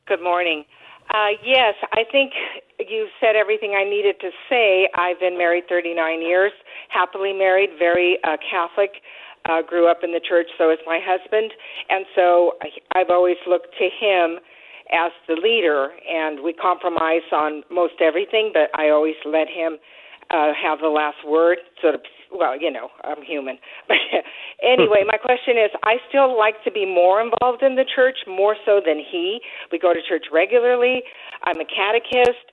Good 0.06 0.22
morning. 0.22 0.64
Uh, 1.10 1.28
yes, 1.44 1.74
I 1.92 2.04
think 2.10 2.32
you 2.90 3.08
said 3.20 3.36
everything 3.36 3.74
I 3.76 3.84
needed 3.84 4.16
to 4.20 4.30
say. 4.48 4.88
I've 4.94 5.20
been 5.20 5.36
married 5.38 5.64
39 5.68 6.22
years, 6.22 6.52
happily 6.88 7.32
married, 7.32 7.70
very 7.78 8.18
uh, 8.24 8.36
Catholic. 8.50 9.02
Uh, 9.44 9.60
grew 9.60 9.90
up 9.90 10.04
in 10.04 10.12
the 10.12 10.20
church, 10.20 10.46
so 10.56 10.70
is 10.70 10.78
my 10.86 11.00
husband, 11.02 11.50
and 11.88 12.06
so 12.14 12.52
I've 12.94 13.10
always 13.10 13.34
looked 13.44 13.74
to 13.76 13.88
him 13.90 14.38
as 14.92 15.10
the 15.26 15.34
leader. 15.34 15.90
And 16.08 16.44
we 16.44 16.52
compromise 16.52 17.26
on 17.32 17.64
most 17.68 17.94
everything, 18.00 18.52
but 18.54 18.70
I 18.78 18.90
always 18.90 19.16
let 19.24 19.48
him 19.48 19.78
uh, 20.32 20.52
have 20.54 20.80
the 20.80 20.88
last 20.88 21.18
word, 21.26 21.58
sort 21.80 21.94
of 21.94 22.00
well, 22.34 22.58
you 22.58 22.70
know, 22.70 22.88
I'm 23.04 23.22
human. 23.22 23.58
But 23.88 23.98
anyway, 24.62 25.04
my 25.06 25.18
question 25.18 25.56
is 25.58 25.70
I 25.82 25.96
still 26.08 26.36
like 26.38 26.62
to 26.64 26.70
be 26.70 26.86
more 26.86 27.20
involved 27.20 27.62
in 27.62 27.74
the 27.74 27.84
church, 27.84 28.16
more 28.26 28.56
so 28.64 28.80
than 28.84 28.98
he. 28.98 29.40
We 29.70 29.78
go 29.78 29.92
to 29.92 30.00
church 30.08 30.26
regularly. 30.32 31.02
I'm 31.44 31.60
a 31.60 31.64
catechist. 31.64 32.46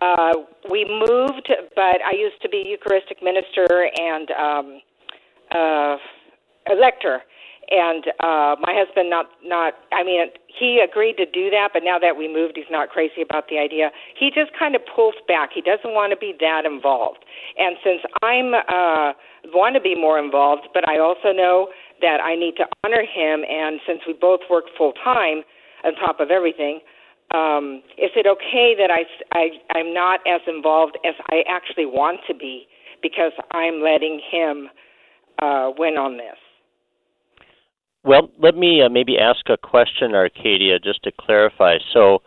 Uh, 0.00 0.32
we 0.70 0.84
moved, 0.84 1.48
but 1.74 1.98
I 2.04 2.12
used 2.16 2.40
to 2.42 2.48
be 2.48 2.64
Eucharistic 2.66 3.22
minister 3.22 3.90
and 3.98 4.30
um, 4.30 4.80
uh, 5.50 5.96
elector 6.70 7.22
and 7.70 8.06
uh 8.20 8.54
my 8.62 8.74
husband 8.74 9.10
not 9.10 9.26
not 9.44 9.74
i 9.92 10.02
mean 10.02 10.26
he 10.46 10.78
agreed 10.78 11.16
to 11.16 11.26
do 11.26 11.50
that 11.50 11.70
but 11.72 11.82
now 11.82 11.98
that 11.98 12.16
we 12.16 12.32
moved 12.32 12.54
he's 12.56 12.70
not 12.70 12.88
crazy 12.88 13.20
about 13.20 13.48
the 13.48 13.58
idea. 13.58 13.90
He 14.18 14.30
just 14.30 14.56
kind 14.58 14.74
of 14.74 14.82
pulls 14.86 15.14
back. 15.28 15.50
He 15.52 15.60
doesn't 15.60 15.92
want 15.92 16.12
to 16.12 16.16
be 16.16 16.32
that 16.40 16.64
involved. 16.64 17.24
And 17.58 17.76
since 17.82 18.00
i'm 18.22 18.54
uh 18.54 19.12
want 19.54 19.74
to 19.74 19.80
be 19.80 19.94
more 19.94 20.18
involved 20.18 20.68
but 20.74 20.88
i 20.88 20.98
also 20.98 21.32
know 21.32 21.68
that 22.00 22.18
i 22.22 22.34
need 22.34 22.54
to 22.56 22.66
honor 22.84 23.02
him 23.02 23.44
and 23.48 23.80
since 23.86 24.00
we 24.06 24.12
both 24.12 24.40
work 24.50 24.64
full 24.76 24.92
time 24.92 25.42
on 25.84 25.94
top 25.94 26.20
of 26.20 26.30
everything 26.30 26.80
um 27.32 27.82
is 27.98 28.10
it 28.16 28.26
okay 28.26 28.74
that 28.76 28.90
i 28.90 29.04
i 29.32 29.50
i'm 29.78 29.94
not 29.94 30.20
as 30.26 30.40
involved 30.46 30.98
as 31.04 31.14
i 31.30 31.42
actually 31.48 31.86
want 31.86 32.20
to 32.26 32.34
be 32.34 32.66
because 33.02 33.32
i'm 33.52 33.80
letting 33.82 34.20
him 34.30 34.68
uh 35.40 35.70
win 35.78 35.94
on 35.94 36.16
this 36.16 36.38
well, 38.06 38.30
let 38.38 38.56
me 38.56 38.82
uh, 38.82 38.88
maybe 38.88 39.18
ask 39.18 39.40
a 39.48 39.56
question, 39.56 40.14
Arcadia, 40.14 40.78
just 40.78 41.02
to 41.02 41.12
clarify. 41.18 41.76
So, 41.92 42.22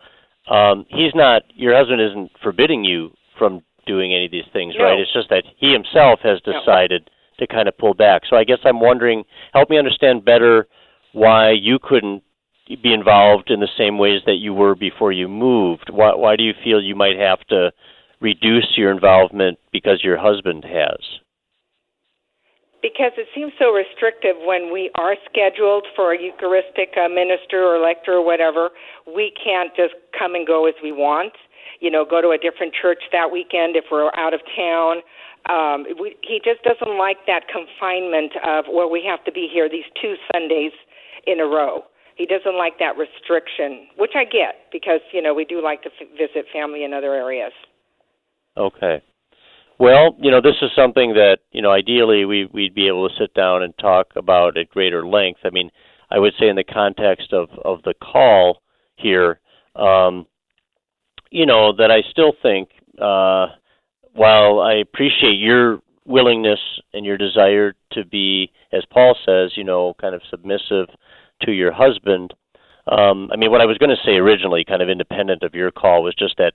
um, 0.48 0.84
he's 0.88 1.14
not. 1.14 1.42
Your 1.54 1.76
husband 1.76 2.00
isn't 2.00 2.30
forbidding 2.42 2.84
you 2.84 3.10
from 3.38 3.62
doing 3.86 4.12
any 4.12 4.26
of 4.26 4.30
these 4.30 4.44
things, 4.52 4.74
No. 4.78 4.84
right? 4.84 4.98
It's 5.00 5.12
just 5.12 5.30
that 5.30 5.44
he 5.56 5.72
himself 5.72 6.20
has 6.22 6.40
No. 6.46 6.52
decided 6.52 7.10
to 7.38 7.46
kind 7.46 7.68
of 7.68 7.76
pull 7.78 7.94
back. 7.94 8.22
So 8.28 8.36
I 8.36 8.44
guess 8.44 8.58
I'm 8.64 8.80
wondering, 8.80 9.24
help 9.54 9.70
me 9.70 9.78
understand 9.78 10.24
better 10.24 10.68
why 11.12 11.50
you 11.50 11.78
couldn't 11.82 12.22
be 12.82 12.92
involved 12.92 13.50
in 13.50 13.60
the 13.60 13.68
same 13.76 13.98
ways 13.98 14.20
that 14.26 14.36
you 14.36 14.54
were 14.54 14.74
before 14.74 15.10
you 15.10 15.28
moved. 15.28 15.90
Why, 15.90 16.14
why 16.14 16.36
do 16.36 16.44
you 16.44 16.52
feel 16.62 16.80
you 16.80 16.94
might 16.94 17.18
have 17.18 17.40
to 17.48 17.72
reduce 18.20 18.76
your 18.76 18.92
involvement 18.92 19.58
because 19.72 20.04
your 20.04 20.18
husband 20.18 20.64
has? 20.64 21.00
Because 22.82 23.12
it 23.18 23.28
seems 23.34 23.52
so 23.58 23.72
restrictive 23.72 24.36
when 24.40 24.72
we 24.72 24.90
are 24.94 25.14
scheduled 25.28 25.86
for 25.94 26.14
a 26.14 26.18
Eucharistic 26.20 26.96
uh, 26.96 27.08
minister 27.08 27.60
or 27.60 27.78
lector 27.78 28.14
or 28.14 28.24
whatever. 28.24 28.70
We 29.06 29.32
can't 29.36 29.74
just 29.76 29.94
come 30.18 30.34
and 30.34 30.46
go 30.46 30.66
as 30.66 30.74
we 30.82 30.92
want. 30.92 31.32
You 31.80 31.90
know, 31.90 32.04
go 32.08 32.20
to 32.20 32.28
a 32.28 32.38
different 32.38 32.72
church 32.74 33.04
that 33.12 33.30
weekend 33.30 33.76
if 33.76 33.84
we're 33.90 34.10
out 34.16 34.32
of 34.32 34.40
town. 34.56 35.02
Um, 35.48 35.86
we, 36.00 36.16
he 36.22 36.40
just 36.44 36.62
doesn't 36.62 36.98
like 36.98 37.16
that 37.26 37.48
confinement 37.48 38.32
of, 38.46 38.64
well, 38.70 38.90
we 38.90 39.04
have 39.08 39.24
to 39.24 39.32
be 39.32 39.48
here 39.52 39.68
these 39.68 39.88
two 40.00 40.14
Sundays 40.32 40.72
in 41.26 41.40
a 41.40 41.46
row. 41.46 41.84
He 42.16 42.26
doesn't 42.26 42.56
like 42.56 42.78
that 42.78 42.96
restriction, 42.98 43.88
which 43.96 44.12
I 44.14 44.24
get 44.24 44.68
because, 44.72 45.00
you 45.12 45.22
know, 45.22 45.32
we 45.32 45.44
do 45.46 45.62
like 45.62 45.82
to 45.84 45.88
f- 45.88 46.08
visit 46.12 46.44
family 46.52 46.84
in 46.84 46.92
other 46.92 47.14
areas. 47.14 47.52
Okay. 48.58 49.02
Well, 49.80 50.14
you 50.20 50.30
know, 50.30 50.42
this 50.42 50.56
is 50.60 50.70
something 50.76 51.14
that 51.14 51.38
you 51.52 51.62
know 51.62 51.70
ideally 51.70 52.26
we 52.26 52.44
we'd 52.52 52.74
be 52.74 52.86
able 52.86 53.08
to 53.08 53.14
sit 53.18 53.32
down 53.32 53.62
and 53.62 53.72
talk 53.78 54.08
about 54.14 54.58
at 54.58 54.68
greater 54.68 55.06
length. 55.06 55.40
I 55.42 55.48
mean, 55.48 55.70
I 56.10 56.18
would 56.18 56.34
say 56.38 56.48
in 56.48 56.56
the 56.56 56.64
context 56.64 57.32
of 57.32 57.48
of 57.64 57.82
the 57.84 57.94
call 57.94 58.60
here, 58.96 59.40
um, 59.76 60.26
you 61.30 61.46
know, 61.46 61.72
that 61.78 61.90
I 61.90 62.02
still 62.10 62.34
think, 62.42 62.68
uh, 63.00 63.46
while 64.12 64.60
I 64.60 64.74
appreciate 64.74 65.38
your 65.38 65.80
willingness 66.04 66.60
and 66.92 67.06
your 67.06 67.16
desire 67.16 67.72
to 67.92 68.04
be, 68.04 68.52
as 68.74 68.84
Paul 68.92 69.16
says, 69.24 69.52
you 69.56 69.64
know, 69.64 69.94
kind 69.98 70.14
of 70.14 70.20
submissive 70.28 70.88
to 71.44 71.52
your 71.52 71.72
husband. 71.72 72.34
Um, 72.86 73.30
I 73.32 73.36
mean, 73.36 73.50
what 73.50 73.62
I 73.62 73.66
was 73.66 73.78
going 73.78 73.96
to 73.96 74.04
say 74.04 74.16
originally, 74.16 74.62
kind 74.62 74.82
of 74.82 74.90
independent 74.90 75.42
of 75.42 75.54
your 75.54 75.70
call, 75.70 76.02
was 76.02 76.14
just 76.18 76.36
that 76.36 76.52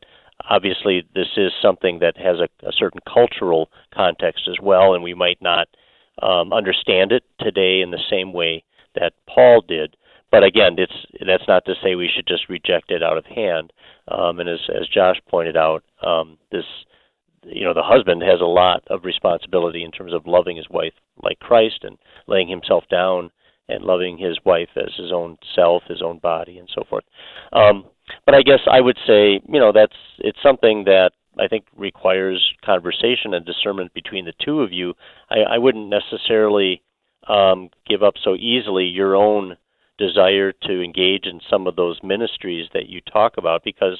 obviously 0.50 1.04
this 1.14 1.28
is 1.38 1.52
something 1.62 2.00
that 2.00 2.18
has 2.18 2.38
a, 2.40 2.68
a 2.68 2.72
certain 2.72 3.02
cultural 3.12 3.70
context 3.94 4.48
as 4.50 4.58
well, 4.62 4.94
and 4.94 5.04
we 5.04 5.14
might 5.14 5.42
not 5.42 5.68
um, 6.22 6.54
understand 6.54 7.12
it 7.12 7.24
today 7.40 7.82
in 7.82 7.92
the 7.92 8.04
same 8.10 8.34
way 8.34 8.64
that 8.96 9.14
Paul 9.28 9.62
did. 9.68 9.96
But 10.32 10.44
again, 10.44 10.76
it's 10.78 10.94
that's 11.26 11.48
not 11.48 11.66
to 11.66 11.76
say 11.82 11.96
we 11.96 12.12
should 12.14 12.28
just 12.28 12.50
reject 12.50 12.92
it 12.92 13.04
out 13.04 13.18
of 13.18 13.26
hand. 13.26 13.72
Um, 14.08 14.40
and 14.40 14.50
as 14.50 14.60
as 14.70 14.88
Josh 14.88 15.18
pointed 15.30 15.56
out, 15.56 15.84
um, 16.06 16.38
this 16.52 16.66
you 17.44 17.64
know 17.64 17.74
the 17.74 17.84
husband 17.84 18.22
has 18.24 18.42
a 18.42 18.46
lot 18.46 18.84
of 18.90 19.06
responsibility 19.06 19.84
in 19.84 19.92
terms 19.92 20.14
of 20.14 20.26
loving 20.26 20.58
his 20.58 20.70
wife 20.70 20.94
like 21.24 21.40
Christ 21.40 21.84
and 21.84 21.98
laying 22.28 22.48
himself 22.50 22.84
down 22.90 23.32
and 23.70 23.84
loving 23.84 24.18
his 24.18 24.38
wife 24.46 24.70
as 24.76 24.94
his 24.98 25.12
own 25.12 25.38
self, 25.56 25.84
his 25.88 26.02
own 26.02 26.20
body, 26.20 26.58
and 26.58 26.70
so 26.74 26.84
forth. 26.90 27.04
Um, 27.54 27.86
but 28.26 28.36
I 28.36 28.42
guess 28.42 28.60
I 28.70 28.82
would 28.82 28.98
say, 29.08 29.42
you 29.48 29.60
know, 29.60 29.72
that's 29.72 29.96
it's 30.20 30.40
something 30.44 30.86
that 30.86 31.12
I 31.40 31.48
think 31.48 31.66
requires 31.76 32.54
conversation 32.64 33.34
and 33.34 33.46
discernment 33.46 33.94
between 33.94 34.26
the 34.26 34.34
two 34.44 34.62
of 34.62 34.72
you. 34.72 34.94
I, 35.30 35.56
I 35.56 35.58
wouldn't 35.58 35.90
necessarily 35.90 36.82
um, 37.28 37.70
give 37.88 38.04
up 38.04 38.16
so 38.24 38.36
easily 38.36 38.86
your 38.86 39.16
own 39.16 39.58
desire 39.98 40.52
to 40.52 40.82
engage 40.82 41.26
in 41.26 41.40
some 41.50 41.68
of 41.68 41.76
those 41.76 42.00
ministries 42.04 42.68
that 42.74 42.90
you 42.90 43.02
talk 43.02 43.34
about 43.38 43.64
because, 43.64 43.98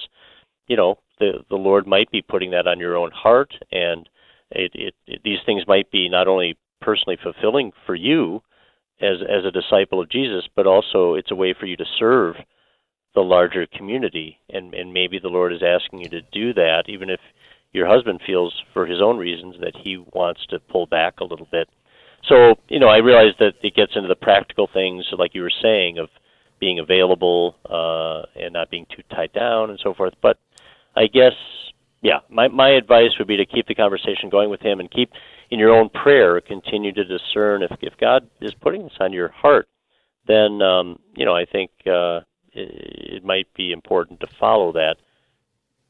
you 0.68 0.76
know, 0.76 1.00
the 1.20 1.44
the 1.50 1.56
Lord 1.56 1.88
might 1.88 2.12
be 2.12 2.22
putting 2.22 2.52
that 2.52 2.68
on 2.68 2.80
your 2.80 2.98
own 2.98 3.12
heart, 3.12 3.54
and 3.72 4.08
it, 4.52 4.72
it, 4.74 4.96
it 5.08 5.22
these 5.24 5.40
things 5.46 5.64
might 5.68 5.90
be 5.92 6.10
not 6.10 6.28
only 6.28 6.58
personally 6.82 7.18
fulfilling 7.22 7.72
for 7.86 7.96
you 7.96 8.42
as 9.02 9.18
as 9.22 9.46
a 9.46 9.52
disciple 9.52 10.02
of 10.02 10.10
Jesus, 10.10 10.44
but 10.56 10.68
also 10.68 11.14
it's 11.16 11.32
a 11.32 11.36
way 11.36 11.56
for 11.58 11.66
you 11.66 11.78
to 11.78 11.86
serve 11.98 12.36
the 13.16 13.22
larger 13.22 13.66
community 13.68 14.38
and 14.50 14.74
and 14.74 14.94
maybe 14.94 15.20
the 15.20 15.30
Lord 15.30 15.54
is 15.54 15.64
asking 15.64 16.02
you 16.02 16.10
to 16.10 16.22
do 16.32 16.54
that 16.54 16.84
even 16.88 17.10
if 17.10 17.20
your 17.74 17.88
husband 17.88 18.22
feels 18.26 18.54
for 18.74 18.86
his 18.86 19.02
own 19.02 19.18
reasons 19.18 19.56
that 19.60 19.76
he 19.84 19.98
wants 20.14 20.46
to 20.48 20.60
pull 20.60 20.86
back 20.86 21.20
a 21.20 21.26
little 21.26 21.48
bit. 21.52 21.68
So, 22.30 22.56
you 22.70 22.80
know, 22.80 22.88
I 22.88 22.98
realize 22.98 23.34
that 23.40 23.56
it 23.62 23.76
gets 23.76 23.92
into 23.96 24.08
the 24.08 24.16
practical 24.16 24.70
things 24.74 25.06
like 25.18 25.36
you 25.36 25.42
were 25.42 25.52
saying 25.62 25.98
of 25.98 26.10
being 26.60 26.80
available 26.80 27.56
uh 27.70 28.24
and 28.42 28.54
not 28.54 28.70
being 28.70 28.86
too 28.96 29.04
tied 29.14 29.34
down 29.34 29.70
and 29.70 29.80
so 29.84 29.94
forth, 29.94 30.14
but 30.22 30.38
I 30.96 31.08
guess 31.08 31.34
yeah, 32.02 32.20
my 32.30 32.48
my 32.48 32.70
advice 32.70 33.12
would 33.18 33.28
be 33.28 33.38
to 33.38 33.46
keep 33.46 33.68
the 33.68 33.76
conversation 33.76 34.30
going 34.30 34.50
with 34.50 34.62
him 34.62 34.80
and 34.80 34.92
keep 34.92 35.12
in 35.50 35.60
your 35.60 35.74
own 35.74 35.90
prayer 35.90 36.40
continue 36.42 36.92
to 36.94 37.04
discern 37.04 37.64
if 37.64 37.72
if 37.82 37.98
God 38.00 38.30
is 38.42 38.54
putting 38.62 38.84
this 38.84 38.98
on 39.00 39.12
your 39.12 39.30
heart, 39.30 39.68
then 40.28 40.62
um, 40.62 41.00
you 41.16 41.26
know 41.26 41.36
I 41.36 41.46
think 41.46 41.72
uh, 41.88 42.20
it, 42.56 43.24
might 43.24 43.48
be 43.56 43.72
important 43.72 44.20
to 44.20 44.28
follow 44.40 44.72
that. 44.74 44.96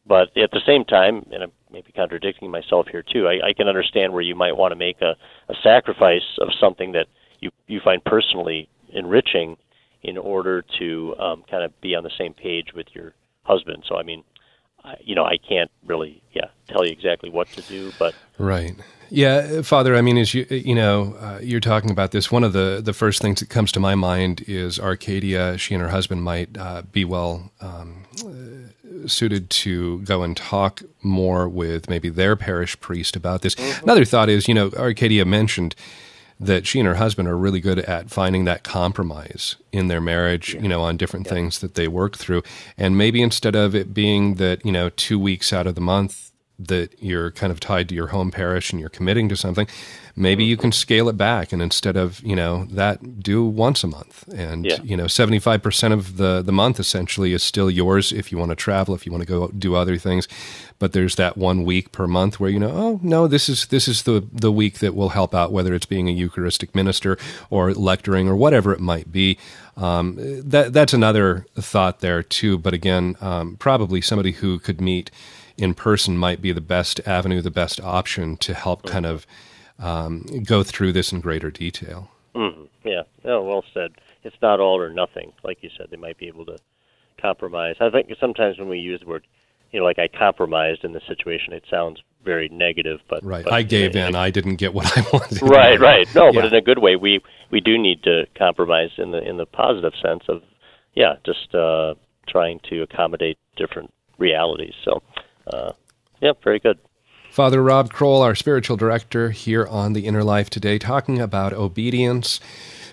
But 0.08 0.36
at 0.38 0.52
the 0.52 0.62
same 0.66 0.86
time, 0.86 1.26
and 1.32 1.44
I'm 1.44 1.52
maybe 1.72 1.92
contradicting 1.92 2.52
myself 2.52 2.88
here 2.92 3.04
too, 3.04 3.28
I, 3.28 3.48
I 3.48 3.54
can 3.54 3.68
understand 3.68 4.14
where 4.14 4.22
you 4.22 4.36
might 4.36 4.56
want 4.56 4.72
to 4.72 4.76
make 4.76 5.02
a, 5.02 5.16
a 5.50 5.56
sacrifice 5.64 6.38
of 6.40 6.50
something 6.60 6.92
that 6.94 7.08
you 7.40 7.52
you 7.68 7.80
find 7.84 8.04
personally 8.04 8.70
enriching 8.94 9.58
in 10.04 10.18
order 10.18 10.64
to 10.80 11.16
um, 11.20 11.44
kind 11.50 11.64
of 11.64 11.80
be 11.82 11.96
on 11.96 12.04
the 12.04 12.12
same 12.18 12.34
page 12.34 12.68
with 12.76 12.88
your 12.94 13.14
husband. 13.44 13.84
So 13.88 13.98
I 13.98 14.04
mean, 14.04 14.24
I, 14.86 14.96
you 15.02 15.16
know, 15.16 15.26
I 15.26 15.38
can't 15.38 15.72
really, 15.86 16.22
yeah, 16.34 16.50
tell 16.68 16.86
you 16.86 16.92
exactly 16.92 17.30
what 17.30 17.52
to 17.54 17.62
do, 17.62 17.92
but 17.98 18.14
Right. 18.38 18.76
Yeah, 19.10 19.62
Father. 19.62 19.96
I 19.96 20.02
mean, 20.02 20.18
as 20.18 20.34
you 20.34 20.46
you 20.50 20.74
know, 20.74 21.16
uh, 21.20 21.40
you're 21.42 21.60
talking 21.60 21.92
about 21.92 22.12
this. 22.12 22.32
One 22.32 22.44
of 22.44 22.54
the 22.54 22.82
the 22.84 22.94
first 22.94 23.22
things 23.22 23.40
that 23.40 23.50
comes 23.50 23.72
to 23.74 23.80
my 23.80 23.96
mind 23.96 24.44
is 24.48 24.80
Arcadia. 24.80 25.58
She 25.58 25.76
and 25.76 25.82
her 25.82 25.90
husband 25.90 26.24
might 26.24 26.58
uh, 26.58 26.82
be 26.92 27.06
well 27.06 27.52
um, 27.62 28.04
uh, 28.26 29.08
suited 29.08 29.50
to 29.52 30.00
go 30.02 30.24
and 30.24 30.36
talk 30.36 30.82
more 31.04 31.48
with 31.48 31.88
maybe 31.88 32.10
their 32.10 32.36
parish 32.36 32.80
priest 32.80 33.16
about 33.16 33.42
this. 33.42 33.56
Another 33.84 34.06
thought 34.06 34.28
is, 34.28 34.48
you 34.48 34.54
know, 34.54 34.72
Arcadia 34.76 35.24
mentioned 35.24 35.76
that 36.40 36.68
she 36.68 36.80
and 36.80 36.88
her 36.88 36.96
husband 36.96 37.28
are 37.28 37.38
really 37.38 37.62
good 37.62 37.80
at 37.80 38.10
finding 38.10 38.46
that 38.46 38.64
compromise 38.64 39.56
in 39.72 39.88
their 39.88 40.02
marriage, 40.02 40.54
you 40.56 40.68
know, 40.68 40.82
on 40.82 40.98
different 40.98 41.28
things 41.28 41.60
that 41.60 41.76
they 41.76 41.88
work 41.88 42.18
through. 42.18 42.44
And 42.78 42.98
maybe 42.98 43.22
instead 43.22 43.56
of 43.56 43.74
it 43.74 43.94
being 43.94 44.36
that, 44.36 44.66
you 44.66 44.72
know, 44.72 44.90
two 44.90 45.18
weeks 45.18 45.54
out 45.54 45.68
of 45.68 45.76
the 45.76 45.82
month 45.82 46.32
that 46.58 46.94
you're 47.02 47.32
kind 47.32 47.52
of 47.52 47.60
tied 47.60 47.90
to 47.90 47.96
your 47.96 48.08
home 48.08 48.32
parish 48.32 48.72
and 48.72 48.80
you're 48.80 48.90
committing 48.90 49.28
to 49.30 49.36
something, 49.36 49.68
maybe 50.16 50.46
you 50.46 50.56
can 50.56 50.72
scale 50.72 51.10
it 51.10 51.18
back 51.18 51.52
and 51.52 51.62
instead 51.62 51.98
of, 51.98 52.22
you 52.22 52.36
know, 52.36 52.66
that 52.72 53.20
do 53.22 53.44
once 53.44 53.84
a 53.84 53.88
month. 53.88 54.24
And, 54.34 54.66
Yeah. 54.66 54.78
you 54.82 54.96
know, 54.96 55.06
75% 55.06 55.92
of 55.92 56.16
the, 56.18 56.42
the 56.42 56.54
month 56.54 56.80
essentially 56.80 57.34
is 57.34 57.44
still 57.44 57.70
yours 57.70 58.14
if 58.14 58.32
you 58.32 58.38
want 58.38 58.52
to 58.52 58.56
travel, 58.56 58.96
if 58.96 59.06
you 59.06 59.12
want 59.12 59.22
to 59.24 59.28
go 59.28 59.48
do 59.50 59.76
other 59.76 59.98
things. 59.98 60.28
But 60.80 60.94
there's 60.94 61.16
that 61.16 61.38
one 61.38 61.64
week 61.64 61.92
per 61.92 62.08
month 62.08 62.40
where 62.40 62.50
you 62.50 62.60
know, 62.60 62.72
oh 62.72 63.00
no, 63.02 63.28
this 63.28 63.48
is 63.50 63.68
this 63.68 63.88
is 63.88 64.04
the 64.04 64.26
the 64.32 64.52
week 64.52 64.80
that 64.80 64.94
will 64.94 65.10
help 65.10 65.34
out, 65.34 65.54
whether 65.54 65.74
it's 65.74 65.86
being 65.86 66.10
a 66.10 66.12
Eucharistic 66.12 66.76
minister 66.76 67.18
or 67.50 67.74
lecturing 67.74 68.28
or 68.28 68.36
whatever 68.36 68.74
it 68.74 68.82
might 68.82 69.10
be. 69.12 69.38
Um, 69.78 70.16
that 70.18 70.74
that's 70.74 70.94
another 70.94 71.46
thought 71.56 72.02
there 72.02 72.22
too. 72.22 72.58
But 72.58 72.74
again, 72.74 73.16
um, 73.22 73.56
probably 73.58 74.02
somebody 74.02 74.34
who 74.34 74.60
could 74.60 74.82
meet 74.82 75.12
in 75.58 75.74
person 75.74 76.18
might 76.18 76.42
be 76.42 76.52
the 76.52 76.62
best 76.62 77.00
avenue, 77.08 77.42
the 77.42 77.52
best 77.52 77.80
option 77.82 78.38
to 78.38 78.54
help 78.54 78.84
kind 78.84 79.06
of 79.06 79.26
um, 79.80 80.26
go 80.46 80.64
through 80.64 80.92
this 80.94 81.12
in 81.12 81.20
greater 81.22 81.52
detail. 81.52 82.10
mhm, 82.36 82.68
yeah, 82.84 83.04
no, 83.24 83.44
well 83.44 83.64
said. 83.74 83.92
It's 84.24 84.36
not 84.42 84.60
all 84.60 84.80
or 84.82 84.90
nothing, 84.90 85.34
like 85.44 85.60
you 85.62 85.70
said. 85.78 85.88
They 85.92 85.98
might 85.98 86.18
be 86.18 86.28
able 86.28 86.46
to 86.48 86.58
compromise. 87.22 87.76
I 87.80 87.90
think 87.90 88.10
sometimes 88.20 88.58
when 88.58 88.68
we 88.70 88.80
use 88.80 89.00
the 89.02 89.08
word, 89.08 89.26
you 89.72 89.80
know, 89.80 89.86
like 89.86 90.00
I 90.00 90.08
compromised 90.08 90.84
in 90.84 90.94
this 90.94 91.04
situation, 91.08 91.54
it 91.54 91.64
sounds 91.70 92.02
very 92.24 92.50
negative. 92.50 93.00
But 93.10 93.24
Right. 93.24 93.44
but 93.44 93.54
I 93.54 93.62
gave 93.62 93.96
in 93.96 94.10
in. 94.10 94.16
I 94.16 94.32
didn't 94.32 94.56
get 94.56 94.74
what 94.74 94.86
I 94.98 95.02
wanted. 95.14 95.42
right 95.44 95.80
right 95.80 96.08
no 96.16 96.32
but 96.34 96.46
in 96.46 96.54
a 96.56 96.62
good 96.62 96.80
way 96.80 96.96
we 96.96 97.22
we 97.52 97.60
do 97.60 97.78
need 97.78 98.02
to 98.04 98.26
compromise 98.38 98.90
in 98.98 99.12
the 99.12 99.22
in 99.28 99.38
the 99.38 99.46
positive 99.46 99.94
sense 100.02 100.24
of 100.28 100.42
yeah 100.96 101.16
just 101.26 101.54
uh 101.54 101.94
trying 102.28 102.60
to 102.70 102.82
accommodate 102.82 103.38
different 103.58 103.94
realities 104.18 104.74
so 104.84 105.04
uh 105.48 105.72
yeah 106.22 106.34
very 106.44 106.60
good 106.60 106.80
Father 107.36 107.62
Rob 107.62 107.92
Kroll, 107.92 108.22
our 108.22 108.34
spiritual 108.34 108.78
director 108.78 109.32
here 109.32 109.68
on 109.68 109.92
The 109.92 110.06
Inner 110.06 110.24
Life 110.24 110.50
today, 110.50 110.80
talking 110.80 111.20
about 111.20 111.52
obedience. 111.52 112.40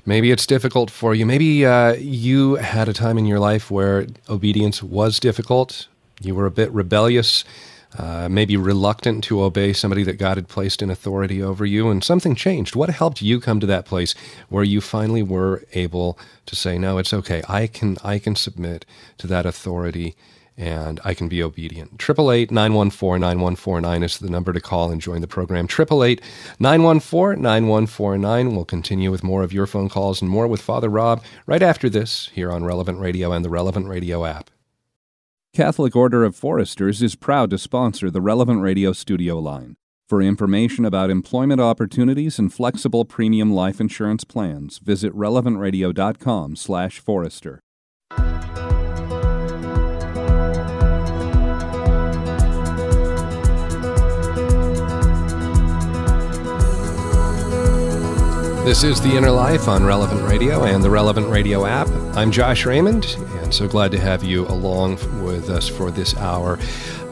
Maybe 0.05 0.32
it's 0.32 0.48
difficult 0.48 0.90
for 0.90 1.14
you. 1.14 1.24
Maybe 1.24 1.64
uh, 1.64 1.92
you 1.92 2.57
had 2.57 2.88
a 2.88 2.92
time 2.92 3.18
in 3.18 3.26
your 3.26 3.38
life 3.38 3.70
where 3.70 4.09
obedience 4.28 4.82
was 4.82 5.20
difficult. 5.20 5.86
You 6.20 6.34
were 6.34 6.46
a 6.46 6.50
bit 6.50 6.72
rebellious, 6.72 7.44
uh, 7.96 8.28
maybe 8.28 8.57
reluctant 8.57 9.22
to 9.24 9.44
obey 9.44 9.72
somebody 9.72 10.03
that 10.03 10.18
God 10.18 10.38
had 10.38 10.48
placed 10.48 10.82
in 10.82 10.90
authority 10.90 11.40
over 11.40 11.64
you, 11.64 11.88
and 11.88 12.03
something 12.03 12.34
changed. 12.34 12.74
What 12.74 12.90
helped 12.90 13.22
you 13.22 13.38
come 13.38 13.61
to 13.61 13.66
that 13.66 13.84
place 13.84 14.12
where 14.48 14.64
you 14.64 14.80
finally 14.80 15.22
were 15.22 15.62
able 15.74 16.18
to 16.46 16.57
say, 16.57 16.78
"No, 16.78 16.98
it's 16.98 17.14
okay. 17.14 17.42
I 17.48 17.68
can. 17.68 17.96
I 18.03 18.18
can 18.18 18.34
submit 18.34 18.84
to 19.18 19.28
that 19.28 19.46
authority." 19.46 20.16
And 20.57 21.00
I 21.05 21.14
can 21.14 21.28
be 21.28 21.42
obedient. 21.42 21.94
888 21.94 22.50
914 22.50 23.20
9149 23.20 24.03
is 24.03 24.18
the 24.18 24.30
number 24.30 24.53
to 24.53 24.61
call 24.61 24.90
and 24.90 25.00
join 25.00 25.20
the 25.20 25.26
program. 25.26 25.64
888 25.64 26.20
914 26.59 27.42
9149. 27.42 28.55
We'll 28.55 28.64
continue 28.64 29.11
with 29.11 29.24
more 29.24 29.42
of 29.42 29.53
your 29.53 29.66
phone 29.66 29.88
calls 29.88 30.20
and 30.20 30.30
more 30.30 30.46
with 30.46 30.61
Father 30.61 30.88
Rob 30.88 31.22
right 31.46 31.62
after 31.62 31.88
this 31.88 32.30
here 32.34 32.53
on 32.53 32.64
Relevant 32.64 32.98
Radio 32.98 33.32
and 33.32 33.44
the 33.44 33.50
Relevant 33.50 33.88
Radio 33.88 34.24
app. 34.24 34.50
Catholic 35.55 35.94
Order 35.94 36.24
of 36.24 36.34
Foresters 36.34 37.03
is 37.03 37.14
proud 37.14 37.50
to 37.50 37.59
sponsor 37.59 38.11
the 38.11 38.22
Relevant 38.22 38.62
Radio 38.62 38.92
studio 38.92 39.38
line. 39.38 39.76
For 40.09 40.22
information 40.22 40.84
about 40.84 41.11
employment 41.11 41.61
opportunities 41.61 42.38
and 42.38 42.53
flexible 42.53 43.05
premium 43.05 43.53
life 43.53 43.80
insurance 43.80 44.24
plans, 44.24 44.78
visit 44.78 45.14
relevantradio.com/forester. 45.14 47.61
This 58.65 58.85
is 58.85 59.01
The 59.01 59.17
Inner 59.17 59.33
Life 59.33 59.67
on 59.67 59.85
Relevant 59.85 60.23
Radio 60.23 60.63
and 60.63 60.85
the 60.85 60.89
Relevant 60.89 61.29
Radio 61.29 61.67
app. 61.67 61.89
I'm 62.17 62.31
Josh 62.31 62.65
Raymond, 62.65 63.17
and 63.41 63.53
so 63.53 63.67
glad 63.67 63.91
to 63.91 63.99
have 63.99 64.23
you 64.23 64.47
along 64.47 64.93
with 65.25 65.51
us 65.51 65.69
for 65.69 65.91
this 65.91 66.17
hour. 66.17 66.61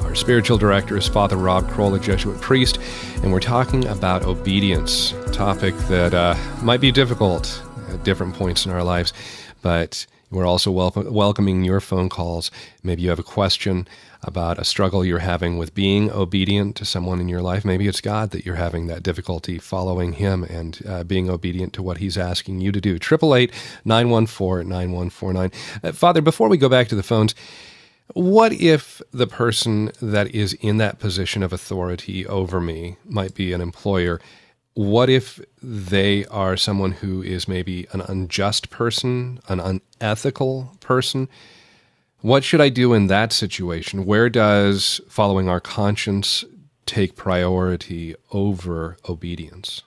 Our 0.03 0.15
spiritual 0.15 0.59
director 0.59 0.97
is 0.97 1.09
Father 1.09 1.37
Rob 1.37 1.69
Kroll, 1.69 1.97
a 1.97 1.99
Jesuit 1.99 2.41
priest, 2.41 2.79
and 3.25 3.33
we're 3.33 3.41
talking 3.41 3.85
about 3.89 4.23
obedience, 4.23 5.11
a 5.13 5.31
topic 5.33 5.77
that 5.89 6.15
uh, 6.15 6.37
might 6.63 6.81
be 6.81 6.93
difficult 6.93 7.61
at 7.89 8.05
different 8.05 8.37
points 8.37 8.65
in 8.65 8.71
our 8.71 8.85
lives, 8.85 9.13
but 9.61 10.07
we're 10.31 10.47
also 10.47 10.71
welcoming 10.71 11.65
your 11.65 11.81
phone 11.81 12.09
calls. 12.09 12.51
Maybe 12.83 13.03
you 13.03 13.09
have 13.11 13.19
a 13.19 13.25
question 13.25 13.89
about 14.23 14.59
a 14.59 14.65
struggle 14.65 15.05
you're 15.05 15.19
having 15.19 15.59
with 15.59 15.75
being 15.75 16.11
obedient 16.11 16.77
to 16.77 16.85
someone 16.85 17.21
in 17.21 17.29
your 17.29 17.43
life. 17.43 17.65
Maybe 17.65 17.89
it's 17.89 18.01
God 18.01 18.31
that 18.31 18.45
you're 18.45 18.57
having 18.57 18.87
that 18.87 19.03
difficulty 19.03 19.59
following 19.59 20.13
Him 20.13 20.45
and 20.45 20.81
uh, 20.87 21.05
being 21.05 21.29
obedient 21.29 21.73
to 21.75 21.83
what 21.83 21.99
He's 21.99 22.19
asking 22.19 22.61
you 22.61 22.71
to 22.71 22.81
do. 22.81 22.95
888 22.97 23.53
914 23.85 24.69
9149. 24.69 25.51
Uh, 25.83 25.93
Father, 25.93 26.21
before 26.21 26.49
we 26.49 26.59
go 26.59 26.69
back 26.69 26.89
to 26.89 26.95
the 26.95 27.03
phones, 27.03 27.35
what 28.15 28.53
if 28.53 29.01
the 29.13 29.27
person 29.27 29.93
that 30.03 30.35
is 30.35 30.53
in 30.55 30.79
that 30.79 30.99
position 30.99 31.43
of 31.43 31.53
authority 31.53 32.27
over 32.27 32.61
me 32.61 32.97
might 33.05 33.35
be 33.35 33.53
an 33.53 33.61
employer? 33.61 34.21
What 34.75 35.11
if 35.11 35.41
they 35.63 36.25
are 36.27 36.57
someone 36.57 36.93
who 36.93 37.23
is 37.23 37.49
maybe 37.49 37.87
an 37.93 38.01
unjust 38.01 38.71
person, 38.71 39.41
an 39.49 39.61
unethical 39.61 40.77
person? 40.81 41.29
What 42.21 42.45
should 42.45 42.61
I 42.61 42.69
do 42.69 42.95
in 42.95 43.07
that 43.09 43.33
situation? 43.33 44.07
Where 44.07 44.29
does 44.29 45.01
following 45.09 45.49
our 45.49 45.61
conscience 45.61 46.45
take 46.87 47.17
priority 47.17 48.15
over 48.31 48.97
obedience? 49.09 49.83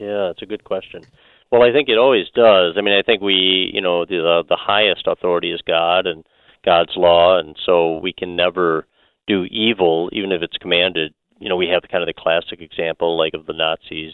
Yeah, 0.00 0.30
it's 0.30 0.42
a 0.42 0.46
good 0.46 0.64
question. 0.64 1.04
Well, 1.50 1.62
I 1.62 1.72
think 1.72 1.88
it 1.88 1.98
always 1.98 2.26
does. 2.34 2.74
I 2.78 2.80
mean, 2.80 2.94
I 2.98 3.02
think 3.02 3.20
we, 3.20 3.70
you 3.74 3.80
know, 3.80 4.04
the 4.06 4.42
the 4.48 4.56
highest 4.56 5.06
authority 5.06 5.52
is 5.52 5.60
God 5.66 6.06
and 6.06 6.24
God's 6.64 6.96
law, 6.96 7.38
and 7.38 7.56
so 7.66 7.98
we 7.98 8.12
can 8.12 8.36
never 8.36 8.86
do 9.26 9.44
evil, 9.44 10.08
even 10.12 10.32
if 10.32 10.42
it's 10.42 10.56
commanded. 10.56 11.12
You 11.42 11.48
know, 11.48 11.56
we 11.56 11.68
have 11.68 11.82
kind 11.90 12.02
of 12.02 12.06
the 12.06 12.20
classic 12.20 12.60
example, 12.60 13.18
like 13.18 13.34
of 13.34 13.46
the 13.46 13.52
Nazis 13.52 14.12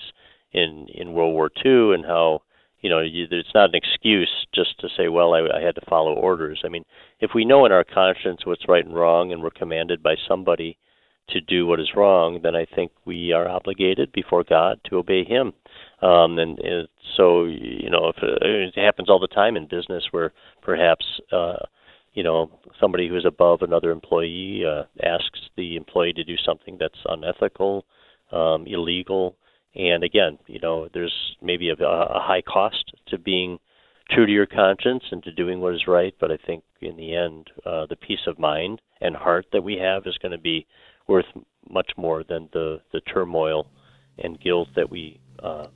in 0.52 0.86
in 0.92 1.12
World 1.12 1.34
War 1.34 1.50
II, 1.64 1.94
and 1.94 2.04
how 2.04 2.42
you 2.80 2.90
know, 2.90 3.00
you, 3.00 3.26
it's 3.30 3.54
not 3.54 3.70
an 3.70 3.74
excuse 3.74 4.30
just 4.54 4.78
to 4.80 4.88
say, 4.96 5.08
well, 5.08 5.34
I, 5.34 5.40
I 5.40 5.60
had 5.60 5.74
to 5.74 5.86
follow 5.88 6.14
orders. 6.14 6.62
I 6.64 6.68
mean, 6.68 6.84
if 7.20 7.30
we 7.34 7.44
know 7.44 7.66
in 7.66 7.72
our 7.72 7.84
conscience 7.84 8.46
what's 8.46 8.68
right 8.68 8.84
and 8.84 8.94
wrong, 8.94 9.32
and 9.32 9.42
we're 9.42 9.50
commanded 9.50 10.02
by 10.02 10.14
somebody 10.28 10.78
to 11.30 11.40
do 11.40 11.66
what 11.66 11.80
is 11.80 11.90
wrong, 11.94 12.40
then 12.42 12.54
I 12.54 12.64
think 12.74 12.92
we 13.04 13.32
are 13.32 13.48
obligated 13.48 14.12
before 14.12 14.44
God 14.44 14.80
to 14.88 14.96
obey 14.96 15.24
Him. 15.24 15.52
Um, 16.00 16.38
and, 16.38 16.58
and 16.60 16.88
so, 17.16 17.44
you 17.44 17.90
know, 17.90 18.12
if 18.14 18.22
uh, 18.22 18.36
it 18.40 18.74
happens 18.76 19.10
all 19.10 19.18
the 19.18 19.26
time 19.26 19.56
in 19.56 19.66
business, 19.66 20.04
where 20.12 20.32
perhaps, 20.62 21.04
uh, 21.32 21.56
you 22.14 22.22
know, 22.22 22.50
somebody 22.80 23.08
who's 23.08 23.24
above 23.26 23.62
another 23.62 23.90
employee 23.90 24.64
uh, 24.66 24.84
asks 25.02 25.40
the 25.56 25.76
employee 25.76 26.12
to 26.14 26.24
do 26.24 26.36
something 26.44 26.76
that's 26.78 26.98
unethical, 27.06 27.84
um, 28.32 28.66
illegal 28.66 29.36
and 29.74 30.02
again, 30.02 30.38
you 30.46 30.58
know, 30.60 30.88
there's 30.92 31.14
maybe 31.40 31.70
a, 31.70 31.74
a 31.74 32.20
high 32.20 32.42
cost 32.42 32.92
to 33.08 33.18
being 33.18 33.58
true 34.10 34.26
to 34.26 34.32
your 34.32 34.46
conscience 34.46 35.04
and 35.10 35.22
to 35.22 35.32
doing 35.32 35.60
what 35.60 35.74
is 35.74 35.86
right. 35.86 36.14
But 36.18 36.32
I 36.32 36.38
think 36.46 36.64
in 36.80 36.96
the 36.96 37.14
end, 37.14 37.48
uh, 37.64 37.86
the 37.86 37.96
peace 37.96 38.26
of 38.26 38.38
mind 38.38 38.80
and 39.00 39.14
heart 39.14 39.46
that 39.52 39.62
we 39.62 39.76
have 39.76 40.06
is 40.06 40.18
going 40.18 40.32
to 40.32 40.38
be 40.38 40.66
worth 41.06 41.26
much 41.70 41.90
more 41.96 42.24
than 42.24 42.48
the 42.52 42.80
the 42.92 43.00
turmoil 43.00 43.66
and 44.18 44.40
guilt 44.40 44.68
that 44.74 44.90
we 44.90 45.20
uh, 45.42 45.66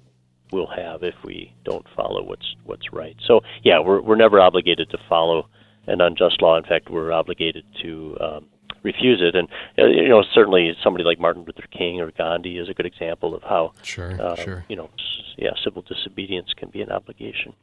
will 0.50 0.68
have 0.74 1.02
if 1.02 1.14
we 1.24 1.54
don't 1.64 1.86
follow 1.94 2.24
what's 2.24 2.56
what's 2.64 2.92
right. 2.92 3.16
So 3.26 3.40
yeah, 3.62 3.78
we're 3.78 4.00
we're 4.00 4.16
never 4.16 4.40
obligated 4.40 4.90
to 4.90 4.98
follow 5.08 5.48
an 5.86 6.00
unjust 6.00 6.42
law. 6.42 6.56
In 6.56 6.64
fact, 6.64 6.90
we're 6.90 7.12
obligated 7.12 7.64
to 7.82 8.16
um, 8.20 8.46
refuse 8.82 9.20
it. 9.22 9.34
And 9.34 9.48
uh, 9.78 9.86
you 9.86 10.08
know, 10.08 10.22
certainly 10.34 10.76
somebody 10.82 11.04
like 11.04 11.18
Martin 11.18 11.44
Luther 11.44 11.66
King 11.70 12.00
or 12.00 12.10
Gandhi 12.10 12.58
is 12.58 12.68
a 12.68 12.74
good 12.74 12.86
example 12.86 13.34
of 13.34 13.42
how, 13.42 13.72
sure, 13.82 14.20
uh, 14.20 14.36
sure. 14.36 14.64
you 14.68 14.76
know, 14.76 14.90
yeah, 15.36 15.50
civil 15.62 15.82
disobedience 15.82 16.52
can 16.56 16.70
be 16.70 16.82
an 16.82 16.90
obligation. 16.90 17.54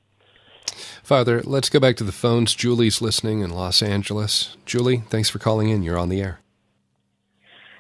Father, 1.04 1.42
let's 1.44 1.70
go 1.70 1.80
back 1.80 1.96
to 1.98 2.04
the 2.04 2.12
phones. 2.12 2.54
Julie's 2.54 3.02
listening 3.02 3.42
in 3.42 3.50
Los 3.50 3.82
Angeles. 3.82 4.56
Julie, 4.66 5.04
thanks 5.10 5.30
for 5.30 5.40
calling 5.40 5.70
in. 5.70 5.84
You're 5.84 5.98
on 5.98 6.10
the 6.10 6.22
air. 6.22 6.40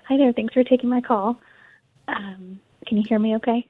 Hi 0.07 0.17
there. 0.17 0.33
Thanks 0.33 0.53
for 0.53 0.63
taking 0.63 0.89
my 0.89 1.01
call. 1.01 1.39
Um, 2.07 2.59
can 2.87 2.97
you 2.97 3.03
hear 3.07 3.19
me 3.19 3.35
okay? 3.35 3.67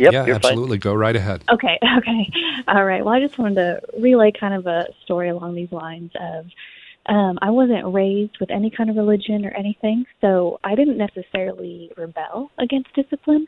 Yep, 0.00 0.12
yeah, 0.12 0.34
absolutely. 0.34 0.78
Fine. 0.78 0.92
Go 0.92 0.94
right 0.94 1.14
ahead. 1.14 1.44
Okay, 1.50 1.78
okay. 1.98 2.30
All 2.68 2.84
right. 2.84 3.04
Well, 3.04 3.14
I 3.14 3.20
just 3.20 3.38
wanted 3.38 3.56
to 3.56 3.80
relay 4.00 4.32
kind 4.38 4.54
of 4.54 4.66
a 4.66 4.86
story 5.04 5.28
along 5.28 5.54
these 5.54 5.72
lines 5.72 6.10
of 6.20 6.46
um, 7.06 7.38
I 7.42 7.50
wasn't 7.50 7.92
raised 7.92 8.38
with 8.40 8.50
any 8.50 8.70
kind 8.70 8.88
of 8.88 8.96
religion 8.96 9.44
or 9.44 9.50
anything, 9.50 10.04
so 10.20 10.58
I 10.64 10.74
didn't 10.74 10.98
necessarily 10.98 11.90
rebel 11.96 12.50
against 12.58 12.94
discipline, 12.94 13.46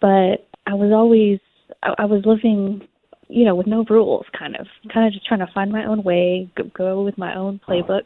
but 0.00 0.46
I 0.66 0.74
was 0.74 0.92
always 0.92 1.38
I, 1.82 1.94
I 1.98 2.04
was 2.04 2.24
living, 2.24 2.86
you 3.28 3.44
know, 3.44 3.54
with 3.54 3.66
no 3.66 3.84
rules, 3.88 4.26
kind 4.38 4.56
of, 4.56 4.66
kind 4.92 5.06
of 5.06 5.12
just 5.12 5.26
trying 5.26 5.40
to 5.40 5.52
find 5.52 5.70
my 5.72 5.84
own 5.86 6.02
way, 6.02 6.50
go, 6.56 6.64
go 6.74 7.02
with 7.04 7.16
my 7.18 7.34
own 7.34 7.60
playbook, 7.66 8.04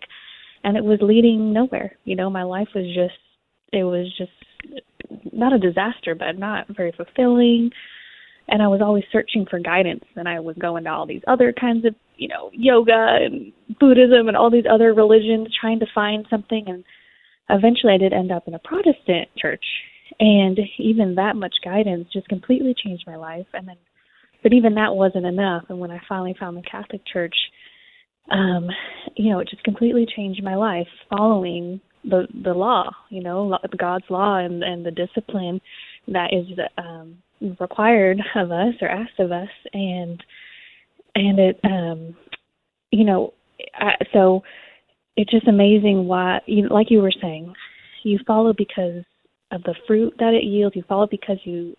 and 0.64 0.76
it 0.76 0.84
was 0.84 0.98
leading 1.02 1.52
nowhere. 1.52 1.96
You 2.04 2.16
know, 2.16 2.30
my 2.30 2.42
life 2.42 2.68
was 2.74 2.86
just 2.94 3.18
it 3.72 3.84
was 3.84 4.12
just 4.16 4.32
not 5.32 5.52
a 5.52 5.58
disaster, 5.58 6.14
but 6.14 6.38
not 6.38 6.66
very 6.68 6.92
fulfilling. 6.92 7.70
And 8.48 8.62
I 8.62 8.68
was 8.68 8.80
always 8.82 9.04
searching 9.12 9.46
for 9.48 9.58
guidance 9.58 10.04
and 10.16 10.28
I 10.28 10.40
was 10.40 10.56
going 10.56 10.84
to 10.84 10.90
all 10.90 11.06
these 11.06 11.22
other 11.28 11.52
kinds 11.52 11.84
of, 11.84 11.94
you 12.16 12.28
know, 12.28 12.50
yoga 12.52 13.18
and 13.20 13.52
Buddhism 13.78 14.28
and 14.28 14.36
all 14.36 14.50
these 14.50 14.64
other 14.70 14.92
religions 14.92 15.48
trying 15.60 15.78
to 15.80 15.86
find 15.94 16.26
something. 16.28 16.64
And 16.66 16.84
eventually 17.48 17.94
I 17.94 17.98
did 17.98 18.12
end 18.12 18.32
up 18.32 18.48
in 18.48 18.54
a 18.54 18.58
Protestant 18.58 19.28
church 19.38 19.64
and 20.18 20.58
even 20.78 21.14
that 21.14 21.36
much 21.36 21.54
guidance 21.64 22.08
just 22.12 22.28
completely 22.28 22.74
changed 22.84 23.04
my 23.06 23.16
life. 23.16 23.46
And 23.54 23.68
then 23.68 23.76
but 24.42 24.54
even 24.54 24.74
that 24.74 24.94
wasn't 24.94 25.26
enough. 25.26 25.64
And 25.68 25.78
when 25.78 25.90
I 25.90 26.00
finally 26.08 26.34
found 26.38 26.56
the 26.56 26.62
Catholic 26.62 27.02
Church 27.10 27.34
um 28.30 28.68
you 29.16 29.30
know 29.30 29.38
it 29.40 29.48
just 29.48 29.64
completely 29.64 30.06
changed 30.16 30.42
my 30.42 30.54
life 30.54 30.86
following 31.08 31.80
the 32.04 32.26
the 32.44 32.54
law 32.54 32.90
you 33.10 33.22
know 33.22 33.58
God's 33.76 34.06
law 34.08 34.36
and 34.38 34.62
and 34.62 34.84
the 34.84 34.90
discipline 34.90 35.60
that 36.08 36.32
is 36.32 36.46
um 36.78 37.16
required 37.58 38.20
of 38.34 38.50
us 38.50 38.74
or 38.80 38.88
asked 38.88 39.18
of 39.18 39.32
us. 39.32 39.48
And 39.72 40.22
and 41.14 41.38
it 41.38 41.60
um 41.64 42.16
you 42.90 43.04
know 43.04 43.34
I, 43.74 43.94
so 44.12 44.42
it's 45.16 45.30
just 45.30 45.48
amazing 45.48 46.06
why 46.06 46.40
you 46.46 46.68
like 46.68 46.90
you 46.90 47.00
were 47.00 47.12
saying 47.20 47.52
you 48.02 48.18
follow 48.26 48.52
because 48.52 49.04
of 49.52 49.62
the 49.64 49.74
fruit 49.86 50.14
that 50.18 50.32
it 50.32 50.44
yields. 50.44 50.76
You 50.76 50.84
follow 50.88 51.06
because 51.10 51.38
you 51.44 51.76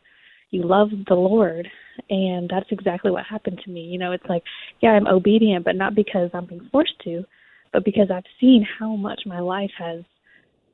you 0.51 0.63
love 0.63 0.89
the 1.07 1.15
lord. 1.15 1.67
And 2.09 2.49
that's 2.49 2.71
exactly 2.71 3.11
what 3.11 3.25
happened 3.25 3.61
to 3.63 3.71
me. 3.71 3.81
You 3.81 3.97
know 3.97 4.11
it's 4.11 4.25
like 4.29 4.43
yeah 4.81 4.91
i'm 4.91 5.07
obedient 5.07 5.65
but 5.65 5.75
not 5.75 5.95
because 5.95 6.29
i'm 6.33 6.45
being 6.45 6.67
forced 6.71 6.99
to 7.03 7.23
but 7.73 7.85
because 7.85 8.09
i've 8.11 8.23
seen 8.39 8.65
how 8.79 8.95
much 8.95 9.21
my 9.25 9.39
life 9.39 9.71
has 9.77 10.03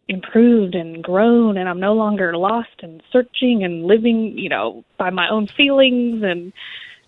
improved 0.07 0.75
and 0.75 1.03
grown 1.03 1.57
and 1.57 1.67
I'm 1.67 1.79
no 1.79 1.93
longer 1.93 2.35
lost 2.37 2.81
and 2.81 3.01
searching 3.11 3.63
and 3.63 3.85
living, 3.85 4.37
you 4.37 4.49
know, 4.49 4.83
by 4.97 5.09
my 5.09 5.29
own 5.29 5.47
feelings 5.47 6.23
and 6.23 6.53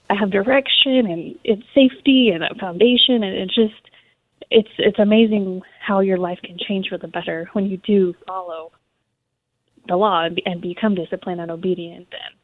I 0.09 0.15
have 0.15 0.31
direction 0.31 1.05
and 1.05 1.35
it's 1.43 1.63
safety 1.73 2.29
and 2.33 2.43
a 2.43 2.53
foundation 2.59 3.23
and 3.23 3.35
it's 3.35 3.55
just 3.55 3.89
it's 4.51 4.69
it's 4.77 4.99
amazing 4.99 5.61
how 5.85 5.99
your 5.99 6.17
life 6.17 6.39
can 6.43 6.57
change 6.57 6.89
for 6.89 6.97
the 6.97 7.07
better 7.07 7.49
when 7.53 7.65
you 7.67 7.77
do 7.77 8.15
follow 8.27 8.71
the 9.87 9.95
law 9.95 10.25
and, 10.25 10.35
be, 10.35 10.43
and 10.45 10.61
become 10.61 10.95
disciplined 10.95 11.39
and 11.39 11.51
obedient 11.51 12.07
and 12.11 12.35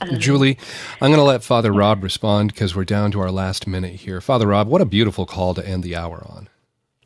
um, 0.00 0.18
Julie, 0.18 0.58
I'm 1.00 1.10
going 1.10 1.20
to 1.20 1.22
let 1.22 1.44
Father 1.44 1.72
Rob 1.72 2.02
respond 2.02 2.52
because 2.52 2.74
we're 2.74 2.84
down 2.84 3.12
to 3.12 3.20
our 3.20 3.30
last 3.30 3.68
minute 3.68 3.92
here. 3.92 4.20
Father 4.20 4.48
Rob, 4.48 4.66
what 4.66 4.80
a 4.80 4.86
beautiful 4.86 5.26
call 5.26 5.54
to 5.54 5.64
end 5.64 5.84
the 5.84 5.94
hour 5.94 6.24
on. 6.26 6.48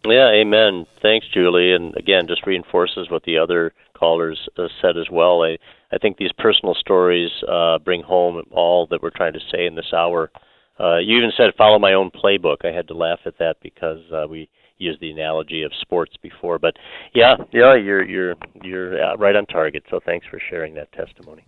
Yeah, 0.06 0.28
amen. 0.30 0.86
Thanks, 1.00 1.26
Julie. 1.32 1.72
And 1.72 1.96
again, 1.96 2.26
just 2.26 2.46
reinforces 2.46 3.10
what 3.10 3.22
the 3.24 3.38
other 3.38 3.72
callers 3.94 4.48
uh, 4.58 4.68
said 4.82 4.98
as 4.98 5.06
well. 5.10 5.42
I, 5.42 5.56
I 5.92 5.98
think 5.98 6.18
these 6.18 6.32
personal 6.36 6.74
stories 6.74 7.30
uh, 7.48 7.78
bring 7.78 8.02
home 8.02 8.42
all 8.50 8.86
that 8.88 9.02
we're 9.02 9.10
trying 9.10 9.32
to 9.32 9.40
say 9.50 9.66
in 9.66 9.74
this 9.74 9.92
hour. 9.94 10.30
Uh, 10.78 10.98
you 10.98 11.16
even 11.16 11.32
said 11.36 11.54
follow 11.56 11.78
my 11.78 11.94
own 11.94 12.10
playbook. 12.10 12.64
I 12.64 12.72
had 12.72 12.88
to 12.88 12.94
laugh 12.94 13.20
at 13.24 13.38
that 13.38 13.56
because 13.62 14.00
uh, 14.12 14.26
we 14.28 14.48
used 14.78 15.00
the 15.00 15.10
analogy 15.10 15.62
of 15.62 15.72
sports 15.80 16.14
before. 16.20 16.58
But 16.58 16.74
yeah, 17.14 17.36
yeah, 17.52 17.76
you're 17.76 18.04
you're 18.04 18.34
you're 18.62 19.02
uh, 19.02 19.16
right 19.16 19.36
on 19.36 19.46
target. 19.46 19.84
So 19.88 20.00
thanks 20.04 20.26
for 20.28 20.40
sharing 20.50 20.74
that 20.74 20.92
testimony. 20.92 21.44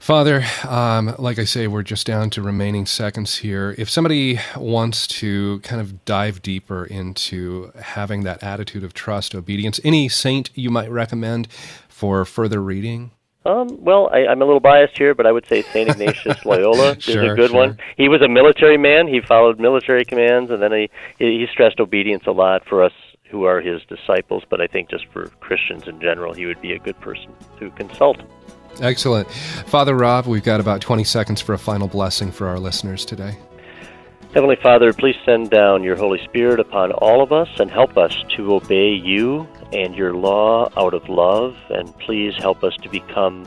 Father, 0.00 0.44
um, 0.66 1.14
like 1.18 1.38
I 1.38 1.44
say, 1.44 1.66
we're 1.66 1.82
just 1.82 2.06
down 2.06 2.30
to 2.30 2.42
remaining 2.42 2.86
seconds 2.86 3.38
here. 3.38 3.74
If 3.76 3.90
somebody 3.90 4.38
wants 4.56 5.06
to 5.08 5.58
kind 5.60 5.80
of 5.80 6.04
dive 6.04 6.40
deeper 6.40 6.84
into 6.84 7.72
having 7.80 8.22
that 8.22 8.42
attitude 8.42 8.84
of 8.84 8.94
trust, 8.94 9.34
obedience, 9.34 9.80
any 9.84 10.08
saint 10.08 10.50
you 10.54 10.70
might 10.70 10.90
recommend 10.90 11.48
for 11.88 12.24
further 12.24 12.62
reading? 12.62 13.10
Um, 13.44 13.82
well, 13.82 14.10
I, 14.12 14.26
I'm 14.26 14.42
a 14.42 14.44
little 14.44 14.60
biased 14.60 14.96
here, 14.98 15.14
but 15.14 15.26
I 15.26 15.32
would 15.32 15.46
say 15.46 15.62
Saint 15.62 15.88
Ignatius 15.88 16.44
Loyola 16.44 17.00
Sure, 17.00 17.24
is 17.24 17.32
a 17.32 17.34
good 17.34 17.50
sure. 17.50 17.58
one. 17.58 17.78
He 17.96 18.08
was 18.08 18.20
a 18.20 18.28
military 18.28 18.76
man. 18.76 19.08
He 19.08 19.20
followed 19.20 19.58
military 19.58 20.04
commands, 20.04 20.50
and 20.50 20.62
then 20.62 20.72
he 20.72 20.90
he 21.18 21.46
stressed 21.50 21.80
obedience 21.80 22.24
a 22.26 22.32
lot 22.32 22.66
for 22.66 22.82
us 22.82 22.92
who 23.30 23.44
are 23.44 23.60
his 23.60 23.80
disciples. 23.88 24.42
But 24.48 24.60
I 24.60 24.66
think 24.66 24.90
just 24.90 25.06
for 25.12 25.28
Christians 25.40 25.88
in 25.88 26.00
general, 26.00 26.34
he 26.34 26.46
would 26.46 26.60
be 26.60 26.72
a 26.72 26.78
good 26.78 27.00
person 27.00 27.32
to 27.58 27.70
consult. 27.70 28.18
Excellent. 28.80 29.30
Father 29.30 29.94
Rob, 29.94 30.26
we've 30.26 30.44
got 30.44 30.60
about 30.60 30.80
20 30.80 31.04
seconds 31.04 31.40
for 31.40 31.52
a 31.52 31.58
final 31.58 31.88
blessing 31.88 32.30
for 32.30 32.46
our 32.46 32.58
listeners 32.58 33.04
today. 33.04 33.36
Heavenly 34.34 34.56
Father, 34.56 34.92
please 34.92 35.16
send 35.24 35.50
down 35.50 35.82
your 35.82 35.96
Holy 35.96 36.22
Spirit 36.24 36.60
upon 36.60 36.92
all 36.92 37.22
of 37.22 37.32
us 37.32 37.48
and 37.58 37.70
help 37.70 37.96
us 37.96 38.14
to 38.36 38.54
obey 38.54 38.90
you 38.90 39.48
and 39.72 39.94
your 39.94 40.14
law 40.14 40.70
out 40.76 40.94
of 40.94 41.08
love, 41.08 41.56
and 41.70 41.96
please 41.98 42.34
help 42.36 42.62
us 42.62 42.76
to 42.82 42.88
become 42.90 43.46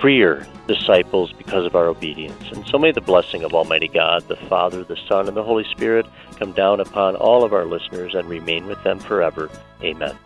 freer 0.00 0.46
disciples 0.66 1.32
because 1.32 1.64
of 1.64 1.74
our 1.74 1.86
obedience. 1.86 2.42
And 2.52 2.66
so 2.66 2.78
may 2.78 2.92
the 2.92 3.00
blessing 3.00 3.44
of 3.44 3.54
Almighty 3.54 3.88
God, 3.88 4.26
the 4.28 4.36
Father, 4.36 4.84
the 4.84 4.98
Son, 5.08 5.28
and 5.28 5.36
the 5.36 5.42
Holy 5.42 5.64
Spirit 5.64 6.06
come 6.36 6.52
down 6.52 6.80
upon 6.80 7.16
all 7.16 7.44
of 7.44 7.52
our 7.52 7.64
listeners 7.64 8.14
and 8.14 8.28
remain 8.28 8.66
with 8.66 8.82
them 8.82 8.98
forever. 8.98 9.48
Amen. 9.82 10.16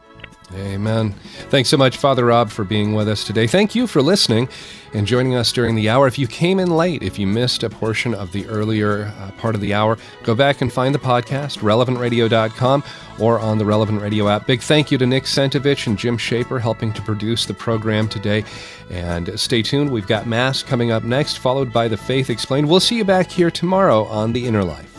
Amen. 0.54 1.12
Thanks 1.48 1.70
so 1.70 1.76
much, 1.76 1.96
Father 1.96 2.26
Rob, 2.26 2.50
for 2.50 2.64
being 2.64 2.94
with 2.94 3.08
us 3.08 3.24
today. 3.24 3.46
Thank 3.46 3.74
you 3.74 3.86
for 3.86 4.02
listening 4.02 4.48
and 4.92 5.06
joining 5.06 5.34
us 5.34 5.52
during 5.52 5.74
the 5.74 5.88
hour. 5.88 6.06
If 6.06 6.18
you 6.18 6.26
came 6.26 6.58
in 6.58 6.76
late, 6.76 7.02
if 7.02 7.18
you 7.18 7.26
missed 7.26 7.62
a 7.62 7.70
portion 7.70 8.14
of 8.14 8.32
the 8.32 8.46
earlier 8.46 9.12
uh, 9.18 9.30
part 9.32 9.54
of 9.54 9.60
the 9.60 9.72
hour, 9.72 9.96
go 10.22 10.34
back 10.34 10.60
and 10.60 10.72
find 10.72 10.94
the 10.94 10.98
podcast, 10.98 11.58
relevantradio.com 11.58 12.84
or 13.18 13.40
on 13.40 13.58
the 13.58 13.64
Relevant 13.64 14.00
Radio 14.02 14.28
app. 14.28 14.46
Big 14.46 14.60
thank 14.60 14.90
you 14.90 14.98
to 14.98 15.06
Nick 15.06 15.24
Sentovich 15.24 15.86
and 15.86 15.98
Jim 15.98 16.18
Shaper 16.18 16.58
helping 16.58 16.92
to 16.92 17.02
produce 17.02 17.46
the 17.46 17.54
program 17.54 18.08
today. 18.08 18.44
And 18.90 19.38
stay 19.40 19.62
tuned. 19.62 19.90
We've 19.90 20.06
got 20.06 20.26
Mass 20.26 20.62
coming 20.62 20.90
up 20.90 21.02
next, 21.02 21.38
followed 21.38 21.72
by 21.72 21.88
the 21.88 21.96
Faith 21.96 22.28
Explained. 22.28 22.68
We'll 22.68 22.80
see 22.80 22.96
you 22.96 23.04
back 23.04 23.30
here 23.30 23.50
tomorrow 23.50 24.04
on 24.04 24.32
The 24.32 24.46
Inner 24.46 24.64
Life. 24.64 24.91